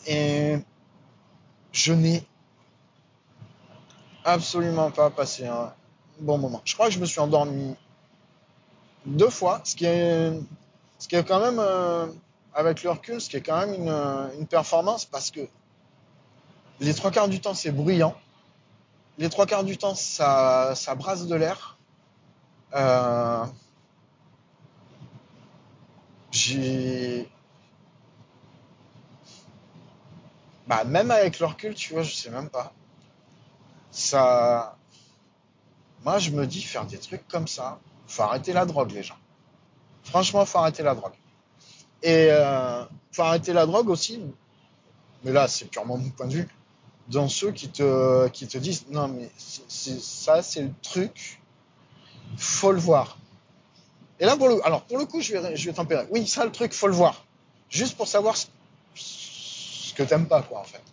Et 0.08 0.58
je 1.72 1.94
n'ai 1.94 2.24
absolument 4.26 4.90
pas 4.90 5.12
passé 5.12 5.46
un 5.46 5.74
bon 6.20 6.38
moment. 6.40 6.62
Je 6.66 6.74
crois 6.74 6.88
que 6.88 6.94
je 6.94 7.00
me 7.00 7.06
suis 7.06 7.20
endormi 7.20 7.76
deux 9.06 9.30
fois, 9.30 9.62
ce 9.64 9.76
qui 9.76 9.86
est, 9.86 10.32
ce 11.00 11.08
qui 11.08 11.16
est 11.16 11.24
quand 11.24 11.40
même, 11.40 11.60
euh, 11.60 12.08
avec 12.54 12.84
le 12.84 12.92
recul, 12.92 13.20
ce 13.20 13.30
qui 13.30 13.38
est 13.38 13.42
quand 13.42 13.66
même 13.66 13.74
une, 13.74 14.40
une 14.40 14.48
performance 14.48 15.06
parce 15.06 15.32
que 15.32 15.42
les 16.80 16.94
trois 16.94 17.12
quarts 17.12 17.30
du 17.30 17.40
temps, 17.40 17.54
c'est 17.54 17.72
bruyant. 17.72 18.16
Les 19.18 19.30
trois 19.30 19.45
quarts 19.45 19.64
du 19.64 19.78
temps, 19.78 19.93
ça, 19.93 20.74
ça 20.76 20.95
brasse 20.95 21.28
de 21.28 21.36
l'air. 21.36 21.78
Euh, 22.74 23.45
j'ai. 26.32 27.30
Bah, 30.68 30.84
même 30.86 31.12
avec 31.12 31.39
le 31.39 31.45
recul, 31.45 31.76
tu 31.76 31.93
vois, 31.93 32.04
je 32.04 32.14
sais 32.14 32.30
même 32.30 32.49
pas. 32.49 32.74
Ça. 33.91 34.76
Moi, 36.04 36.18
je 36.18 36.32
me 36.32 36.47
dis, 36.47 36.64
faire 36.64 36.86
des 36.86 36.97
trucs 36.97 37.28
comme 37.28 37.47
ça, 37.47 37.80
faut 38.12 38.24
arrêter 38.24 38.53
la 38.53 38.66
drogue, 38.66 38.91
les 38.91 39.03
gens. 39.03 39.18
Franchement, 40.03 40.45
faut 40.45 40.59
arrêter 40.59 40.84
la 40.84 40.95
drogue. 40.95 41.14
Et 42.03 42.28
euh, 42.30 42.84
faut 43.12 43.24
arrêter 43.24 43.53
la 43.53 43.66
drogue 43.66 43.89
aussi, 43.89 44.22
mais 45.24 45.32
là, 45.32 45.47
c'est 45.47 45.66
purement 45.66 45.97
mon 45.97 46.09
point 46.09 46.28
de 46.28 46.34
vue, 46.34 46.47
dans 47.07 47.30
ceux 47.30 47.51
qui 47.51 47.70
te, 47.70 48.57
disent, 48.57 48.88
non, 48.89 49.07
mais 49.07 49.30
ça, 49.38 50.41
c'est 50.41 50.64
le 50.64 50.74
truc, 50.82 51.41
faut 52.38 52.72
le 52.72 52.80
voir. 52.80 53.18
Et 54.20 54.26
là, 54.26 54.36
pour 54.36 54.49
le, 54.49 54.66
alors, 54.66 54.84
pour 54.84 54.97
le 54.97 55.05
coup, 55.05 55.22
je 55.22 55.38
vais, 55.38 55.55
je 55.55 55.70
vais 55.70 55.74
tempérer. 55.74 56.05
Oui, 56.12 56.28
ça, 56.28 56.45
le 56.45 56.51
truc, 56.51 56.74
faut 56.74 56.88
le 56.88 56.93
voir. 56.93 57.26
Juste 57.70 57.95
pour 57.95 58.07
savoir 58.07 58.36
ce, 58.36 58.47
ce 58.95 59.93
que 59.93 60.03
t'aimes 60.03 60.28
pas, 60.28 60.41
quoi, 60.41 60.59
en 60.59 60.64
fait. 60.64 60.84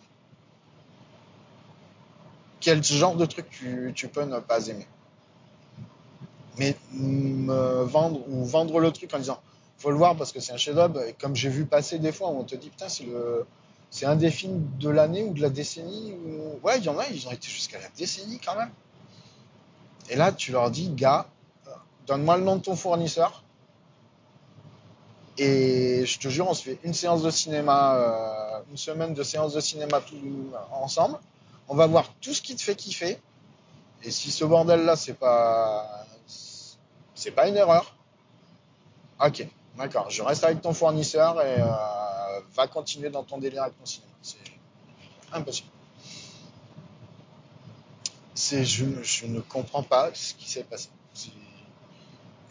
Quel 2.59 2.83
genre 2.83 3.15
de 3.15 3.25
truc 3.25 3.47
tu 3.95 4.07
peux 4.07 4.23
ne 4.23 4.39
pas 4.39 4.67
aimer. 4.67 4.87
Mais 6.59 6.75
me 6.93 7.83
vendre 7.83 8.21
ou 8.29 8.45
vendre 8.45 8.79
le 8.79 8.91
truc 8.91 9.13
en 9.13 9.17
disant, 9.17 9.39
faut 9.77 9.89
le 9.89 9.97
voir 9.97 10.15
parce 10.15 10.31
que 10.31 10.39
c'est 10.39 10.51
un 10.51 10.57
chef-d'œuvre, 10.57 11.01
et 11.03 11.13
comme 11.13 11.35
j'ai 11.35 11.49
vu 11.49 11.65
passer 11.65 11.99
des 11.99 12.11
fois 12.11 12.27
on 12.29 12.43
te 12.43 12.55
dit, 12.55 12.69
putain, 12.69 12.89
c'est 12.89 13.05
le, 13.05 13.45
c'est 13.89 14.05
un 14.05 14.15
des 14.15 14.29
films 14.29 14.69
de 14.79 14.89
l'année 14.89 15.23
ou 15.23 15.33
de 15.33 15.41
la 15.41 15.49
décennie. 15.49 16.13
Ou... 16.13 16.65
Ouais, 16.65 16.77
il 16.77 16.83
y 16.83 16.89
en 16.89 16.97
a, 16.99 17.07
ils 17.07 17.27
ont 17.27 17.31
été 17.31 17.47
jusqu'à 17.47 17.79
la 17.79 17.87
décennie 17.97 18.39
quand 18.39 18.55
même. 18.55 18.71
Et 20.09 20.15
là, 20.15 20.31
tu 20.31 20.51
leur 20.51 20.69
dis, 20.69 20.89
gars, 20.89 21.27
donne-moi 22.07 22.37
le 22.37 22.43
nom 22.43 22.55
de 22.57 22.61
ton 22.61 22.75
fournisseur 22.75 23.43
Et 25.37 26.05
je 26.05 26.19
te 26.19 26.27
jure, 26.27 26.47
on 26.47 26.53
se 26.53 26.63
fait 26.63 26.79
une 26.83 26.93
séance 26.93 27.23
de 27.23 27.29
cinéma, 27.29 27.95
euh, 27.95 28.61
une 28.69 28.77
semaine 28.77 29.13
de 29.13 29.23
séance 29.23 29.53
de 29.53 29.59
cinéma 29.59 30.01
ensemble. 30.71 31.17
On 31.67 31.75
va 31.75 31.87
voir 31.87 32.11
tout 32.21 32.33
ce 32.33 32.41
qui 32.41 32.55
te 32.55 32.61
fait 32.61 32.75
kiffer. 32.75 33.19
Et 34.03 34.11
si 34.11 34.31
ce 34.31 34.45
bordel-là, 34.45 34.95
c'est 34.95 35.13
pas, 35.13 36.05
c'est 37.19 37.31
pas 37.31 37.49
une 37.49 37.57
erreur, 37.57 37.93
ok, 39.21 39.45
d'accord, 39.77 40.09
je 40.09 40.23
reste 40.23 40.45
avec 40.45 40.61
ton 40.61 40.71
fournisseur 40.71 41.41
et 41.41 41.59
euh, 41.59 41.67
va 42.53 42.67
continuer 42.67 43.09
dans 43.09 43.23
ton 43.23 43.39
délire 43.39 43.63
avec 43.63 43.77
ton. 43.77 43.83
C'est 44.21 44.37
impossible. 45.33 45.67
C'est, 48.33 48.63
je, 48.63 49.25
ne 49.25 49.41
comprends 49.41 49.83
pas 49.83 50.11
ce 50.13 50.33
qui 50.33 50.49
s'est 50.49 50.63
passé. 50.63 50.87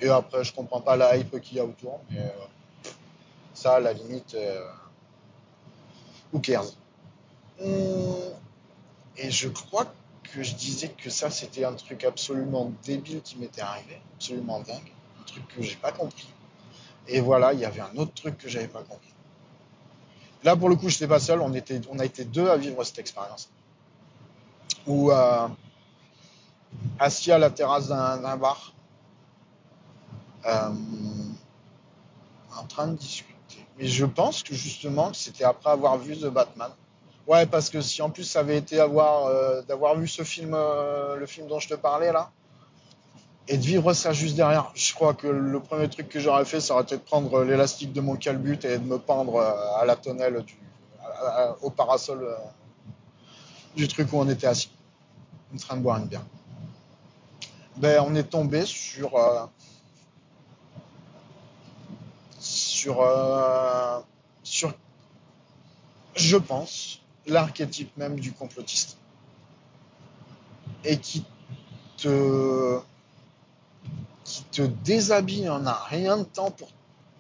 Et 0.01 0.11
après, 0.11 0.45
je 0.45 0.53
comprends 0.53 0.83
pas 0.83 0.97
la 0.97 1.17
hype 1.17 1.41
qu'il 1.41 1.57
y 1.57 1.61
a 1.61 1.65
autour, 1.65 2.01
mais 2.11 2.21
euh, 2.21 2.91
ça, 3.55 3.81
la 3.81 3.95
limite, 3.95 4.35
euh, 4.35 4.69
hum, 7.59 8.17
Et 9.17 9.31
je 9.31 9.49
crois 9.49 9.87
que 10.33 10.43
je 10.43 10.55
disais 10.55 10.89
que 10.89 11.11
ça, 11.11 11.31
c'était 11.31 11.65
un 11.65 11.75
truc 11.75 12.05
absolument 12.05 12.73
débile 12.85 13.23
qui 13.23 13.37
m'était 13.37 13.61
arrivé, 13.61 14.01
absolument 14.15 14.61
dingue, 14.61 14.93
un 15.21 15.25
truc 15.25 15.47
que 15.49 15.63
j'ai 15.63 15.77
pas 15.77 15.93
compris. 15.93 16.29
Et 17.07 17.21
voilà, 17.21 17.53
il 17.53 17.61
y 17.61 17.65
avait 17.65 17.81
un 17.81 17.97
autre 17.97 18.13
truc 18.15 18.37
que 18.39 18.49
j'avais 18.49 18.69
pas 18.69 18.83
compris. 18.83 19.13
Là, 20.45 20.57
pour 20.57 20.69
le 20.69 20.77
coup, 20.77 20.89
je 20.89 20.97
n'étais 20.97 21.09
pas 21.09 21.21
seul, 21.21 21.41
on, 21.41 21.53
était, 21.55 21.81
on 21.91 21.99
a 21.99 22.05
été 22.05 22.25
deux 22.25 22.49
à 22.49 22.57
vivre 22.57 22.83
cette 22.85 22.99
expérience. 22.99 23.49
Où, 24.87 25.11
euh, 25.11 25.49
assis 26.99 27.33
à 27.33 27.39
la 27.39 27.51
terrasse 27.51 27.89
d'un 27.89 28.37
bar, 28.37 28.73
euh, 30.47 30.71
en 32.57 32.65
train 32.65 32.89
de 32.89 32.97
discuter. 32.97 33.65
Mais 33.79 33.87
je 33.87 34.05
pense 34.05 34.43
que 34.43 34.55
justement, 34.55 35.13
c'était 35.13 35.45
après 35.45 35.71
avoir 35.71 35.99
vu 35.99 36.17
The 36.17 36.27
Batman. 36.27 36.71
Ouais, 37.29 37.47
parce 37.47 37.71
que 37.71 37.81
si 37.81 38.03
en 38.03 38.11
plus 38.11 38.25
ça 38.25 38.41
avait 38.41 38.57
été 38.57 38.81
euh, 38.81 39.63
d'avoir 39.63 39.95
vu 39.97 40.09
ce 40.09 40.23
film, 40.23 40.55
euh, 40.55 41.15
le 41.17 41.27
film 41.27 41.47
dont 41.47 41.61
je 41.61 41.69
te 41.69 41.75
parlais 41.75 42.11
là, 42.11 42.31
et 43.47 43.57
de 43.57 43.63
vivre 43.63 43.93
ça 43.93 44.13
juste 44.13 44.35
derrière, 44.35 44.73
je 44.75 44.93
crois 44.95 45.15
que 45.15 45.27
le 45.27 45.61
premier 45.61 45.89
truc 45.89 46.09
que 46.09 46.19
j'aurais 46.19 46.45
fait, 46.45 46.61
ça 46.61 46.75
aurait 46.75 46.83
été 46.85 46.97
de 46.97 47.03
prendre 47.03 47.45
l'élastique 47.45 47.93
de 47.93 48.01
mon 48.01 48.17
calbut 48.17 48.59
et 48.65 48.79
de 48.79 48.85
me 48.85 48.99
pendre 48.99 49.41
à 49.41 49.85
la 49.85 49.95
tonnelle 49.97 50.43
du, 50.43 50.59
au 51.63 51.71
parasol 51.71 52.37
du 53.77 53.87
truc 53.89 54.13
où 54.13 54.19
on 54.19 54.29
était 54.29 54.47
assis, 54.47 54.71
en 55.55 55.59
train 55.59 55.77
de 55.77 55.83
boire 55.83 55.99
une 55.99 56.07
bière. 56.07 56.25
Ben, 57.77 58.03
on 58.07 58.15
est 58.15 58.25
tombé 58.25 58.65
sur 58.67 59.13
sur, 62.39 63.03
euh, 63.03 64.01
sur, 64.43 64.73
je 66.15 66.37
pense, 66.37 67.01
l'archétype 67.29 67.97
même 67.97 68.19
du 68.19 68.33
complotiste. 68.33 68.99
Et 70.85 70.99
qui 70.99 71.25
te, 71.97 72.81
déshabille 74.85 75.49
en 75.49 75.67
a 75.67 75.85
rien 75.85 76.19
de 76.19 76.25
temps 76.25 76.55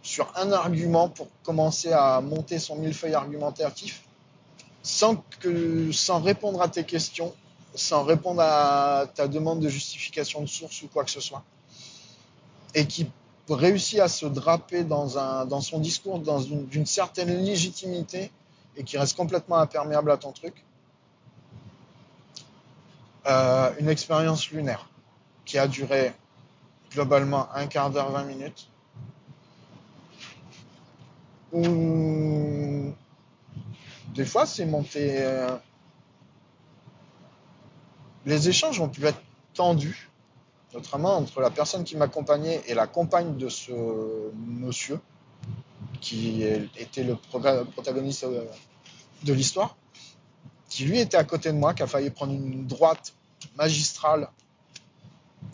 sur 0.02 0.32
un 0.36 0.52
argument 0.52 1.08
pour 1.08 1.28
commencer 1.42 1.92
à 1.92 2.20
monter 2.20 2.58
son 2.58 2.76
millefeuille 2.76 3.14
argumentatif 3.14 4.04
sans, 4.82 5.16
que, 5.40 5.92
sans 5.92 6.20
répondre 6.20 6.62
à 6.62 6.68
tes 6.68 6.84
questions, 6.84 7.34
sans 7.74 8.04
répondre 8.04 8.40
à 8.40 9.06
ta 9.14 9.28
demande 9.28 9.60
de 9.60 9.68
justification 9.68 10.40
de 10.40 10.46
source 10.46 10.82
ou 10.82 10.88
quoi 10.88 11.04
que 11.04 11.10
ce 11.10 11.20
soit. 11.20 11.42
Et 12.74 12.86
qui 12.86 13.10
réussit 13.48 13.98
à 14.00 14.08
se 14.08 14.26
draper 14.26 14.84
dans, 14.84 15.18
un, 15.18 15.46
dans 15.46 15.60
son 15.60 15.78
discours 15.78 16.18
dans 16.18 16.40
une, 16.40 16.86
certaine 16.86 17.44
légitimité 17.44 18.30
et 18.78 18.84
qui 18.84 18.96
reste 18.96 19.16
complètement 19.16 19.56
imperméable 19.56 20.10
à 20.10 20.16
ton 20.16 20.32
truc. 20.32 20.64
Euh, 23.26 23.70
une 23.78 23.88
expérience 23.88 24.50
lunaire 24.50 24.88
qui 25.44 25.58
a 25.58 25.66
duré 25.66 26.14
globalement 26.90 27.52
un 27.54 27.66
quart 27.66 27.90
d'heure, 27.90 28.10
20 28.10 28.24
minutes. 28.24 28.70
Où 31.52 32.92
des 34.14 34.24
fois 34.24 34.46
c'est 34.46 34.64
monté. 34.64 35.18
Euh, 35.22 35.56
les 38.24 38.48
échanges 38.48 38.80
ont 38.80 38.88
pu 38.88 39.04
être 39.04 39.20
tendus 39.54 40.08
notamment 40.74 41.16
entre 41.16 41.40
la 41.40 41.50
personne 41.50 41.84
qui 41.84 41.96
m'accompagnait 41.96 42.62
et 42.66 42.74
la 42.74 42.86
compagne 42.86 43.36
de 43.36 43.48
ce 43.48 43.72
monsieur, 44.36 45.00
qui 46.00 46.42
était 46.42 47.04
le 47.04 47.16
protagoniste 47.16 48.24
euh, 48.24 48.44
de 49.24 49.32
l'histoire, 49.32 49.76
qui 50.68 50.84
lui 50.84 51.00
était 51.00 51.16
à 51.16 51.24
côté 51.24 51.50
de 51.52 51.56
moi, 51.56 51.74
qui 51.74 51.82
a 51.82 51.86
failli 51.86 52.10
prendre 52.10 52.32
une 52.32 52.66
droite 52.66 53.14
magistrale 53.56 54.28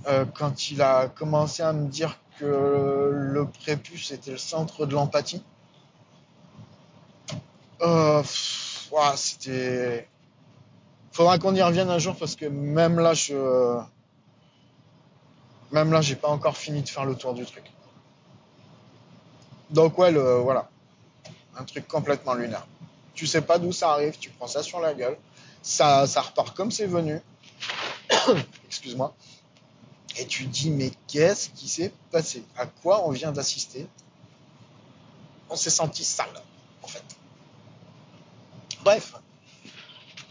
euh, 0.06 0.24
quand 0.24 0.70
il 0.70 0.82
a 0.82 1.08
commencé 1.08 1.62
à 1.62 1.72
me 1.72 1.88
dire 1.88 2.18
que 2.38 3.10
le 3.12 3.46
prépuce 3.46 4.10
était 4.10 4.32
le 4.32 4.38
centre 4.38 4.86
de 4.86 4.94
l'empathie. 4.94 5.42
Euh, 7.82 8.22
c'était. 9.16 10.08
Faudra 11.12 11.38
qu'on 11.38 11.54
y 11.54 11.62
revienne 11.62 11.90
un 11.90 11.98
jour 11.98 12.16
parce 12.16 12.34
que 12.34 12.46
même 12.46 12.98
là, 12.98 13.14
je 13.14 13.80
même 15.74 15.92
là, 15.92 16.00
j'ai 16.00 16.14
pas 16.14 16.28
encore 16.28 16.56
fini 16.56 16.82
de 16.82 16.88
faire 16.88 17.04
le 17.04 17.16
tour 17.16 17.34
du 17.34 17.44
truc. 17.44 17.64
Donc 19.70 19.98
ouais, 19.98 20.12
voilà. 20.12 20.68
Un 21.56 21.64
truc 21.64 21.88
complètement 21.88 22.34
lunaire. 22.34 22.66
Tu 23.14 23.26
sais 23.26 23.42
pas 23.42 23.58
d'où 23.58 23.72
ça 23.72 23.92
arrive, 23.92 24.18
tu 24.18 24.30
prends 24.30 24.48
ça 24.48 24.62
sur 24.62 24.80
la 24.80 24.94
gueule. 24.94 25.16
Ça, 25.62 26.04
repart 26.04 26.54
comme 26.54 26.70
c'est 26.70 26.86
venu. 26.86 27.20
Excuse-moi. 28.66 29.14
Et 30.18 30.26
tu 30.26 30.46
dis, 30.46 30.70
mais 30.70 30.92
qu'est-ce 31.08 31.50
qui 31.50 31.68
s'est 31.68 31.92
passé? 32.10 32.44
À 32.56 32.66
quoi 32.66 33.06
on 33.06 33.10
vient 33.10 33.32
d'assister? 33.32 33.86
On 35.50 35.56
s'est 35.56 35.70
senti 35.70 36.04
sale, 36.04 36.42
en 36.82 36.86
fait. 36.86 37.04
Bref. 38.82 39.14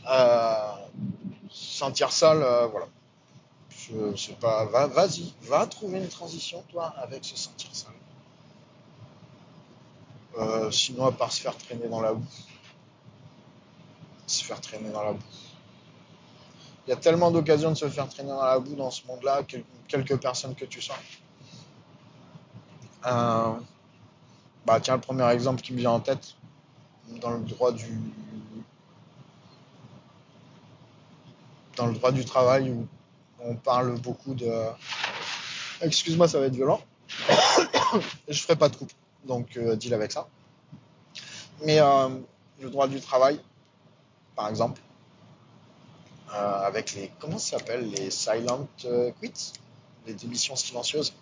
Euh, 0.10 0.72
sentir 1.52 2.12
sale, 2.12 2.44
euh, 2.44 2.68
voilà. 2.68 2.88
Je 3.70 4.16
sais 4.16 4.34
pas, 4.34 4.66
va, 4.66 4.88
vas-y, 4.88 5.34
va 5.42 5.66
trouver 5.68 6.00
une 6.00 6.08
transition, 6.08 6.64
toi, 6.70 6.94
avec 6.98 7.26
se 7.26 7.36
sentir 7.36 7.70
seul. 7.74 7.92
Euh, 10.38 10.72
sinon, 10.72 11.06
à 11.06 11.12
part 11.12 11.32
se 11.32 11.42
faire 11.42 11.58
traîner 11.58 11.88
dans 11.88 12.02
la 12.02 12.14
boue. 12.14 12.24
Se 14.34 14.44
faire 14.44 14.60
traîner 14.60 14.90
dans 14.90 15.04
la 15.04 15.12
boue. 15.14 15.20
Il 16.88 16.90
y 16.90 16.94
a 16.94 16.96
tellement 16.96 17.30
d'occasions 17.30 17.70
de 17.70 17.76
se 17.76 17.88
faire 17.88 18.10
traîner 18.10 18.30
dans 18.30 18.44
la 18.44 18.60
boue 18.60 18.76
dans 18.76 18.90
ce 18.90 19.06
monde-là, 19.06 19.44
quelques 19.88 20.20
personnes 20.20 20.56
que 20.56 20.66
tu 20.66 20.82
sens. 20.82 20.98
Euh, 23.06 23.54
bah 24.66 24.80
tiens, 24.80 24.96
le 24.96 25.02
premier 25.02 25.30
exemple 25.30 25.62
qui 25.62 25.74
me 25.74 25.78
vient 25.78 25.92
en 25.92 26.00
tête, 26.00 26.36
dans 27.22 27.32
le 27.32 27.44
droit 27.44 27.72
du 27.72 28.00
dans 31.76 31.88
le 31.88 31.94
droit 31.94 32.12
du 32.12 32.26
travail 32.26 32.72
où 32.72 32.88
on 33.40 33.56
parle 33.56 34.00
beaucoup 34.00 34.34
de. 34.34 34.52
Excuse-moi, 35.82 36.28
ça 36.28 36.40
va 36.40 36.48
être 36.48 36.56
violent. 36.56 36.82
je 38.28 38.42
ferai 38.42 38.56
pas 38.56 38.70
de 38.70 38.76
coupe, 38.76 38.92
donc 39.26 39.58
euh, 39.58 39.76
deal 39.76 39.94
avec 39.94 40.12
ça. 40.12 40.28
Mais 41.66 41.80
euh, 41.80 42.10
le 42.62 42.70
droit 42.70 42.88
du 42.88 43.00
travail, 43.00 43.40
par 44.36 44.50
exemple, 44.50 44.82
euh, 46.34 46.66
avec 46.66 46.94
les. 46.94 47.12
Comment 47.20 47.38
ça 47.38 47.58
s'appelle 47.58 47.90
Les 47.90 48.10
silent 48.12 48.68
quits 48.78 49.54
Les 50.08 50.14
démissions 50.14 50.56
silencieuses 50.56 51.14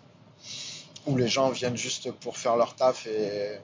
Où 1.06 1.16
les 1.16 1.28
gens 1.28 1.50
viennent 1.50 1.76
juste 1.76 2.10
pour 2.12 2.36
faire 2.36 2.56
leur 2.56 2.74
taf 2.74 3.06
et 3.06 3.58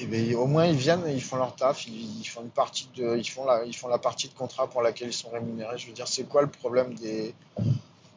et 0.00 0.06
ben, 0.06 0.34
au 0.34 0.46
moins 0.46 0.66
ils 0.66 0.76
viennent 0.76 1.06
et 1.06 1.12
ils 1.12 1.22
font 1.22 1.36
leur 1.36 1.54
taf, 1.54 1.86
ils, 1.86 2.24
font 2.24 2.40
une 2.40 2.50
partie 2.50 2.88
de, 2.96 3.16
ils 3.16 3.28
font 3.28 3.44
la, 3.44 3.64
ils 3.64 3.76
font 3.76 3.88
la 3.88 3.98
partie 3.98 4.28
de 4.28 4.34
contrat 4.34 4.66
pour 4.68 4.80
laquelle 4.80 5.08
ils 5.08 5.12
sont 5.12 5.28
rémunérés. 5.28 5.76
Je 5.76 5.88
veux 5.88 5.92
dire, 5.92 6.08
c'est 6.08 6.24
quoi 6.24 6.40
le 6.40 6.48
problème 6.48 6.94
des, 6.94 7.34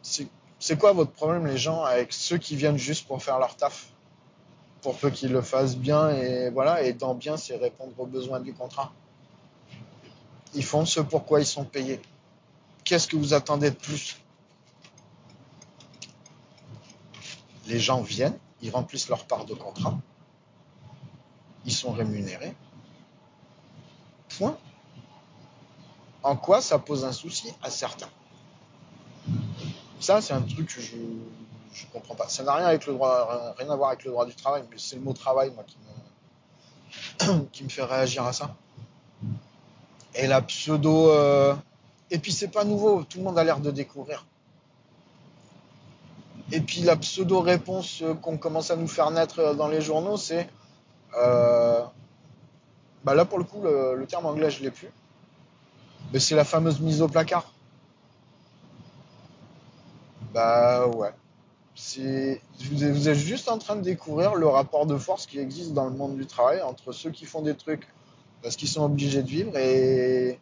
c'est 0.02 0.80
quoi 0.80 0.94
votre 0.94 1.12
problème 1.12 1.46
les 1.46 1.58
gens 1.58 1.84
avec 1.84 2.14
ceux 2.14 2.38
qui 2.38 2.56
viennent 2.56 2.78
juste 2.78 3.06
pour 3.06 3.22
faire 3.22 3.38
leur 3.38 3.56
taf, 3.58 3.88
pour 4.84 4.98
peu 4.98 5.10
qu'ils 5.10 5.32
le 5.32 5.42
fassent 5.42 5.78
bien 5.78 6.10
et 6.12 6.50
voilà, 6.52 6.84
et 6.84 6.94
dans 6.94 7.16
bien 7.16 7.38
c'est 7.38 7.56
répondre 7.56 7.94
aux 7.98 8.06
besoins 8.06 8.40
du 8.40 8.54
contrat. 8.54 8.92
Ils 10.54 10.64
font 10.64 10.86
ce 10.86 11.00
pourquoi 11.00 11.40
ils 11.40 11.46
sont 11.48 11.66
payés. 11.66 12.00
Qu'est-ce 12.84 13.08
que 13.08 13.16
vous 13.16 13.34
attendez 13.34 13.72
de 13.72 13.76
plus? 13.76 14.18
Les 17.66 17.80
gens 17.80 18.02
viennent, 18.02 18.38
ils 18.62 18.70
remplissent 18.70 19.10
leur 19.10 19.26
part 19.26 19.46
de 19.46 19.56
contrat 19.56 19.98
ils 21.66 21.74
sont 21.74 21.92
rémunérés. 21.92 22.54
Point. 24.38 24.58
En 26.24 26.36
quoi 26.36 26.62
ça 26.62 26.80
pose 26.80 27.06
un 27.06 27.12
souci 27.12 27.54
à 27.62 27.70
certains? 27.70 28.10
Ça, 30.00 30.22
c'est 30.22 30.34
un 30.34 30.42
truc 30.42 30.68
que 30.68 30.82
je 30.82 30.96
je 31.74 31.86
comprends 31.92 32.16
pas. 32.16 32.30
Ça 32.30 32.44
n'a 32.44 32.54
rien 32.54 32.68
avec 32.68 32.86
le 32.86 32.94
droit, 32.94 33.56
rien 33.58 33.70
à 33.70 33.76
voir 33.76 33.90
avec 33.90 34.06
le 34.06 34.12
droit 34.12 34.26
du 34.26 34.36
travail, 34.36 34.64
mais 34.70 34.78
c'est 34.78 34.96
le 34.96 35.02
mot 35.02 35.14
travail, 35.14 35.52
moi, 35.52 35.64
qui 35.66 37.64
me, 37.64 37.70
fait 37.70 37.84
réagir 37.84 38.24
à 38.26 38.34
ça. 38.34 38.56
Et 40.16 40.28
la 40.28 40.42
pseudo. 40.42 41.10
Euh, 41.10 41.56
et 42.12 42.20
puis 42.20 42.32
c'est 42.32 42.50
pas 42.50 42.64
nouveau, 42.64 43.04
tout 43.04 43.18
le 43.18 43.24
monde 43.24 43.40
a 43.40 43.44
l'air 43.44 43.60
de 43.60 43.72
découvrir. 43.72 44.26
Et 46.52 46.62
puis 46.62 46.82
la 46.82 46.96
pseudo 46.96 47.40
réponse 47.40 48.04
qu'on 48.22 48.38
commence 48.38 48.70
à 48.70 48.76
nous 48.76 48.88
faire 48.88 49.10
naître 49.10 49.56
dans 49.56 49.68
les 49.68 49.82
journaux, 49.82 50.18
c'est 50.18 50.48
euh, 51.18 51.82
bah 53.04 53.16
là 53.16 53.26
pour 53.26 53.40
le 53.40 53.44
coup 53.44 53.62
le, 53.64 54.06
terme 54.08 54.28
anglais 54.28 54.52
je 54.52 54.62
l'ai 54.62 54.70
plus, 54.70 54.92
mais 56.12 56.20
c'est 56.20 56.36
la 56.36 56.46
fameuse 56.46 56.80
mise 56.80 57.02
au 57.02 57.08
placard. 57.08 57.52
Bah 60.34 60.86
ouais. 60.88 61.14
Vous 62.72 63.10
êtes 63.10 63.18
juste 63.18 63.50
en 63.50 63.58
train 63.58 63.76
de 63.76 63.82
découvrir 63.82 64.36
le 64.36 64.48
rapport 64.48 64.86
de 64.86 64.98
force 64.98 65.26
qui 65.26 65.40
existe 65.40 65.74
dans 65.74 65.86
le 65.86 65.96
monde 65.96 66.16
du 66.16 66.26
travail 66.26 66.62
entre 66.62 66.92
ceux 66.92 67.12
qui 67.12 67.26
font 67.26 67.42
des 67.42 67.56
trucs 67.56 67.88
parce 68.42 68.56
qu'ils 68.56 68.70
sont 68.70 68.84
obligés 68.84 69.22
de 69.22 69.28
vivre 69.28 69.58
et 69.58 70.40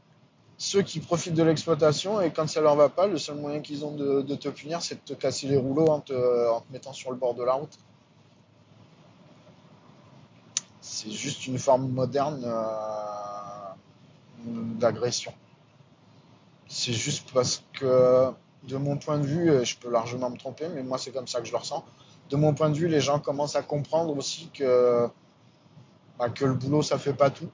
ceux 0.57 0.83
qui 0.83 0.99
profitent 0.99 1.33
de 1.33 1.41
l'exploitation 1.41 2.21
et 2.21 2.31
quand 2.31 2.47
ça 2.47 2.61
leur 2.61 2.75
va 2.75 2.89
pas, 2.89 3.07
le 3.07 3.17
seul 3.17 3.37
moyen 3.37 3.61
qu'ils 3.61 3.83
ont 3.83 3.95
de, 3.95 4.35
te 4.35 4.49
punir, 4.49 4.81
c'est 4.83 4.95
de 4.95 5.15
te 5.15 5.19
casser 5.19 5.47
les 5.47 5.57
rouleaux 5.57 5.87
en 5.87 5.99
te, 5.99 6.13
mettant 6.71 6.93
sur 6.93 7.09
le 7.09 7.17
bord 7.17 7.33
de 7.33 7.43
la 7.43 7.53
route. 7.53 7.77
C'est 10.79 11.11
juste 11.11 11.47
une 11.47 11.57
forme 11.57 11.89
moderne 11.89 12.43
euh, 12.45 13.71
d'agression. 14.45 15.33
C'est 16.67 16.93
juste 16.93 17.31
parce 17.33 17.63
que, 17.73 18.31
de 18.63 18.77
mon 18.77 18.97
point 18.97 19.17
de 19.17 19.25
vue, 19.25 19.51
et 19.51 19.65
je 19.65 19.77
peux 19.77 19.89
largement 19.89 20.29
me 20.29 20.37
tromper, 20.37 20.67
mais 20.69 20.83
moi 20.83 20.97
c'est 20.97 21.11
comme 21.11 21.27
ça 21.27 21.39
que 21.39 21.45
je 21.47 21.51
le 21.51 21.57
ressens, 21.57 21.83
de 22.29 22.35
mon 22.35 22.53
point 22.53 22.69
de 22.69 22.75
vue, 22.75 22.87
les 22.87 23.01
gens 23.01 23.19
commencent 23.19 23.55
à 23.55 23.63
comprendre 23.63 24.15
aussi 24.15 24.49
que, 24.53 25.07
bah, 26.19 26.27
le 26.39 26.53
boulot 26.53 26.81
ça 26.81 26.97
fait 26.97 27.13
pas 27.13 27.29
tout 27.29 27.49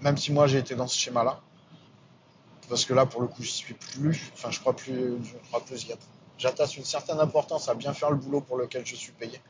même 0.00 0.16
si 0.16 0.32
moi 0.32 0.46
j'ai 0.46 0.58
été 0.58 0.74
dans 0.74 0.86
ce 0.86 0.98
schéma-là. 0.98 1.40
Parce 2.68 2.84
que 2.84 2.94
là, 2.94 3.06
pour 3.06 3.22
le 3.22 3.28
coup, 3.28 3.42
je 3.42 3.50
suis 3.50 3.74
plus. 3.74 4.30
Enfin, 4.34 4.50
je 4.50 4.60
crois 4.60 4.76
plus. 4.76 5.16
Crois 5.48 5.64
plus 5.64 5.86
J'attache 6.36 6.76
une 6.76 6.84
certaine 6.84 7.18
importance 7.18 7.68
à 7.68 7.74
bien 7.74 7.92
faire 7.92 8.10
le 8.10 8.16
boulot 8.16 8.40
pour 8.40 8.58
lequel 8.58 8.86
je 8.86 8.94
suis 8.94 9.12
payé. 9.12 9.40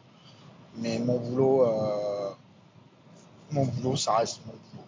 Mais 0.77 0.99
mon 0.99 1.19
boulot, 1.19 1.67
euh, 1.67 2.31
mon 3.51 3.65
boulot, 3.67 3.97
ça 3.97 4.17
reste 4.17 4.41
mon 4.47 4.53
boulot. 4.53 4.87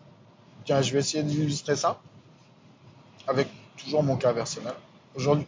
Tiens, 0.65 0.81
je 0.81 0.93
vais 0.93 1.01
essayer 1.01 1.23
d'illustrer 1.23 1.77
ça 1.77 2.01
avec 3.27 3.49
toujours 3.83 4.03
mon 4.03 4.17
cas 4.17 4.33
personnel. 4.33 4.75
Aujourd'hui, 5.15 5.47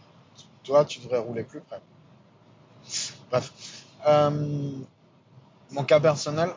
toi, 0.63 0.85
tu 0.85 1.01
devrais 1.01 1.19
rouler 1.19 1.45
plus 1.45 1.61
près. 1.61 1.81
Bref. 3.31 3.53
Euh, 4.07 4.73
mon 5.71 5.85
cas 5.85 6.01
personnel, 6.01 6.51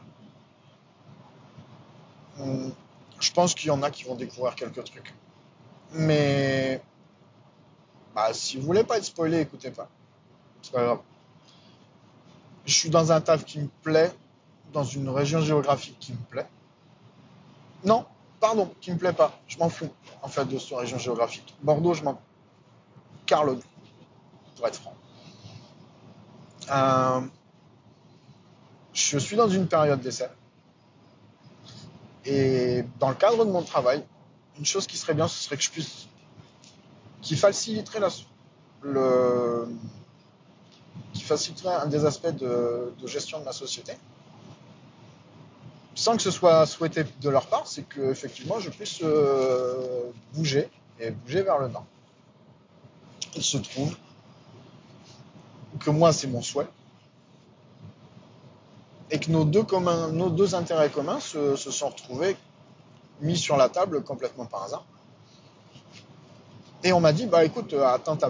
je 3.19 3.31
pense 3.31 3.53
qu'il 3.53 3.67
y 3.67 3.71
en 3.71 3.81
a 3.83 3.91
qui 3.91 4.03
vont 4.03 4.15
découvrir 4.15 4.55
quelques 4.55 4.83
trucs. 4.83 5.13
Mais 5.93 6.81
bah, 8.13 8.33
si 8.33 8.57
vous 8.57 8.65
voulez 8.65 8.83
pas 8.83 8.97
être 8.97 9.05
spoilé, 9.05 9.39
écoutez 9.39 9.71
pas. 9.71 9.89
C'est 10.61 10.71
pas 10.71 10.83
grave. 10.83 10.99
Je 12.65 12.73
suis 12.73 12.89
dans 12.89 13.11
un 13.11 13.21
taf 13.21 13.45
qui 13.45 13.59
me 13.59 13.69
plaît, 13.83 14.11
dans 14.73 14.83
une 14.83 15.09
région 15.09 15.39
géographique 15.41 15.97
qui 15.99 16.13
me 16.13 16.23
plaît. 16.29 16.47
Non, 17.83 18.05
pardon, 18.45 18.71
qui 18.79 18.91
me 18.91 18.97
plaît 18.99 19.11
pas. 19.11 19.31
Je 19.47 19.57
m'en 19.57 19.69
fous, 19.69 19.89
en 20.21 20.27
fait, 20.27 20.45
de 20.45 20.59
cette 20.59 20.77
région 20.77 20.99
géographique. 20.99 21.55
Bordeaux, 21.63 21.95
je 21.95 22.03
m'en. 22.03 22.21
Carlo, 23.25 23.57
pour 24.55 24.67
être 24.67 24.79
franc. 24.79 24.93
Euh, 26.69 27.21
je 28.93 29.17
suis 29.17 29.35
dans 29.35 29.49
une 29.49 29.67
période 29.67 29.99
d'essai. 29.99 30.29
Et 32.25 32.83
dans 32.99 33.09
le 33.09 33.15
cadre 33.15 33.43
de 33.45 33.49
mon 33.49 33.63
travail, 33.63 34.05
une 34.59 34.65
chose 34.65 34.85
qui 34.85 34.97
serait 34.97 35.15
bien, 35.15 35.27
ce 35.27 35.43
serait 35.43 35.57
que 35.57 35.63
je 35.63 35.71
puisse, 35.71 36.07
qui 37.23 37.35
faciliterait 37.35 38.01
le, 38.83 39.67
qui 41.13 41.23
faciliterait 41.23 41.73
un 41.73 41.87
des 41.87 42.05
aspects 42.05 42.35
de, 42.35 42.93
gestion 43.05 43.39
de 43.39 43.45
ma 43.45 43.53
société, 43.53 43.93
sans 45.95 46.17
que 46.17 46.21
ce 46.21 46.31
soit 46.31 46.65
souhaité 46.65 47.05
de 47.21 47.29
leur 47.29 47.47
part, 47.47 47.65
c'est 47.65 47.83
que 47.83 48.11
effectivement 48.11 48.59
je 48.59 48.69
puisse 48.69 48.99
euh, 49.01 50.11
bouger 50.33 50.69
et 50.99 51.11
bouger 51.11 51.41
vers 51.41 51.57
le 51.59 51.69
nord. 51.69 51.85
Il 53.35 53.43
se 53.43 53.57
trouve 53.57 53.95
que 55.79 55.89
moi 55.89 56.13
c'est 56.13 56.27
mon 56.27 56.41
souhait, 56.41 56.67
et 59.11 59.19
que 59.19 59.31
nos 59.31 59.45
deux, 59.45 60.55
intérêts 60.55 60.89
communs 60.89 61.19
se, 61.19 61.55
sont 61.55 61.89
retrouvés 61.89 62.35
mis 63.21 63.37
sur 63.37 63.55
la 63.55 63.69
table 63.69 64.03
complètement 64.03 64.45
par 64.45 64.63
hasard. 64.63 64.85
Et 66.83 66.91
on 66.91 66.99
m'a 66.99 67.13
dit, 67.13 67.25
bah 67.25 67.45
écoute, 67.45 67.73
attends 67.73 68.17
ta 68.17 68.29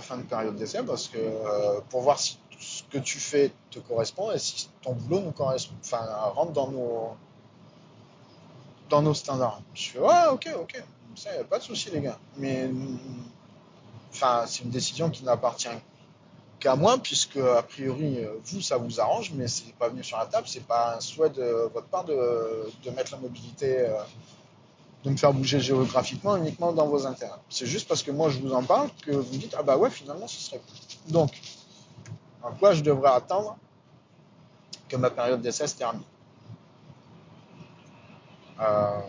fin 0.00 0.16
de 0.16 0.22
période 0.22 0.56
d'essai 0.56 0.82
parce 0.82 1.08
que 1.08 1.18
euh, 1.18 1.80
pour 1.90 2.00
voir 2.00 2.18
si 2.18 2.38
ce 2.58 2.82
que 2.90 2.98
tu 2.98 3.18
fais 3.18 3.52
te 3.72 3.78
correspond 3.80 4.32
et 4.32 4.38
si 4.38 4.68
ton 4.82 4.92
boulot 4.92 5.20
nous 5.20 5.32
correspond, 5.32 5.74
enfin 5.82 6.04
rentre 6.34 6.52
dans 6.52 6.68
nos 6.68 7.16
dans 8.90 9.02
nos 9.02 9.14
standards. 9.14 9.60
Je 9.74 9.90
fais 9.90 9.98
ouais, 9.98 10.26
ok, 10.30 10.48
ok, 10.60 10.82
ça 11.16 11.30
pas 11.48 11.58
de 11.58 11.64
souci 11.64 11.90
les 11.90 12.00
gars. 12.00 12.18
Mais 12.36 12.70
enfin 14.12 14.44
c'est 14.46 14.62
une 14.62 14.70
décision 14.70 15.10
qui 15.10 15.24
n'appartient 15.24 15.68
à 16.68 16.76
moi, 16.76 16.98
puisque 16.98 17.36
a 17.36 17.62
priori 17.62 18.18
vous 18.44 18.60
ça 18.60 18.76
vous 18.76 19.00
arrange, 19.00 19.32
mais 19.34 19.48
c'est 19.48 19.72
pas 19.74 19.88
venu 19.88 20.04
sur 20.04 20.18
la 20.18 20.26
table, 20.26 20.46
c'est 20.48 20.64
pas 20.64 20.96
un 20.96 21.00
souhait 21.00 21.30
de 21.30 21.70
votre 21.72 21.86
part 21.86 22.04
de, 22.04 22.70
mettre 22.94 23.12
la 23.12 23.18
mobilité, 23.18 23.80
euh, 23.80 23.98
de 25.04 25.10
me 25.10 25.16
faire 25.16 25.32
bouger 25.32 25.60
géographiquement 25.60 26.36
uniquement 26.36 26.72
dans 26.72 26.86
vos 26.86 27.06
intérêts. 27.06 27.32
C'est 27.48 27.66
juste 27.66 27.88
parce 27.88 28.02
que 28.02 28.10
moi 28.10 28.30
je 28.30 28.38
vous 28.38 28.52
en 28.52 28.62
parle 28.62 28.90
que 29.04 29.12
vous 29.12 29.36
dites 29.36 29.54
ah 29.58 29.62
bah 29.62 29.76
ouais 29.76 29.90
finalement 29.90 30.28
ce 30.28 30.40
serait 30.40 30.58
cool. 30.58 31.12
Donc 31.12 31.30
à 32.44 32.50
quoi 32.58 32.72
je 32.72 32.82
devrais 32.82 33.12
attendre 33.12 33.56
que 34.88 34.96
ma 34.96 35.10
période 35.10 35.40
d'essai 35.40 35.66
se 35.66 35.76
termine? 35.76 36.02
Euh, 38.60 39.00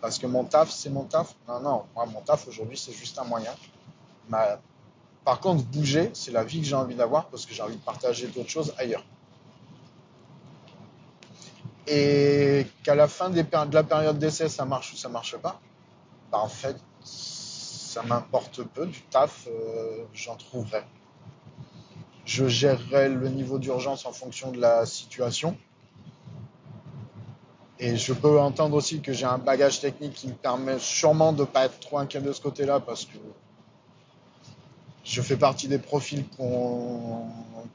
Parce 0.00 0.18
que 0.18 0.26
mon 0.26 0.44
taf 0.44 0.70
c'est 0.70 0.90
mon 0.90 1.04
taf? 1.04 1.34
Non 1.46 1.60
non, 1.60 1.86
moi 1.94 2.06
mon 2.06 2.20
taf 2.22 2.48
aujourd'hui 2.48 2.76
c'est 2.78 2.92
juste 2.92 3.18
un 3.18 3.24
moyen. 3.24 3.52
Par 5.24 5.40
contre, 5.40 5.64
bouger, 5.64 6.10
c'est 6.14 6.30
la 6.30 6.44
vie 6.44 6.60
que 6.60 6.66
j'ai 6.66 6.74
envie 6.74 6.94
d'avoir 6.94 7.26
parce 7.26 7.44
que 7.44 7.52
j'ai 7.52 7.62
envie 7.62 7.76
de 7.76 7.82
partager 7.82 8.26
d'autres 8.28 8.48
choses 8.48 8.74
ailleurs. 8.78 9.04
Et 11.86 12.66
qu'à 12.84 12.94
la 12.94 13.08
fin 13.08 13.30
de 13.30 13.44
la 13.74 13.82
période 13.82 14.18
d'essai, 14.18 14.48
ça 14.48 14.64
marche 14.64 14.92
ou 14.92 14.96
ça 14.96 15.08
marche 15.08 15.36
pas, 15.36 15.60
bah 16.30 16.38
en 16.38 16.48
fait, 16.48 16.76
ça 17.02 18.02
m'importe 18.02 18.62
peu. 18.62 18.86
Du 18.86 19.02
taf, 19.02 19.46
euh, 19.48 20.04
j'en 20.14 20.36
trouverai. 20.36 20.84
Je 22.30 22.46
gérerai 22.46 23.08
le 23.08 23.28
niveau 23.28 23.58
d'urgence 23.58 24.06
en 24.06 24.12
fonction 24.12 24.52
de 24.52 24.60
la 24.60 24.86
situation. 24.86 25.58
Et 27.80 27.96
je 27.96 28.12
peux 28.12 28.38
entendre 28.38 28.76
aussi 28.76 29.00
que 29.00 29.12
j'ai 29.12 29.24
un 29.24 29.38
bagage 29.38 29.80
technique 29.80 30.12
qui 30.12 30.28
me 30.28 30.34
permet 30.34 30.78
sûrement 30.78 31.32
de 31.32 31.40
ne 31.40 31.44
pas 31.44 31.64
être 31.64 31.80
trop 31.80 31.98
inquiet 31.98 32.20
de 32.20 32.32
ce 32.32 32.40
côté-là 32.40 32.78
parce 32.78 33.04
que 33.04 33.18
je 35.02 35.20
fais 35.22 35.36
partie 35.36 35.66
des 35.66 35.80
profils 35.80 36.24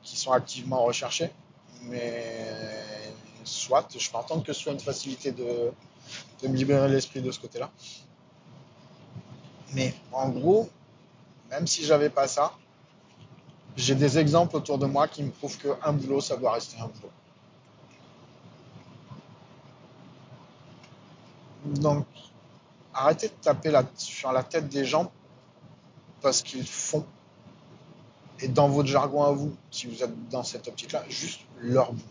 qui 0.03 0.15
sont 0.15 0.31
activement 0.31 0.85
recherchés, 0.85 1.31
mais 1.81 2.33
soit, 3.43 3.85
je 3.93 4.09
peux 4.09 4.17
entendre 4.17 4.45
que 4.45 4.53
ce 4.53 4.61
soit 4.61 4.71
une 4.71 4.79
facilité 4.79 5.33
de, 5.33 5.73
me 6.47 6.55
libérer 6.55 6.87
l'esprit 6.87 7.21
de 7.21 7.29
ce 7.29 7.41
côté-là. 7.41 7.69
Mais 9.73 9.93
en 10.13 10.29
gros, 10.29 10.69
même 11.49 11.67
si 11.67 11.83
j'avais 11.83 12.09
pas 12.09 12.29
ça, 12.29 12.53
j'ai 13.75 13.95
des 13.95 14.17
exemples 14.17 14.55
autour 14.55 14.77
de 14.77 14.85
moi 14.85 15.07
qui 15.07 15.23
me 15.23 15.31
prouvent 15.31 15.57
qu'un 15.57 15.93
boulot, 15.93 16.21
ça 16.21 16.37
doit 16.37 16.53
rester 16.53 16.77
un 16.79 16.87
boulot. 16.87 17.11
Donc, 21.65 22.05
arrêtez 22.93 23.27
de 23.27 23.33
taper 23.41 23.73
sur 23.97 24.31
la 24.31 24.43
tête 24.43 24.69
des 24.69 24.85
gens 24.85 25.11
parce 26.21 26.41
qu'ils 26.41 26.67
font 26.67 27.05
et 28.41 28.47
dans 28.47 28.67
votre 28.67 28.87
jargon 28.89 29.23
à 29.23 29.31
vous, 29.31 29.55
si 29.71 29.87
vous 29.87 30.03
êtes 30.03 30.29
dans 30.29 30.43
cette 30.43 30.67
optique-là, 30.67 31.03
juste 31.09 31.41
leur 31.59 31.93
boulot. 31.93 32.03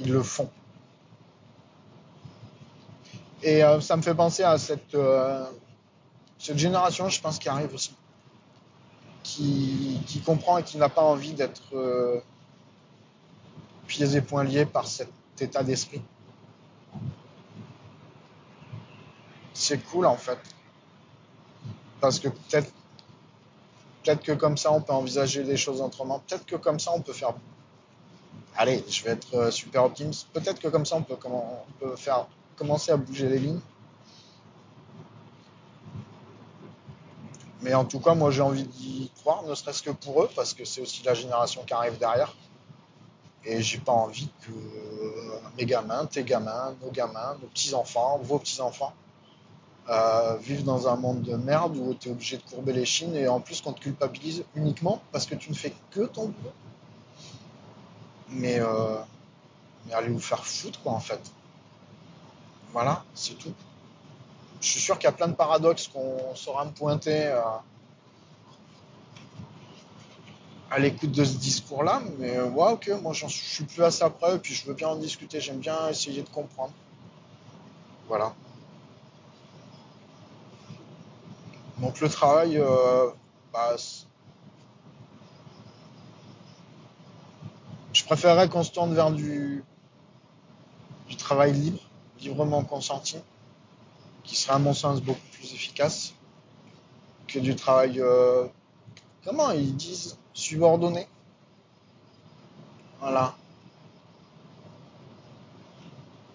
Ils 0.00 0.12
le 0.12 0.22
font. 0.22 0.50
Et 3.42 3.62
euh, 3.62 3.80
ça 3.80 3.96
me 3.96 4.02
fait 4.02 4.14
penser 4.14 4.42
à 4.42 4.58
cette, 4.58 4.94
euh, 4.94 5.46
cette 6.38 6.58
génération, 6.58 7.08
je 7.08 7.20
pense, 7.20 7.38
qui 7.38 7.48
arrive 7.48 7.72
aussi, 7.72 7.94
qui, 10.06 10.20
comprend 10.24 10.58
et 10.58 10.62
qui 10.62 10.78
n'a 10.78 10.88
pas 10.88 11.02
envie 11.02 11.32
d'être 11.32 11.74
euh, 11.74 12.20
pieds 13.86 14.16
et 14.16 14.20
poings 14.20 14.44
liés 14.44 14.66
par 14.66 14.86
cet 14.86 15.10
état 15.40 15.62
d'esprit. 15.62 16.02
C'est 19.54 19.78
cool 19.78 20.06
en 20.06 20.16
fait. 20.16 20.38
Parce 22.00 22.18
que 22.20 22.28
peut-être 22.28 22.72
que 24.22 24.32
comme 24.32 24.56
ça, 24.56 24.72
on 24.72 24.80
peut 24.80 24.92
envisager 24.92 25.42
les 25.42 25.56
choses 25.56 25.80
autrement. 25.80 26.20
Peut-être 26.20 26.46
que 26.46 26.56
comme 26.56 26.80
ça, 26.80 26.92
on 26.94 27.00
peut 27.00 27.12
faire. 27.12 27.34
Allez, 28.56 28.84
je 28.88 29.04
vais 29.04 29.10
être 29.10 29.34
euh, 29.34 29.50
super 29.50 29.84
optimiste. 29.84 30.28
Peut-être 30.32 30.60
que 30.60 30.68
comme 30.68 30.86
ça, 30.86 30.96
on 30.96 31.02
peut, 31.02 31.16
on 31.24 31.56
peut 31.78 31.96
faire 31.96 32.26
commencer 32.56 32.92
à 32.92 32.96
bouger 32.96 33.28
les 33.28 33.38
lignes. 33.38 33.60
Mais 37.62 37.74
en 37.74 37.84
tout 37.84 37.98
cas, 37.98 38.14
moi, 38.14 38.30
j'ai 38.30 38.42
envie 38.42 38.64
d'y 38.64 39.10
croire, 39.20 39.42
ne 39.42 39.54
serait-ce 39.54 39.82
que 39.82 39.90
pour 39.90 40.22
eux, 40.22 40.30
parce 40.34 40.54
que 40.54 40.64
c'est 40.64 40.80
aussi 40.80 41.02
la 41.02 41.14
génération 41.14 41.62
qui 41.64 41.74
arrive 41.74 41.98
derrière. 41.98 42.34
Et 43.44 43.62
j'ai 43.62 43.78
pas 43.78 43.92
envie 43.92 44.28
que 44.42 44.52
mes 45.56 45.64
gamins, 45.64 46.06
tes 46.06 46.22
gamins, 46.22 46.74
nos 46.82 46.90
gamins, 46.90 47.36
nos 47.40 47.48
petits-enfants, 47.48 48.20
vos 48.22 48.38
petits-enfants, 48.38 48.92
euh, 49.90 50.36
vivent 50.36 50.64
dans 50.64 50.86
un 50.86 50.96
monde 50.96 51.22
de 51.22 51.34
merde 51.34 51.76
où 51.76 51.94
tu 51.94 52.08
es 52.08 52.12
obligé 52.12 52.36
de 52.36 52.42
courber 52.42 52.74
les 52.74 52.84
chines 52.84 53.16
et 53.16 53.26
en 53.26 53.40
plus 53.40 53.62
qu'on 53.62 53.72
te 53.72 53.80
culpabilise 53.80 54.44
uniquement 54.54 55.00
parce 55.12 55.24
que 55.24 55.34
tu 55.34 55.50
ne 55.50 55.54
fais 55.54 55.72
que 55.90 56.02
ton 56.02 56.26
boulot. 56.26 56.52
Mais, 58.28 58.60
euh, 58.60 58.98
mais 59.86 59.94
allez 59.94 60.10
vous 60.10 60.20
faire 60.20 60.44
foutre, 60.44 60.82
quoi, 60.82 60.92
en 60.92 61.00
fait. 61.00 61.20
Voilà, 62.72 63.02
c'est 63.14 63.38
tout. 63.38 63.54
Je 64.60 64.68
suis 64.68 64.80
sûr 64.80 64.98
qu'il 64.98 65.04
y 65.04 65.08
a 65.08 65.12
plein 65.12 65.28
de 65.28 65.34
paradoxes 65.34 65.88
qu'on 65.88 66.34
saura 66.34 66.64
me 66.64 66.72
pointer. 66.72 67.26
Euh, 67.26 67.40
à 70.70 70.78
l'écoute 70.78 71.12
de 71.12 71.24
ce 71.24 71.36
discours-là, 71.36 72.02
mais 72.18 72.36
euh, 72.36 72.48
ouais, 72.50 72.72
ok, 72.72 72.90
moi 73.02 73.12
je 73.12 73.26
suis 73.26 73.64
plus 73.64 73.82
à 73.82 73.90
ça 73.90 74.10
près, 74.10 74.36
et 74.36 74.38
puis 74.38 74.54
je 74.54 74.66
veux 74.66 74.74
bien 74.74 74.88
en 74.88 74.96
discuter, 74.96 75.40
j'aime 75.40 75.58
bien 75.58 75.88
essayer 75.88 76.22
de 76.22 76.28
comprendre. 76.28 76.72
Voilà. 78.06 78.34
Donc 81.78 82.00
le 82.00 82.08
travail, 82.08 82.58
euh, 82.58 83.10
je 87.92 88.04
préférerais 88.04 88.48
qu'on 88.48 88.62
se 88.62 88.72
tourne 88.72 88.94
vers 88.94 89.10
du, 89.10 89.64
du 91.08 91.16
travail 91.16 91.52
libre, 91.52 91.80
librement 92.20 92.62
consenti, 92.64 93.18
qui 94.28 94.36
serait 94.36 94.52
à 94.52 94.58
mon 94.58 94.74
sens 94.74 95.00
beaucoup 95.00 95.26
plus 95.32 95.54
efficace 95.54 96.12
que 97.26 97.38
du 97.38 97.56
travail, 97.56 97.98
euh, 97.98 98.46
comment 99.24 99.50
ils 99.52 99.74
disent, 99.74 100.18
subordonné. 100.34 101.08
Voilà. 103.00 103.34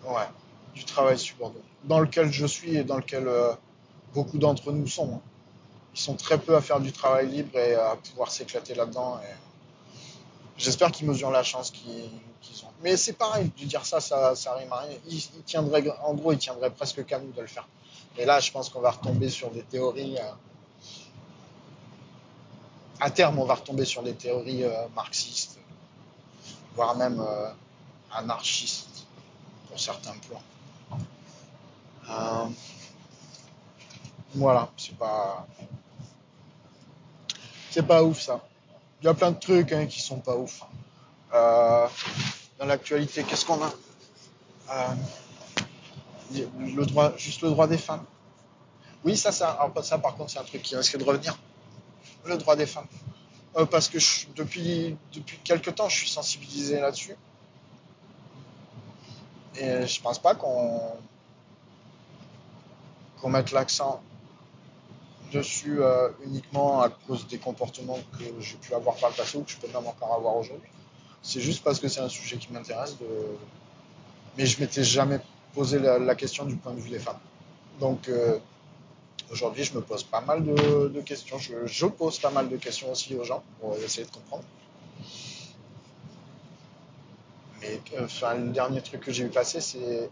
Ouais, 0.06 0.28
du 0.74 0.84
travail 0.86 1.20
subordonné. 1.20 1.64
Dans 1.84 2.00
lequel 2.00 2.32
je 2.32 2.48
suis 2.48 2.76
et 2.76 2.84
dans 2.84 2.98
lequel 2.98 3.28
euh, 3.28 3.54
beaucoup 4.14 4.40
d'entre 4.40 4.72
nous 4.72 4.88
sont. 4.88 5.16
Hein. 5.16 5.22
Ils 5.94 6.02
sont 6.02 6.16
très 6.16 6.40
peu 6.40 6.56
à 6.56 6.62
faire 6.62 6.80
du 6.80 6.92
travail 6.92 7.30
libre 7.30 7.56
et 7.60 7.76
à 7.76 7.96
pouvoir 7.96 8.32
s'éclater 8.32 8.74
là-dedans. 8.74 9.20
Et... 9.20 9.36
J'espère 10.58 10.92
qu'ils 10.92 11.06
mesurent 11.06 11.30
la 11.30 11.44
chance 11.44 11.70
qu'ils 11.70 12.66
ont. 12.66 12.72
Mais 12.82 12.98
c'est 12.98 13.14
pareil, 13.14 13.52
de 13.56 13.66
dire 13.66 13.86
ça, 13.86 14.00
ça, 14.00 14.36
ça 14.36 14.56
rime 14.56 14.72
à 14.72 14.78
rien. 14.78 14.98
Ils, 15.08 15.22
tiendraient, 15.46 15.84
en 16.04 16.16
gros, 16.16 16.32
ils 16.32 16.40
tiendraient 16.40 16.72
presque 16.72 17.06
qu'à 17.06 17.20
nous 17.20 17.32
de 17.32 17.42
le 17.42 17.48
faire. 17.48 17.68
Et 18.18 18.26
là, 18.26 18.40
je 18.40 18.52
pense 18.52 18.70
qu'on 18.70 18.82
va 18.82 18.92
retomber 18.92 19.30
sur 19.30 19.50
des 19.52 19.64
théories. 19.64 20.18
Euh, 20.18 20.32
à 23.00 23.10
terme, 23.10 23.40
on 23.40 23.46
va 23.46 23.56
retomber 23.56 23.86
sur 23.86 24.04
des 24.04 24.14
théories 24.14 24.64
euh, 24.64 24.88
marxistes, 24.96 25.60
voire 26.76 26.96
même 26.96 27.20
euh, 27.20 27.50
anarchistes 28.14 29.08
pour 29.68 29.80
certains 29.80 30.16
plans. 30.30 31.00
Euh, 32.10 32.48
voilà, 34.36 34.70
c'est 34.78 34.96
pas. 34.96 35.46
C'est 37.72 37.88
pas 37.88 38.04
ouf 38.04 38.22
ça. 38.22 38.40
Il 39.02 39.06
y 39.06 39.08
a 39.08 39.14
plein 39.14 39.32
de 39.32 39.40
trucs 39.40 39.72
hein, 39.72 39.88
qui 39.88 40.00
sont 40.00 40.20
pas 40.20 40.38
ouf. 40.38 40.62
dans 41.32 42.66
l'actualité, 42.66 43.24
qu'est-ce 43.24 43.46
qu'on 43.46 43.62
a? 43.64 43.74
Juste 47.18 47.42
le 47.42 47.50
droit 47.50 47.68
des 47.68 47.78
femmes. 47.78 48.04
Oui, 49.04 49.18
ça, 49.18 49.32
ça, 49.32 49.72
ça 49.82 49.98
par 49.98 50.16
contre, 50.16 50.32
c'est 50.32 50.40
un 50.40 50.44
truc 50.44 50.62
qui 50.62 50.76
risque 50.76 50.98
de 50.98 51.04
revenir 51.04 51.38
le 52.26 52.38
droit 52.38 52.56
des 52.56 52.66
femmes. 52.66 52.88
Euh, 53.56 53.66
parce 53.66 53.88
que 53.88 53.98
depuis, 54.36 54.98
depuis 55.14 55.38
quelques 55.44 55.76
temps, 55.76 55.90
je 55.90 55.98
suis 55.98 56.10
sensibilisé 56.10 56.80
là-dessus. 56.80 57.16
Et 59.56 59.86
je 59.86 60.02
pense 60.02 60.18
pas 60.18 60.34
qu'on 60.34 60.98
mette 63.30 63.52
l'accent 63.52 64.02
dessus 65.32 65.82
euh, 65.82 66.10
uniquement 66.26 66.82
à 66.82 66.90
cause 66.90 67.28
des 67.28 67.38
comportements 67.38 68.00
que 68.18 68.24
j'ai 68.40 68.56
pu 68.56 68.74
avoir 68.74 68.96
par 68.96 69.10
le 69.10 69.16
passé 69.16 69.38
ou 69.38 69.44
que 69.44 69.52
je 69.52 69.58
peux 69.58 69.68
même 69.68 69.88
encore 69.88 70.14
avoir 70.14 70.36
aujourd'hui. 70.36 70.70
C'est 71.22 71.42
juste 71.42 71.64
parce 71.64 71.80
que 71.80 71.88
c'est 71.88 72.02
un 72.02 72.10
sujet 72.10 72.38
qui 72.38 72.52
m'intéresse. 72.52 72.96
Mais 74.38 74.46
je 74.46 74.60
m'étais 74.60 74.84
jamais 74.84 75.20
posé 75.54 75.80
la, 75.80 76.16
question 76.16 76.46
du 76.46 76.56
point 76.56 76.74
de 76.74 76.80
vue 76.80 76.90
des 76.90 77.00
femmes. 77.00 77.20
Donc, 77.80 78.10
euh, 78.10 78.40
Aujourd'hui, 79.34 79.64
je 79.64 79.74
me 79.74 79.82
pose 79.82 80.04
pas 80.04 80.22
mal 80.22 80.44
de, 80.44 81.02
questions. 81.02 81.40
Je, 81.40 81.86
pose 81.88 82.20
pas 82.20 82.30
mal 82.30 82.50
de 82.50 82.58
questions 82.58 82.92
aussi 82.92 83.16
aux 83.16 83.24
gens 83.24 83.44
pour 83.60 83.76
essayer 83.78 84.06
de 84.06 84.12
comprendre. 84.12 84.44
Mais 87.62 87.82
enfin, 88.00 88.36
le 88.36 88.52
dernier 88.52 88.82
truc 88.82 89.02
que 89.02 89.12
j'ai 89.12 89.24
vu 89.24 89.32
passer, 89.32 89.60
c'est. 89.60 90.10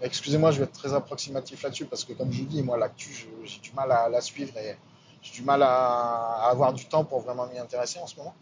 Excusez-moi, 0.00 0.52
je 0.52 0.58
vais 0.58 0.64
être 0.64 0.72
très 0.72 0.94
approximatif 0.94 1.62
là-dessus 1.62 1.84
parce 1.84 2.04
que, 2.04 2.14
comme 2.14 2.32
je 2.32 2.40
vous 2.40 2.46
dis, 2.46 2.62
moi, 2.62 2.78
l'actu, 2.78 3.28
j'ai 3.44 3.58
du 3.60 3.72
mal 3.72 3.92
à 3.92 4.08
la 4.08 4.22
suivre 4.22 4.56
et 4.56 4.76
j'ai 5.20 5.32
du 5.32 5.42
mal 5.42 5.62
à, 5.62 6.48
avoir 6.48 6.72
du 6.72 6.86
temps 6.86 7.04
pour 7.04 7.20
vraiment 7.20 7.46
m'y 7.48 7.58
intéresser 7.58 7.98
en 7.98 8.06
ce 8.06 8.16
moment. 8.16 8.34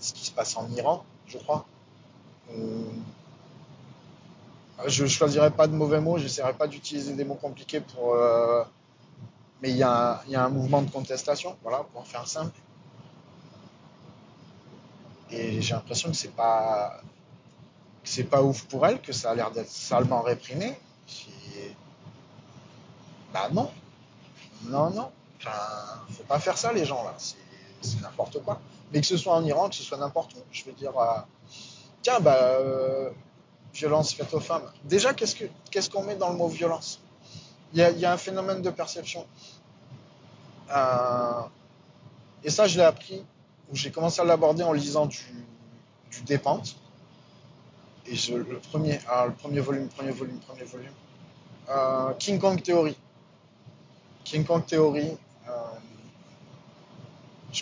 Ce 0.00 0.12
qui 0.12 0.24
se 0.24 0.30
passe 0.30 0.56
en 0.56 0.70
Iran, 0.70 1.04
je 1.26 1.38
crois. 1.38 1.66
Euh, 2.52 2.84
je 4.86 5.06
choisirai 5.06 5.50
pas 5.50 5.66
de 5.66 5.74
mauvais 5.74 6.00
mots, 6.00 6.18
j'essaierai 6.18 6.54
pas 6.54 6.66
d'utiliser 6.66 7.14
des 7.14 7.24
mots 7.24 7.34
compliqués 7.34 7.80
pour. 7.80 8.14
Euh, 8.14 8.64
mais 9.62 9.70
il 9.70 9.76
y, 9.76 9.82
a 9.82 10.22
un, 10.34 10.48
mouvement 10.48 10.80
de 10.80 10.90
contestation, 10.90 11.56
voilà, 11.62 11.84
pour 11.92 12.06
faire 12.06 12.26
simple. 12.26 12.58
Et 15.30 15.60
j'ai 15.60 15.74
l'impression 15.74 16.10
que 16.10 16.16
c'est 16.16 16.34
pas 16.34 17.02
c'est 18.04 18.24
pas 18.24 18.42
ouf 18.42 18.64
pour 18.64 18.86
elle, 18.86 19.00
que 19.00 19.12
ça 19.12 19.30
a 19.30 19.34
l'air 19.34 19.50
d'être 19.50 19.70
salement 19.70 20.22
réprimé. 20.22 20.78
Bah 23.32 23.48
non. 23.52 23.70
Non, 24.64 24.90
non. 24.90 25.10
Enfin, 25.38 25.56
faut 26.10 26.24
pas 26.24 26.38
faire 26.38 26.58
ça 26.58 26.72
les 26.72 26.84
gens 26.84 27.04
là. 27.04 27.14
C'est 27.18 28.00
n'importe 28.00 28.42
quoi. 28.42 28.60
Mais 28.92 29.00
que 29.00 29.06
ce 29.06 29.16
soit 29.16 29.34
en 29.34 29.44
Iran, 29.44 29.68
que 29.68 29.74
ce 29.74 29.82
soit 29.82 29.98
n'importe 29.98 30.34
où. 30.34 30.38
Je 30.50 30.64
veux 30.64 30.72
dire, 30.72 30.98
euh, 30.98 31.20
tiens, 32.02 32.20
bah, 32.20 32.34
euh, 32.34 33.10
violence 33.74 34.14
faite 34.14 34.32
aux 34.34 34.40
femmes. 34.40 34.70
Déjà, 34.84 35.14
qu'est-ce 35.14 35.90
qu'on 35.90 36.02
met 36.02 36.16
dans 36.16 36.30
le 36.30 36.36
mot 36.36 36.48
violence? 36.48 37.00
Il 37.72 37.80
y, 37.80 38.04
a, 38.04 38.12
un 38.12 38.16
phénomène 38.16 38.62
de 38.62 38.70
perception. 38.70 39.24
Euh, 40.74 41.42
et 42.42 42.50
ça, 42.50 42.66
je 42.66 42.78
l'ai 42.78 42.84
appris, 42.84 43.24
où 43.70 43.76
j'ai 43.76 43.92
commencé 43.92 44.20
à 44.20 44.24
l'aborder 44.24 44.64
en 44.64 44.72
lisant 44.72 45.06
du, 45.06 45.24
du 46.10 46.22
Dépente. 46.22 46.74
Et 48.06 48.16
je, 48.16 48.34
le, 48.34 48.58
premier, 48.58 48.98
alors 49.08 49.26
le 49.26 49.34
premier 49.34 49.60
volume, 49.60 49.88
premier 49.88 50.10
volume, 50.10 50.38
premier 50.40 50.64
volume. 50.64 50.92
Euh, 51.68 52.12
King 52.18 52.40
Kong 52.40 52.60
Theory. 52.60 52.96
King 54.24 54.44
Kong 54.44 54.66
Theory. 54.66 55.16
Euh, 55.48 55.52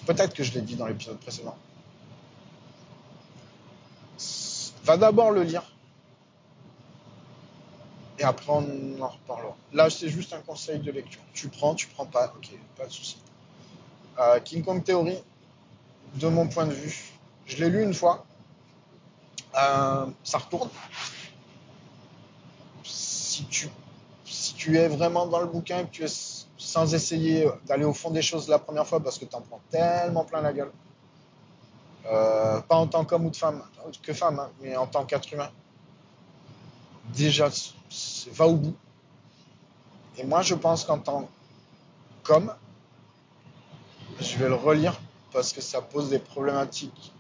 Peut-être 0.07 0.35
que 0.35 0.43
je 0.43 0.53
l'ai 0.53 0.61
dit 0.63 0.77
dans 0.77 0.87
l'épisode 0.87 1.19
précédent. 1.19 1.57
Va 4.85 4.97
d'abord 4.97 5.33
le 5.33 5.43
lire 5.43 5.63
et 8.19 8.25
après 8.25 8.53
on 8.53 9.01
en 9.01 9.09
reparlera. 9.09 9.57
Là, 9.73 9.91
c'est 9.91 10.09
juste 10.09 10.33
un 10.33 10.41
conseil 10.41 10.81
de 10.81 10.91
lecture. 10.91 11.21
Tu 11.33 11.49
prends, 11.49 11.75
tu 11.75 11.87
prends 11.89 12.07
pas, 12.07 12.33
ok, 12.37 12.51
pas 12.77 12.87
de 12.87 12.93
souci. 12.93 13.19
Euh, 14.19 14.41
King 14.41 14.65
Kong 14.65 14.83
Theory, 14.83 15.19
de 16.15 16.29
mon 16.29 16.49
point 16.49 16.67
de 16.67 16.73
vue, 16.73 17.13
je 17.47 17.57
l'ai 17.59 17.71
lu 17.71 17.83
une 17.83 17.95
fois. 17.95 18.25
Euh, 19.57 20.07
ça 20.25 20.39
retourne. 20.39 20.71
Si 22.85 23.45
tu, 23.47 23.69
si 24.25 24.55
tu 24.55 24.77
es 24.77 24.89
vraiment 24.89 25.27
dans 25.27 25.41
le 25.41 25.47
bouquin, 25.47 25.85
que 25.85 25.91
tu 25.91 26.05
es 26.05 26.45
sans 26.59 26.93
essayer 26.93 27.49
d'aller 27.67 27.85
au 27.85 27.95
fond 27.95 28.11
des 28.11 28.23
choses 28.23 28.49
la 28.49 28.59
première 28.59 28.87
fois 28.87 29.01
parce 29.01 29.19
que 29.19 29.25
tu 29.25 29.35
en 29.37 29.41
prends 29.41 29.61
tellement 29.71 30.25
plein 30.25 30.43
la 30.43 30.53
gueule. 30.53 30.73
Euh, 32.07 32.61
pas 32.63 32.77
en 32.77 32.87
tant 32.87 33.05
qu'homme 33.05 33.27
ou 33.27 33.31
de 33.31 33.37
femme, 33.37 33.63
que 34.03 34.13
femme, 34.13 34.41
hein, 34.41 34.51
mais 34.61 34.77
en 34.77 34.87
tant 34.87 35.05
qu'être 35.05 35.33
humain. 35.33 35.51
Déjà, 37.15 37.49
va 38.33 38.47
au 38.47 38.57
bout. 38.57 38.77
Et 40.17 40.25
moi, 40.25 40.43
je 40.43 40.55
pense 40.55 40.85
qu'en 40.85 40.99
tant 40.99 41.29
qu'homme, 42.23 42.53
je 44.21 44.37
vais 44.37 44.49
le 44.49 44.55
relire 44.55 45.01
parce 45.33 45.53
que 45.53 45.61
ça 45.61 45.81
pose 45.81 46.11
des 46.11 46.19
problématiques 46.19 47.13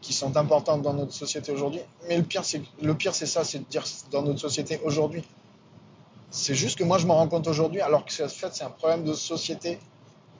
qui 0.00 0.14
sont 0.14 0.36
importantes 0.38 0.80
dans 0.80 0.94
notre 0.94 1.12
société 1.12 1.52
aujourd'hui. 1.52 1.80
Mais 2.08 2.16
le 2.16 2.22
pire, 2.22 2.44
c'est 2.44 2.62
le 2.80 2.94
pire, 2.94 3.14
c'est 3.14 3.26
ça, 3.26 3.44
c'est 3.44 3.58
de 3.58 3.64
dire 3.64 3.84
dans 4.10 4.22
notre 4.22 4.40
société 4.40 4.80
aujourd'hui. 4.82 5.22
C'est 6.30 6.54
juste 6.54 6.78
que 6.78 6.84
moi, 6.84 6.98
je 6.98 7.06
m'en 7.06 7.16
rends 7.16 7.28
compte 7.28 7.46
aujourd'hui, 7.46 7.80
alors 7.80 8.04
que 8.04 8.12
fait, 8.12 8.28
c'est 8.28 8.64
un 8.64 8.70
problème 8.70 9.04
de 9.04 9.12
société 9.12 9.78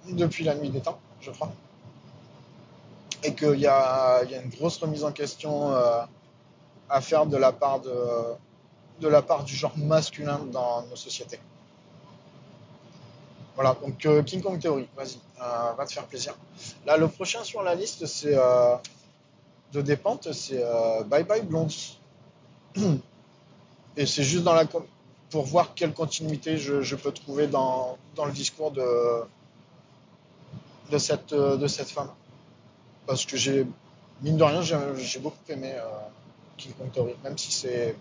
depuis 0.09 0.45
la 0.45 0.55
nuit 0.55 0.71
des 0.71 0.81
temps, 0.81 0.99
je 1.21 1.31
crois. 1.31 1.53
Et 3.25 3.35
qu'il 3.35 3.59
y 3.59 3.67
a, 3.67 4.23
il 4.25 4.31
y 4.31 4.35
a 4.35 4.41
une 4.41 4.51
grosse 4.51 4.79
remise 4.79 5.05
en 5.05 5.13
question 5.13 5.73
euh, 5.73 6.03
à 6.89 7.01
faire 7.01 7.27
de 7.27 7.37
la 7.37 7.53
part 7.53 7.81
de, 7.81 9.09
la 9.09 9.23
part 9.23 9.45
du 9.45 9.55
genre 9.55 9.77
masculin 9.77 10.41
dans 10.51 10.83
nos 10.83 10.97
sociétés. 10.97 11.41
Voilà, 13.55 13.77
donc 13.83 14.07
euh, 14.07 14.23
King 14.23 14.41
Kong 14.41 14.61
Theory, 14.61 14.89
vas-y, 14.97 15.19
euh, 15.41 15.73
va 15.77 15.85
te 15.85 15.93
faire 15.93 16.07
plaisir. 16.07 16.37
Là, 16.87 16.97
le 16.97 17.09
prochain 17.09 17.43
sur 17.43 17.63
la 17.63 17.75
liste, 17.75 18.07
c'est 18.07 18.37
euh, 18.37 18.77
de 19.73 19.83
dépente, 19.83 20.33
c'est 20.33 20.63
euh, 20.63 21.03
Bye 21.03 21.25
Bye 21.25 21.43
Blondie. 21.43 21.99
Et 23.97 24.07
c'est 24.07 24.23
juste 24.23 24.47
pour 25.31 25.45
voir 25.45 25.75
quelle 25.75 25.93
continuité 25.93 26.57
je, 26.57 26.95
peux 26.95 27.11
trouver 27.11 27.49
dans, 27.49 27.99
le 28.25 28.31
discours 28.31 28.71
de, 28.71 29.27
cette, 30.99 31.35
femme. 31.91 32.11
Parce 33.09 33.27
que 33.27 33.67
mine 34.23 34.37
de 34.37 34.45
rien, 34.45 34.63
j'ai 34.63 35.19
beaucoup 35.19 35.37
aimé 35.49 35.75
King 36.59 36.73
Kong 36.75 37.15
même 37.25 37.39
si 37.39 37.53
c'est 37.53 37.97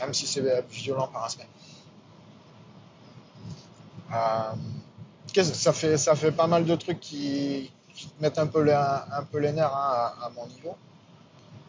même 0.00 0.14
si 0.14 0.26
c'est 0.26 0.42
violent 0.70 1.08
par 1.08 1.24
aspect. 1.24 1.46
Euh, 4.12 5.42
ça 5.42 5.72
fait, 5.72 5.96
ça 5.98 6.14
fait 6.14 6.32
pas 6.32 6.46
mal 6.46 6.64
de 6.64 6.74
trucs 6.74 7.00
qui, 7.00 7.70
qui 7.94 8.08
te 8.08 8.22
mettent 8.22 8.38
un 8.38 8.46
peu 8.46 8.62
les, 8.62 8.72
nerfs 9.52 9.74
hein, 9.74 10.12
à, 10.22 10.30
mon 10.36 10.46
niveau. 10.46 10.76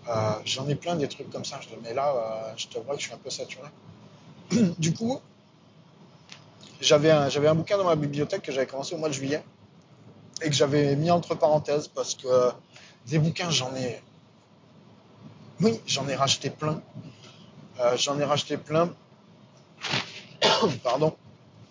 Euh, 0.10 0.32
J'en 0.46 0.68
ai 0.68 0.76
plein 0.76 0.96
des 0.96 1.08
trucs 1.08 1.30
comme 1.32 1.46
ça, 1.46 1.60
mais 1.84 1.94
là, 1.94 2.14
euh, 2.14 2.54
je 2.58 2.68
te 2.68 2.78
vois 2.80 2.96
que 2.96 3.02
je 3.02 3.08
suis 3.08 3.16
un 3.16 3.20
peu 3.20 3.30
saturé. 3.30 3.70
Du 4.78 4.94
coup, 4.94 5.20
j'avais 6.80 7.10
un, 7.10 7.56
bouquin 7.56 7.78
dans 7.78 7.86
ma 7.86 7.96
bibliothèque 7.96 8.44
que 8.44 8.52
j'avais 8.52 8.68
commencé 8.68 8.94
au 8.94 8.98
mois 8.98 9.10
de 9.10 9.14
juillet 9.14 9.44
et 10.42 10.50
que 10.50 10.56
j'avais 10.56 10.96
mis 10.96 11.10
entre 11.10 11.34
parenthèses 11.34 11.88
parce 11.88 12.14
que 12.14 12.28
euh, 12.28 12.52
des 13.08 13.18
bouquins, 13.18 13.50
j'en 13.50 13.74
ai, 13.76 14.02
oui, 15.62 15.80
j'en 15.86 16.08
ai 16.08 16.16
racheté 16.16 16.50
plein. 16.50 16.82
Euh, 17.80 17.98
j'en 17.98 18.20
ai 18.20 18.24
racheté 18.24 18.58
plein, 18.58 18.94
pardon, 20.84 21.16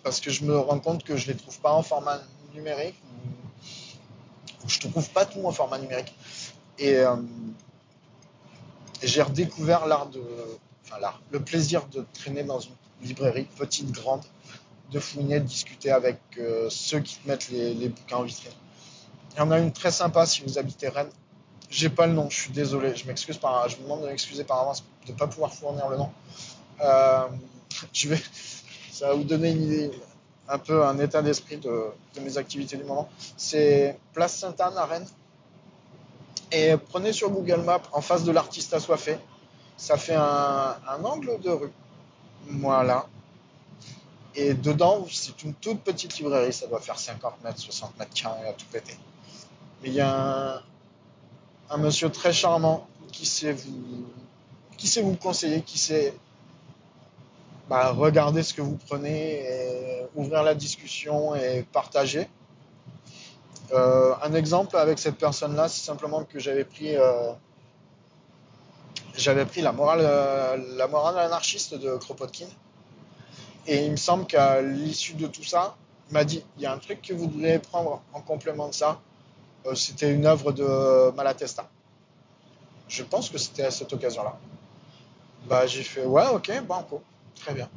parce 0.03 0.21
que 0.21 0.29
je 0.29 0.43
me 0.43 0.57
rends 0.57 0.79
compte 0.79 1.03
que 1.03 1.17
je 1.17 1.27
les 1.27 1.35
trouve 1.35 1.59
pas 1.59 1.73
en 1.73 1.81
format 1.81 2.19
numérique 2.53 2.95
je 4.67 4.79
trouve 4.79 5.09
pas 5.09 5.25
tout 5.25 5.43
en 5.45 5.51
format 5.51 5.77
numérique. 5.77 6.13
Et, 6.77 6.95
euh, 6.95 7.15
j'ai 9.03 9.21
redécouvert 9.21 9.85
l'art 9.85 10.07
de, 10.07 10.21
enfin 10.85 10.99
l'art, 10.99 11.21
le 11.31 11.39
plaisir 11.39 11.85
de 11.87 12.05
traîner 12.13 12.43
dans 12.43 12.59
une 12.59 12.73
librairie, 13.01 13.47
petite, 13.57 13.91
grande, 13.91 14.23
de 14.91 14.99
fouiner, 14.99 15.39
de 15.39 15.45
discuter 15.45 15.91
avec 15.91 16.19
euh, 16.37 16.69
ceux 16.69 16.99
qui 16.99 17.17
te 17.17 17.27
mettent 17.27 17.49
les, 17.49 17.73
les 17.73 17.89
bouquins 17.89 18.17
en 18.17 18.23
vitrine. 18.23 18.51
Il 19.33 19.39
y 19.39 19.41
en 19.41 19.51
a 19.51 19.59
une 19.59 19.73
très 19.73 19.91
sympa 19.91 20.25
si 20.25 20.41
vous 20.43 20.57
habitez 20.57 20.87
Rennes. 20.87 21.09
J'ai 21.75 21.89
pas 21.89 22.07
le 22.07 22.13
nom, 22.13 22.29
je 22.29 22.39
suis 22.39 22.51
désolé, 22.51 22.95
je 22.95 23.05
m'excuse 23.05 23.37
par, 23.37 23.67
je 23.67 23.75
vous 23.75 23.83
demande 23.83 24.03
de 24.03 24.07
m'excuser 24.07 24.45
par 24.45 24.61
avance 24.61 24.81
de 25.05 25.11
ne 25.11 25.17
pas 25.17 25.27
pouvoir 25.27 25.51
fournir 25.51 25.89
le 25.89 25.97
nom. 25.97 26.09
Euh, 26.79 27.27
ça 28.93 29.07
va 29.09 29.13
vous 29.13 29.25
donner 29.25 29.49
une 29.49 29.63
idée, 29.63 29.91
un 30.47 30.57
peu 30.57 30.85
un 30.85 30.97
état 30.99 31.21
d'esprit 31.21 31.57
de, 31.57 31.87
de 32.15 32.21
mes 32.21 32.37
activités 32.37 32.77
du 32.77 32.85
moment. 32.85 33.09
C'est 33.35 33.99
Place 34.13 34.37
Sainte-Anne 34.37 34.77
à 34.77 34.85
Rennes. 34.85 35.07
Et 36.53 36.77
prenez 36.77 37.11
sur 37.11 37.29
Google 37.29 37.59
Maps 37.65 37.81
en 37.91 37.99
face 37.99 38.23
de 38.23 38.31
l'artiste 38.31 38.73
assoiffé. 38.73 39.17
Ça 39.75 39.97
fait 39.97 40.15
un, 40.15 40.77
un 40.87 41.03
angle 41.03 41.41
de 41.41 41.49
rue. 41.49 41.73
Voilà. 42.51 43.05
Et 44.33 44.53
dedans, 44.53 45.05
c'est 45.11 45.43
une 45.43 45.53
toute 45.55 45.81
petite 45.81 46.17
librairie. 46.19 46.53
Ça 46.53 46.67
doit 46.67 46.79
faire 46.79 46.97
50 46.97 47.43
mètres, 47.43 47.59
60 47.59 47.99
mètres 47.99 48.13
carrés 48.13 48.47
à 48.47 48.53
tout 48.53 48.65
péter. 48.71 48.95
Mais 49.83 49.89
il 49.89 49.95
y 49.95 49.99
a 49.99 50.55
un, 50.55 50.61
un 51.69 51.77
monsieur 51.77 52.09
très 52.09 52.33
charmant 52.33 52.87
qui 53.11 53.25
sait 53.25 53.53
vous, 53.53 54.05
qui 54.77 54.87
sait 54.87 55.01
vous 55.01 55.15
conseiller, 55.15 55.61
qui 55.61 55.77
sait 55.77 56.13
bah, 57.69 57.91
regarder 57.91 58.43
ce 58.43 58.53
que 58.53 58.61
vous 58.61 58.77
prenez, 58.87 59.39
et 59.39 60.05
ouvrir 60.15 60.43
la 60.43 60.53
discussion 60.55 61.35
et 61.35 61.63
partager. 61.63 62.27
Euh, 63.73 64.13
un 64.21 64.33
exemple 64.33 64.77
avec 64.77 64.99
cette 64.99 65.17
personne-là, 65.17 65.67
c'est 65.67 65.83
simplement 65.83 66.23
que 66.23 66.39
j'avais 66.39 66.65
pris, 66.65 66.95
euh, 66.95 67.33
pris 69.49 69.61
la 69.61 69.71
morale, 69.71 70.01
euh, 70.01 70.57
la 70.75 70.87
morale 70.87 71.17
anarchiste 71.17 71.73
de 71.75 71.95
Kropotkin. 71.97 72.47
Et 73.67 73.85
il 73.85 73.91
me 73.91 73.97
semble 73.97 74.27
qu'à 74.27 74.61
l'issue 74.61 75.15
de 75.15 75.25
tout 75.25 75.43
ça, 75.43 75.75
il 76.09 76.13
m'a 76.13 76.23
dit 76.23 76.43
il 76.57 76.63
y 76.63 76.65
a 76.67 76.71
un 76.71 76.77
truc 76.77 77.01
que 77.01 77.13
vous 77.13 77.25
devriez 77.25 77.57
prendre 77.57 78.03
en 78.13 78.21
complément 78.21 78.67
de 78.67 78.73
ça. 78.73 79.01
Euh, 79.65 79.75
c'était 79.75 80.13
une 80.13 80.25
œuvre 80.25 80.51
de 80.51 81.11
Malatesta. 81.15 81.67
Je 82.87 83.03
pense 83.03 83.29
que 83.29 83.37
c'était 83.37 83.63
à 83.63 83.71
cette 83.71 83.91
occasion-là. 83.91 84.37
Bah, 85.47 85.65
j'ai 85.65 85.83
fait 85.83 86.05
ouais, 86.05 86.27
ok, 86.27 86.51
banco, 86.65 87.01
très 87.35 87.53
bien. 87.53 87.69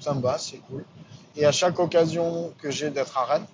Ça 0.00 0.14
me 0.14 0.20
va, 0.20 0.38
c'est 0.38 0.58
cool. 0.68 0.84
Et 1.36 1.44
à 1.44 1.52
chaque 1.52 1.78
occasion 1.78 2.52
que 2.58 2.70
j'ai 2.70 2.90
d'être 2.90 3.16
à 3.16 3.24
Rennes, 3.24 3.46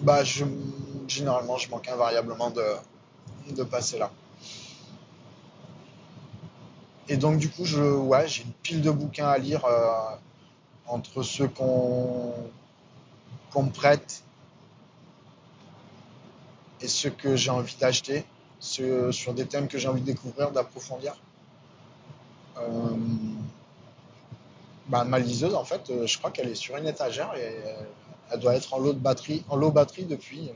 bah, 0.00 0.22
généralement, 1.08 1.56
je 1.56 1.70
manque 1.70 1.88
invariablement 1.88 2.50
de, 2.50 3.62
passer 3.64 3.98
là. 3.98 4.10
Et 7.08 7.16
donc, 7.16 7.38
du 7.38 7.50
coup, 7.50 7.64
j'ai 7.64 8.42
une 8.42 8.52
pile 8.62 8.80
de 8.80 8.90
bouquins 8.90 9.28
à 9.28 9.38
lire 9.38 9.64
euh, 9.64 10.16
entre 10.86 11.22
ceux 11.22 11.48
qu'on 11.48 12.32
qu'on 13.52 13.66
prête 13.66 14.23
et 16.84 16.88
ceux 16.88 17.08
que 17.08 17.34
j'ai 17.34 17.50
envie 17.50 17.76
d'acheter, 17.76 18.26
ceux 18.60 19.10
sur 19.10 19.32
des 19.32 19.46
thèmes 19.46 19.68
que 19.68 19.78
j'ai 19.78 19.88
envie 19.88 20.02
de 20.02 20.06
découvrir, 20.06 20.50
d'approfondir. 20.50 21.16
Euh, 22.58 22.90
bah, 24.88 25.04
ma 25.04 25.18
liseuse, 25.18 25.54
en 25.54 25.64
fait, 25.64 25.88
euh, 25.88 26.06
je 26.06 26.18
crois 26.18 26.30
qu'elle 26.30 26.48
est 26.50 26.54
sur 26.54 26.76
une 26.76 26.86
étagère 26.86 27.34
et 27.36 27.56
euh, 27.64 27.82
elle 28.30 28.40
doit 28.40 28.54
être 28.54 28.74
en 28.74 28.78
lot 28.78 28.92
de 28.92 28.98
batterie 28.98 30.04
depuis 30.04 30.50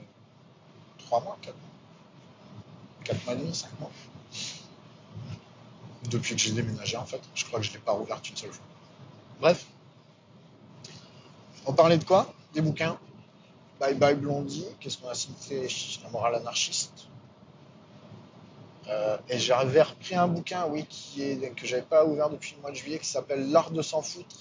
3 0.99 1.23
mois, 1.23 1.39
4 1.41 1.55
mois, 1.55 1.65
4 3.05 3.25
mois 3.25 3.35
et 3.35 3.37
demi, 3.39 3.55
5 3.55 3.81
mois. 3.81 3.91
Depuis 6.11 6.35
que 6.37 6.41
j'ai 6.43 6.53
déménagé, 6.53 6.99
en 6.99 7.07
fait. 7.07 7.23
Je 7.35 7.47
crois 7.47 7.59
que 7.59 7.65
je 7.65 7.71
ne 7.71 7.77
l'ai 7.77 7.81
pas 7.81 7.93
rouverte 7.93 8.29
une 8.29 8.37
seule 8.37 8.53
fois. 8.53 8.65
Bref. 9.41 9.65
On 11.65 11.73
parlait 11.73 11.99
de 11.99 12.05
quoi? 12.05 12.33
Des 12.53 12.61
bouquins? 12.61 12.99
Bye 13.81 13.95
Bye 13.95 14.17
Blondie. 14.17 14.67
Qu'est-ce 14.81 14.99
qu'on 14.99 15.09
a 15.09 15.15
cité 15.15 15.69
La 16.03 16.11
morale 16.11 16.35
anarchiste. 16.37 17.09
Euh, 18.89 19.19
et 19.29 19.39
j'avais 19.39 19.83
repris 19.83 20.15
un 20.15 20.27
bouquin, 20.27 20.67
oui, 20.67 20.87
qui 20.89 21.23
est, 21.23 21.55
que 21.55 21.67
j'avais 21.67 21.83
pas 21.83 22.07
ouvert 22.07 22.31
depuis 22.31 22.55
le 22.57 22.63
mois 22.63 22.71
de 22.71 22.77
juillet, 22.77 22.99
qui 22.99 23.07
s'appelle 23.07 23.51
L'art 23.51 23.71
de 23.71 23.83
s'en 23.83 24.01
foutre. 24.03 24.37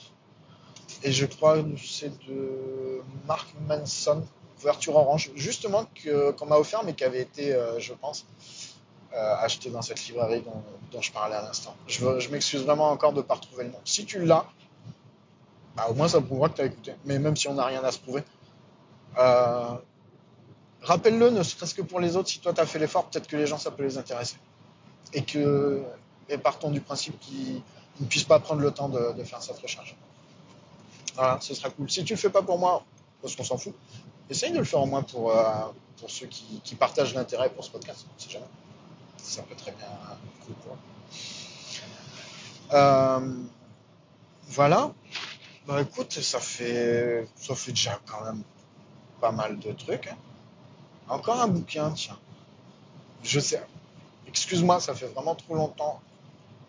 Et 1.03 1.11
je 1.11 1.25
crois 1.25 1.61
que 1.61 1.77
c'est 1.77 2.17
de 2.27 3.01
Mark 3.27 3.47
Manson, 3.67 4.23
couverture 4.57 4.95
orange, 4.95 5.31
justement 5.35 5.85
qu'on 6.03 6.45
m'a 6.45 6.57
offert, 6.57 6.83
mais 6.85 6.93
qui 6.93 7.03
avait 7.03 7.21
été, 7.21 7.53
euh, 7.53 7.79
je 7.79 7.93
pense, 7.93 8.25
euh, 9.13 9.35
acheté 9.39 9.69
dans 9.69 9.81
cette 9.81 10.05
librairie 10.07 10.43
dont, 10.91 11.01
je 11.01 11.11
parlais 11.11 11.35
à 11.35 11.41
l'instant. 11.41 11.75
Je, 11.85 12.19
je 12.19 12.29
m'excuse 12.29 12.63
vraiment 12.63 12.89
encore 12.89 13.11
de 13.11 13.17
ne 13.17 13.23
pas 13.23 13.35
retrouver 13.35 13.65
le 13.65 13.71
nom. 13.71 13.79
Si 13.83 14.05
tu 14.05 14.23
l'as, 14.25 14.45
bah, 15.75 15.87
au 15.89 15.93
moins 15.93 16.07
ça 16.07 16.21
prouvera 16.21 16.49
que 16.49 16.55
tu 16.55 16.61
as 16.61 16.65
écouté. 16.65 16.93
Mais 17.05 17.19
même 17.19 17.35
si 17.35 17.47
on 17.47 17.53
n'a 17.53 17.65
rien 17.65 17.83
à 17.83 17.91
se 17.91 17.99
prouver, 17.99 18.23
euh, 19.17 19.75
rappelle-le, 20.81 21.29
ne 21.29 21.43
serait-ce 21.43 21.75
que 21.75 21.81
pour 21.81 21.99
les 21.99 22.15
autres, 22.15 22.29
si 22.29 22.39
toi 22.39 22.53
tu 22.53 22.61
as 22.61 22.65
fait 22.65 22.79
l'effort, 22.79 23.05
peut-être 23.05 23.27
que 23.27 23.37
les 23.37 23.47
gens 23.47 23.57
ça 23.57 23.71
peut 23.71 23.83
les 23.83 23.97
intéresser. 23.97 24.37
Et 25.13 25.23
que, 25.23 25.83
partons 26.43 26.71
du 26.71 26.81
principe 26.81 27.17
qu'ils 27.19 27.61
ne 27.99 28.05
puissent 28.05 28.25
pas 28.25 28.39
prendre 28.39 28.61
le 28.61 28.71
temps 28.71 28.89
de, 28.89 29.13
de 29.13 29.23
faire 29.23 29.41
cette 29.41 29.59
recherche. 29.59 29.95
Voilà, 31.15 31.39
ce 31.41 31.53
sera 31.55 31.69
cool. 31.71 31.89
Si 31.89 32.03
tu 32.03 32.13
le 32.13 32.19
fais 32.19 32.29
pas 32.29 32.43
pour 32.43 32.59
moi, 32.59 32.83
parce 33.21 33.35
qu'on 33.35 33.43
s'en 33.43 33.57
fout, 33.57 33.73
essaye 34.29 34.51
de 34.51 34.59
le 34.59 34.63
faire 34.63 34.81
au 34.81 34.85
moins 34.85 35.03
pour, 35.03 35.31
euh, 35.31 35.43
ceux 36.07 36.27
qui, 36.27 36.75
partagent 36.75 37.13
l'intérêt 37.13 37.49
pour 37.49 37.63
ce 37.63 37.71
podcast. 37.71 38.05
On 38.15 38.21
sait 38.21 38.29
jamais. 38.29 38.45
Ça 39.17 39.41
peut 39.43 39.55
très 39.55 39.71
bien 39.71 39.87
cool 40.45 40.55
pour 40.55 40.73
eux. 40.73 40.77
Euh, 42.73 43.33
voilà. 44.49 44.91
Bah 45.65 45.81
écoute, 45.81 46.13
ça 46.13 46.39
fait, 46.39 47.27
ça 47.35 47.55
fait 47.55 47.71
déjà 47.71 47.99
quand 48.05 48.23
même 48.23 48.43
pas 49.21 49.31
mal 49.31 49.59
de 49.59 49.71
trucs. 49.73 50.07
hein. 50.07 50.17
Encore 51.09 51.39
un 51.41 51.47
bouquin, 51.47 51.91
tiens. 51.91 52.17
Je 53.23 53.39
sais. 53.39 53.63
Excuse-moi, 54.27 54.79
ça 54.79 54.93
fait 54.93 55.07
vraiment 55.07 55.35
trop 55.35 55.55
longtemps 55.55 56.01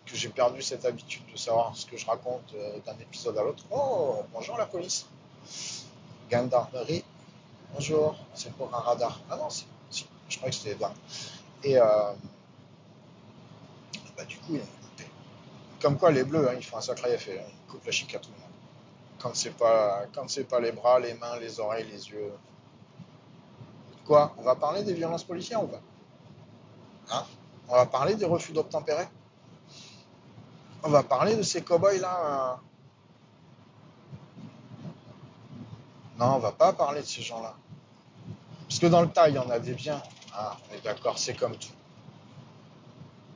que 0.05 0.15
j'ai 0.15 0.29
perdu 0.29 0.61
cette 0.61 0.85
habitude 0.85 1.21
de 1.31 1.37
savoir 1.37 1.75
ce 1.75 1.85
que 1.85 1.97
je 1.97 2.05
raconte 2.05 2.53
euh, 2.55 2.79
d'un 2.85 2.97
épisode 2.99 3.37
à 3.37 3.43
l'autre. 3.43 3.63
Oh, 3.71 4.23
bonjour 4.33 4.57
la 4.57 4.65
police. 4.65 5.05
Gendarmerie. 6.31 7.03
Bonjour, 7.73 8.15
c'est 8.33 8.51
pour 8.53 8.73
un 8.73 8.79
radar. 8.79 9.19
Ah 9.29 9.35
non, 9.37 9.49
si, 9.49 9.65
je 10.29 10.37
croyais 10.37 10.51
que 10.51 10.55
c'était 10.57 10.75
douanes. 10.75 10.93
Et 11.63 11.77
euh, 11.77 12.13
bah, 14.17 14.25
du 14.25 14.37
coup. 14.37 14.57
Comme 15.81 15.97
quoi, 15.97 16.11
les 16.11 16.23
bleus, 16.25 16.49
hein, 16.49 16.55
ils 16.57 16.63
font 16.65 16.77
un 16.77 16.81
sacré 16.81 17.13
effet. 17.13 17.39
hein. 17.39 17.51
Ils 17.73 17.85
la 17.85 17.91
chic 17.91 18.09
tout 18.19 18.29
le 18.35 18.41
monde. 18.41 18.48
Quand 19.21 19.35
c'est 19.35 19.57
pas, 19.57 20.05
pas 20.49 20.59
les 20.59 20.71
bras, 20.71 20.99
les 20.99 21.13
mains, 21.13 21.37
les 21.39 21.59
oreilles, 21.59 21.87
les 21.91 22.09
yeux. 22.09 22.33
Quoi 24.05 24.33
On 24.37 24.43
va 24.43 24.55
parler 24.55 24.83
des 24.83 24.93
violences 24.93 25.23
policières 25.23 25.63
ou 25.63 25.67
pas? 25.67 25.81
Hein? 27.11 27.25
On 27.67 27.75
va 27.75 27.85
parler 27.85 28.15
des 28.15 28.25
refus 28.25 28.53
d'obtempérer? 28.53 29.07
On 30.83 30.89
va 30.89 31.03
parler 31.03 31.35
de 31.35 31.43
ces 31.43 31.61
cow-boys 31.61 31.99
là 31.99 32.19
euh. 32.25 32.55
Non, 36.17 36.35
on 36.35 36.39
va 36.39 36.51
pas 36.51 36.73
parler 36.73 37.01
de 37.01 37.05
ces 37.05 37.21
gens-là. 37.21 37.55
Parce 38.67 38.79
que 38.79 38.87
dans 38.87 39.01
le 39.01 39.09
tas, 39.09 39.29
il 39.29 39.35
y 39.35 39.39
en 39.39 39.49
a 39.49 39.59
des 39.59 39.73
biens. 39.73 40.01
Ah, 40.33 40.57
on 40.69 40.75
est 40.75 40.81
d'accord, 40.81 41.17
c'est 41.17 41.33
comme 41.33 41.55
tout. 41.55 41.73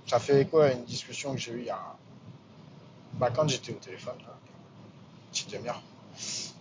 Ça 0.05 0.19
fait 0.19 0.41
écho 0.41 0.59
à 0.59 0.71
une 0.71 0.83
discussion 0.83 1.33
que 1.33 1.39
j'ai 1.39 1.51
eue 1.53 1.59
il 1.59 1.65
y 1.65 1.69
a. 1.69 1.95
Bah, 3.13 3.29
quand 3.33 3.47
j'étais 3.47 3.71
au 3.71 3.77
téléphone, 3.77 4.17
là, 4.19 4.35
une 4.47 4.52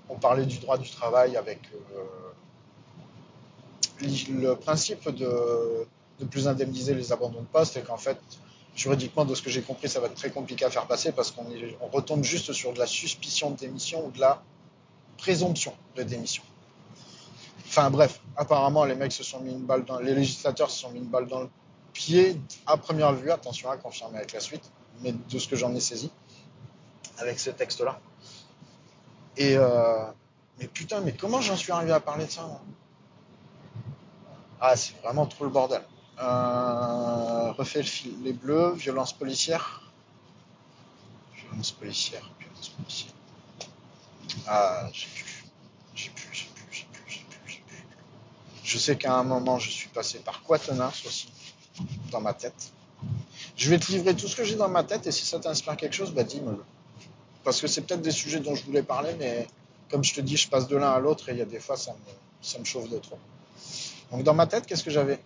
On 0.09 0.17
parlait 0.17 0.47
du 0.47 0.59
droit 0.59 0.79
du 0.79 0.91
travail 0.91 1.37
avec 1.37 1.61
euh, 1.95 2.05
le 4.31 4.55
principe 4.55 5.09
de 5.09 5.87
plus 6.31 6.49
indemniser 6.49 6.95
les 6.95 7.13
abandons 7.13 7.41
de 7.41 7.47
poste 7.47 7.77
et 7.77 7.83
qu'en 7.83 7.97
fait, 7.97 8.19
juridiquement, 8.75 9.25
de 9.25 9.35
ce 9.35 9.43
que 9.43 9.51
j'ai 9.51 9.63
compris, 9.63 9.89
ça 9.89 10.01
va 10.01 10.07
être 10.07 10.15
très 10.15 10.31
compliqué 10.31 10.65
à 10.65 10.71
faire 10.71 10.87
passer 10.87 11.13
parce 11.13 11.31
qu'on 11.31 11.45
on 11.81 11.87
retombe 11.89 12.25
juste 12.25 12.53
sur 12.53 12.73
de 12.73 12.79
la 12.79 12.87
suspicion 12.87 13.51
de 13.51 13.57
démission 13.57 14.07
ou 14.07 14.11
de 14.11 14.21
la 14.21 14.43
présomption 15.19 15.75
de 15.97 16.03
démission. 16.03 16.43
Enfin 17.67 17.91
bref, 17.91 18.21
apparemment 18.37 18.85
les 18.85 18.95
mecs 18.95 19.13
se 19.13 19.25
sont 19.25 19.41
mis 19.41 19.53
une 19.53 19.65
balle 19.65 19.85
dans 19.85 19.99
les 19.99 20.15
législateurs 20.15 20.71
se 20.71 20.81
sont 20.81 20.91
mis 20.91 20.99
une 20.99 21.07
balle 21.07 21.27
dans 21.27 21.41
le 21.41 21.49
pied 21.93 22.39
à 22.67 22.77
première 22.77 23.13
vue, 23.15 23.31
attention 23.31 23.71
à 23.71 23.77
confirmer 23.77 24.19
avec 24.19 24.33
la 24.33 24.41
suite, 24.41 24.71
mais 25.03 25.13
de 25.13 25.39
ce 25.39 25.49
que 25.49 25.57
j'en 25.57 25.75
ai 25.75 25.81
saisi 25.81 26.11
avec 27.19 27.39
ce 27.39 27.51
texte-là. 27.51 28.01
Et 29.37 29.57
euh, 29.57 30.05
mais 30.59 30.69
putain, 30.69 31.01
mais 31.01 31.13
comment 31.13 31.41
j'en 31.41 31.57
suis 31.57 31.73
arrivé 31.73 31.93
à 31.93 32.01
parler 32.01 32.27
de 32.27 32.31
ça 32.31 32.61
Ah, 34.61 34.77
c'est 34.77 34.95
vraiment 35.03 35.27
trop 35.27 35.45
le 35.45 35.51
bordel. 35.51 35.83
Euh, 36.21 37.53
les 38.23 38.33
bleus, 38.33 38.73
violence 38.75 39.13
policière. 39.13 39.83
Violence 41.35 41.73
policière, 41.73 42.31
violence 42.39 42.69
policière. 42.69 43.13
Ah, 44.47 44.89
j'ai 44.93 45.07
pu. 45.07 45.45
J'ai 45.95 46.11
pu, 46.11 46.29
j'ai 46.33 46.47
pu, 46.47 46.63
j'ai 46.71 46.85
pu, 46.85 47.01
j'ai 47.07 47.21
pu, 47.21 47.39
j'ai 47.47 47.59
pu. 47.59 47.85
Je 48.63 48.79
sais 48.79 48.97
qu'à 48.97 49.15
un 49.15 49.25
moment, 49.25 49.59
je 49.59 49.71
suis 49.71 49.89
passé 49.89 50.19
par 50.21 50.43
Quatennens 50.43 51.05
aussi, 51.07 51.33
dans 52.11 52.21
ma 52.21 52.35
tête? 52.35 52.73
Je 53.57 53.69
vais 53.69 53.79
te 53.79 53.91
livrer 53.93 54.15
tout 54.15 54.29
ce 54.29 54.37
que 54.37 54.45
j'ai 54.45 54.57
dans 54.57 54.69
ma 54.69 54.85
tête 54.85 55.07
et 55.07 55.13
si 55.13 55.27
ça 55.27 55.39
t'inspire 55.39 55.77
quelque 55.77 55.95
chose, 55.95 56.13
bah 56.13 56.25
dis-moi-le. 56.25 56.65
Parce 57.45 57.61
que 57.61 57.67
c'est 57.67 57.83
peut-être 57.83 58.03
des 58.03 58.11
sujets 58.13 58.41
dont 58.41 58.55
je 58.55 58.65
voulais 58.65 58.83
parler, 58.83 59.15
mais 59.19 59.47
comme 59.91 60.05
je 60.05 60.15
te 60.15 60.21
dis, 60.21 60.37
je 60.37 60.49
passe 60.49 60.69
de 60.69 60.77
l'un 60.77 60.91
à 60.91 60.99
l'autre 60.99 61.29
et 61.29 61.33
il 61.33 61.39
y 61.39 61.43
a 61.43 61.47
des 61.47 61.61
fois, 61.61 61.77
ça 61.77 61.93
me, 62.59 62.65
chauffe 62.65 62.89
de 62.89 62.99
trop. 62.99 63.19
Donc 64.11 64.23
dans 64.23 64.35
ma 64.35 64.47
tête, 64.47 64.67
qu'est-ce 64.67 64.85
que 64.85 64.91
j'avais? 64.91 65.21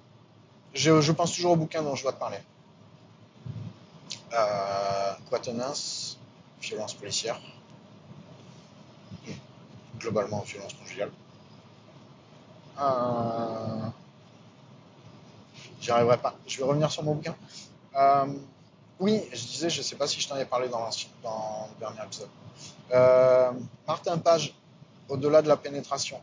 Je, 0.75 1.13
pense 1.13 1.33
toujours 1.33 1.53
au 1.53 1.57
bouquin 1.57 1.83
dont 1.83 1.95
je 1.95 2.03
dois 2.03 2.13
te 2.13 2.19
parler. 2.19 2.39
Euh, 4.33 5.13
violence 6.61 6.95
policière. 6.95 7.41
Globalement, 9.99 10.41
violence 10.41 10.75
conjugale. 10.75 11.11
Euh, 12.79 13.89
J'y 15.81 15.91
arriverai 15.91 16.19
pas. 16.19 16.35
Je 16.47 16.59
vais 16.59 16.65
revenir 16.65 16.91
sur 16.91 17.03
mon 17.03 17.15
bouquin. 17.15 17.35
Euh, 17.95 18.27
oui, 18.99 19.23
je 19.33 19.47
disais, 19.47 19.71
je 19.71 19.83
sais 19.83 19.97
pas 19.97 20.07
si 20.07 20.21
je 20.21 20.29
t'en 20.29 20.37
ai 20.37 20.45
parlé 20.45 20.69
dans, 20.69 20.89
dans 21.23 21.69
le 21.75 21.79
dernier 21.79 22.03
épisode. 22.05 22.29
Euh, 22.93 23.53
Martin 23.87 24.19
Page, 24.19 24.55
au-delà 25.09 25.43
de 25.43 25.49
la 25.49 25.57
pénétration. 25.57 26.21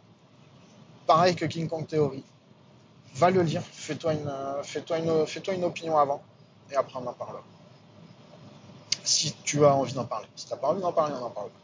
Pareil 1.06 1.36
que 1.36 1.46
King 1.46 1.68
Kong 1.68 1.86
Theory. 1.86 2.24
Va 3.16 3.30
le 3.30 3.44
lire, 3.44 3.62
fais-toi 3.62 4.14
une, 4.14 4.28
euh, 4.28 4.64
fais-toi 4.64 4.98
une, 4.98 5.28
fais-toi 5.28 5.54
une 5.54 5.66
opinion 5.66 6.00
avant, 6.00 6.24
et 6.72 6.76
après 6.76 6.98
on 6.98 7.06
en 7.06 7.14
parlera. 7.14 7.44
Si 9.04 9.34
tu 9.44 9.64
as 9.66 9.76
envie 9.76 9.94
d'en 9.94 10.06
parler. 10.06 10.28
Si 10.36 10.48
t'as 10.48 10.56
pas 10.56 10.70
envie 10.70 10.82
d'en 10.82 10.94
parler, 10.94 11.14
on 11.16 11.20
n'en 11.20 11.30
parle 11.30 11.50
pas. 11.50 11.60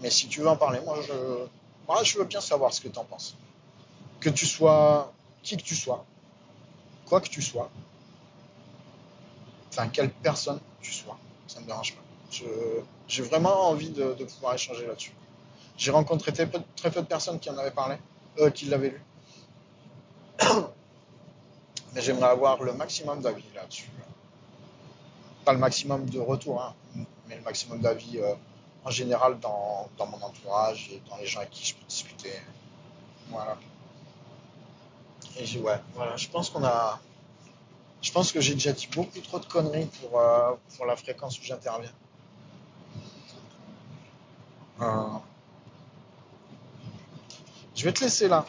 Mais 0.00 0.08
si 0.08 0.28
tu 0.28 0.40
veux 0.40 0.48
en 0.48 0.56
parler, 0.56 0.80
moi 0.80 0.96
je, 1.02 1.12
moi, 1.86 2.02
je 2.02 2.18
veux 2.18 2.24
bien 2.24 2.40
savoir 2.40 2.72
ce 2.72 2.80
que 2.80 2.88
tu 2.88 2.98
en 2.98 3.04
penses. 3.04 3.36
Que 4.20 4.30
tu 4.30 4.46
sois 4.46 5.12
qui 5.42 5.58
que 5.58 5.62
tu 5.62 5.76
sois, 5.76 6.04
quoi 7.06 7.20
que 7.20 7.28
tu 7.28 7.42
sois, 7.42 7.70
enfin 9.74 9.88
quelle 9.88 10.10
personne 10.10 10.60
tu 10.80 10.92
sois, 10.92 11.18
ça 11.46 11.60
me 11.60 11.66
dérange 11.66 11.94
pas. 11.94 12.02
J'ai 13.08 13.22
vraiment 13.22 13.68
envie 13.68 13.90
de, 13.90 14.12
pouvoir 14.24 14.54
échanger 14.54 14.86
là-dessus. 14.86 15.12
J'ai 15.76 15.90
rencontré 15.90 16.32
très 16.32 16.46
peu, 16.46 16.58
de 16.58 17.06
personnes 17.06 17.40
qui 17.40 17.50
en 17.50 17.58
avaient 17.58 17.70
parlé, 17.70 17.96
euh, 18.38 18.50
qui 18.50 18.66
l'avaient 18.66 18.90
lu. 18.90 19.02
Mais 21.94 22.00
j'aimerais 22.00 22.28
avoir 22.28 22.62
le 22.62 22.72
maximum 22.72 23.20
d'avis 23.20 23.44
là-dessus. 23.54 23.88
Pas 25.44 25.52
le 25.52 25.58
maximum 25.58 26.08
de 26.08 26.18
retours, 26.18 26.62
hein, 26.62 26.74
mais 27.28 27.36
le 27.36 27.42
maximum 27.42 27.78
d'avis 27.80 28.18
euh, 28.18 28.34
en 28.82 28.90
général 28.90 29.38
dans, 29.40 29.88
dans 29.98 30.06
mon 30.06 30.16
entourage 30.22 30.90
et 30.90 31.02
dans 31.08 31.18
les 31.18 31.26
gens 31.26 31.40
avec 31.40 31.50
qui 31.50 31.66
je 31.66 31.74
peux 31.74 31.84
discuter. 31.86 32.32
Voilà. 33.28 33.58
Et 35.38 35.58
ouais, 35.58 35.78
voilà, 35.94 36.16
je 36.16 36.28
pense 36.28 36.50
qu'on 36.50 36.64
a. 36.64 36.98
Je 38.04 38.12
pense 38.12 38.32
que 38.32 38.40
j'ai 38.42 38.52
déjà 38.52 38.72
dit 38.72 38.86
beaucoup 38.94 39.18
trop 39.20 39.38
de 39.38 39.46
conneries 39.46 39.86
pour, 39.86 40.20
euh, 40.20 40.54
la 40.86 40.94
fréquence 40.94 41.40
où 41.40 41.42
j'interviens. 41.42 41.90
Euh, 44.82 45.06
je 47.74 47.84
vais 47.84 47.92
te 47.94 48.04
laisser 48.04 48.28
là, 48.28 48.44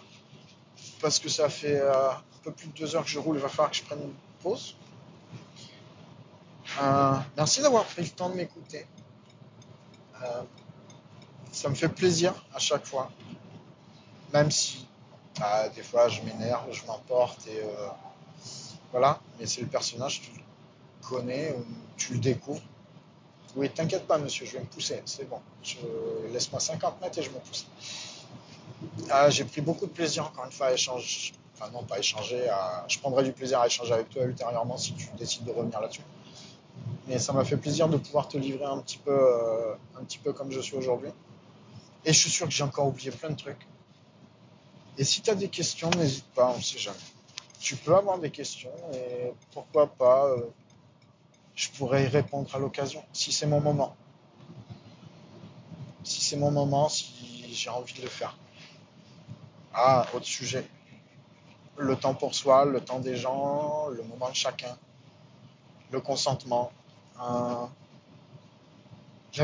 parce 0.99 1.19
que 1.19 1.29
ça 1.29 1.47
fait 1.47 1.79
euh, 1.79 2.09
un 2.11 2.21
peu 2.43 2.51
plus 2.51 2.67
de 2.67 2.73
deux 2.73 2.97
heures 2.97 3.05
que 3.05 3.09
je 3.09 3.17
roule, 3.17 3.37
il 3.37 3.41
va 3.41 3.47
falloir 3.47 3.71
que 3.71 3.77
je 3.77 3.83
prenne 3.83 4.01
une 4.01 4.13
pause. 4.43 4.75
Merci 7.37 7.61
d'avoir 7.61 7.85
pris 7.85 8.01
le 8.01 8.09
temps 8.09 8.29
de 8.29 8.35
m'écouter. 8.35 8.85
Ça 11.53 11.69
me 11.69 11.75
fait 11.75 11.87
plaisir 11.87 12.33
à 12.53 12.59
chaque 12.59 12.85
fois, 12.85 13.09
même 14.33 14.51
si 14.51 14.85
ah, 15.39 15.69
des 15.69 15.83
fois 15.83 16.09
je 16.09 16.21
m'énerve, 16.23 16.69
je 16.73 16.85
m'emporte 16.85 17.47
et 17.47 17.61
voilà. 18.95 19.19
Mais 19.37 19.45
c'est 19.45 19.59
le 19.59 19.67
personnage, 19.67 20.21
tu 20.21 20.31
le 20.31 21.05
connais 21.05 21.51
ou 21.51 21.65
tu 21.97 22.13
le 22.13 22.19
découvres. 22.19 22.61
Oui, 23.57 23.69
t'inquiète 23.69 24.07
pas, 24.07 24.17
monsieur, 24.17 24.45
je 24.45 24.53
vais 24.53 24.61
me 24.61 24.67
pousser, 24.67 25.01
c'est 25.03 25.27
bon. 25.27 25.39
Je... 25.63 25.75
Laisse-moi 26.31 26.61
50 26.61 27.01
mètres 27.01 27.19
et 27.19 27.21
je 27.21 27.29
me 27.29 27.39
pousse. 27.39 27.67
Ah, 29.09 29.29
j'ai 29.29 29.43
pris 29.43 29.59
beaucoup 29.59 29.85
de 29.85 29.91
plaisir 29.91 30.25
encore 30.25 30.45
une 30.45 30.51
fois 30.53 30.67
à 30.67 30.71
échanger. 30.71 31.33
Enfin, 31.53 31.69
non, 31.71 31.83
pas 31.83 31.99
échanger. 31.99 32.49
Je 32.87 32.97
prendrai 32.99 33.25
du 33.25 33.33
plaisir 33.33 33.59
à 33.59 33.67
échanger 33.67 33.91
avec 33.91 34.09
toi 34.11 34.23
ultérieurement 34.23 34.77
si 34.77 34.93
tu 34.93 35.09
décides 35.17 35.43
de 35.43 35.51
revenir 35.51 35.81
là-dessus. 35.81 36.01
Mais 37.09 37.19
ça 37.19 37.33
m'a 37.33 37.43
fait 37.43 37.57
plaisir 37.57 37.89
de 37.89 37.97
pouvoir 37.97 38.29
te 38.29 38.37
livrer 38.37 38.63
un 38.63 38.77
petit 38.77 38.97
peu, 38.97 39.11
euh, 39.11 39.73
un 39.99 40.05
petit 40.05 40.19
peu 40.19 40.31
comme 40.31 40.51
je 40.51 40.61
suis 40.61 40.77
aujourd'hui. 40.77 41.09
Et 42.05 42.13
je 42.13 42.17
suis 42.17 42.29
sûr 42.29 42.47
que 42.47 42.53
j'ai 42.53 42.63
encore 42.63 42.87
oublié 42.87 43.11
plein 43.11 43.29
de 43.29 43.35
trucs. 43.35 43.67
Et 44.97 45.03
si 45.03 45.21
tu 45.21 45.29
as 45.29 45.35
des 45.35 45.49
questions, 45.49 45.89
n'hésite 45.89 46.27
pas, 46.33 46.49
on 46.53 46.57
ne 46.57 46.63
sait 46.63 46.79
jamais. 46.79 46.97
Tu 47.65 47.75
peux 47.77 47.95
avoir 47.95 48.19
des 48.19 48.29
questions 48.29 48.69
et 48.93 49.33
pourquoi 49.51 49.87
pas, 49.87 50.27
euh, 50.27 50.51
je 51.55 51.67
pourrais 51.69 52.03
y 52.03 52.07
répondre 52.07 52.55
à 52.55 52.59
l'occasion, 52.59 53.03
si 53.11 53.31
c'est 53.31 53.47
mon 53.47 53.59
moment. 53.59 53.95
Si 56.03 56.21
c'est 56.21 56.37
mon 56.37 56.51
moment, 56.51 56.89
si 56.89 57.51
j'ai 57.51 57.71
envie 57.71 57.95
de 57.95 58.03
le 58.03 58.07
faire. 58.07 58.37
Ah, 59.73 60.05
autre 60.13 60.27
sujet. 60.27 60.69
Le 61.77 61.95
temps 61.95 62.13
pour 62.13 62.35
soi, 62.35 62.65
le 62.65 62.81
temps 62.81 62.99
des 62.99 63.15
gens, 63.15 63.87
le 63.87 64.03
moment 64.03 64.29
de 64.29 64.35
chacun, 64.35 64.77
le 65.89 65.99
consentement, 66.01 66.71
la 67.17 67.71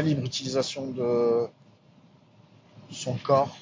libre 0.04 0.24
utilisation 0.24 0.92
de 0.92 1.48
son 2.92 3.16
corps. 3.16 3.58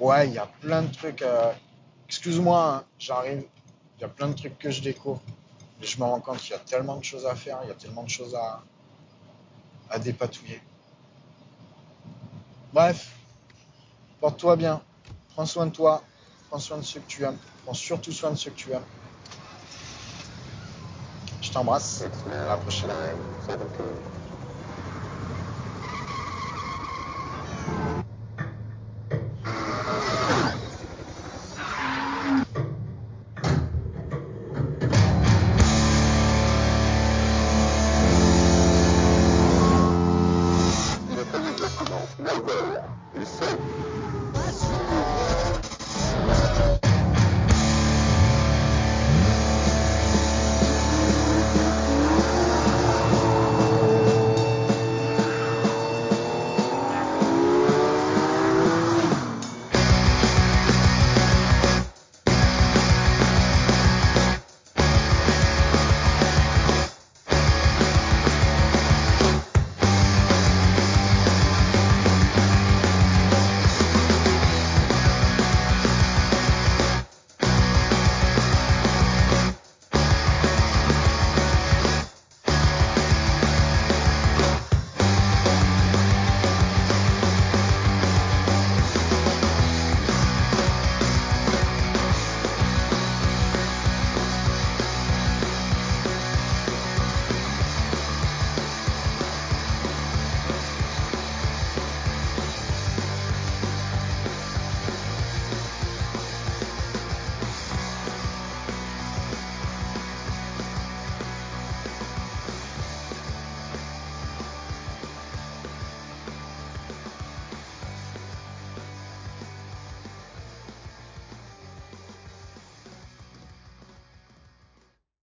Ouais, 0.00 0.26
il 0.26 0.34
y 0.34 0.38
a 0.38 0.46
plein 0.46 0.82
de 0.82 0.92
trucs. 0.92 1.22
euh, 1.22 1.52
Excuse-moi, 2.18 2.84
j'arrive. 2.98 3.44
Il 3.96 4.00
y 4.00 4.04
a 4.04 4.08
plein 4.08 4.26
de 4.26 4.32
trucs 4.32 4.58
que 4.58 4.72
je 4.72 4.82
découvre. 4.82 5.22
Mais 5.78 5.86
je 5.86 6.00
me 6.00 6.02
rends 6.04 6.18
compte 6.18 6.38
qu'il 6.38 6.50
y 6.50 6.54
a 6.54 6.58
tellement 6.58 6.96
de 6.96 7.04
choses 7.04 7.24
à 7.24 7.36
faire, 7.36 7.60
il 7.62 7.68
y 7.68 7.70
a 7.70 7.74
tellement 7.74 8.02
de 8.02 8.08
choses 8.08 8.34
à, 8.34 8.60
à 9.88 10.00
dépatouiller. 10.00 10.60
Bref, 12.72 13.14
porte-toi 14.18 14.56
bien. 14.56 14.82
Prends 15.34 15.46
soin 15.46 15.66
de 15.66 15.70
toi. 15.70 16.02
Prends 16.48 16.58
soin 16.58 16.78
de 16.78 16.82
ceux 16.82 16.98
que 16.98 17.06
tu 17.06 17.22
aimes. 17.22 17.38
Prends 17.64 17.72
surtout 17.72 18.10
soin 18.10 18.32
de 18.32 18.36
ceux 18.36 18.50
que 18.50 18.56
tu 18.56 18.72
aimes. 18.72 18.86
Je 21.40 21.52
t'embrasse. 21.52 22.02
À 22.32 22.46
la 22.48 22.56
prochaine. 22.56 22.90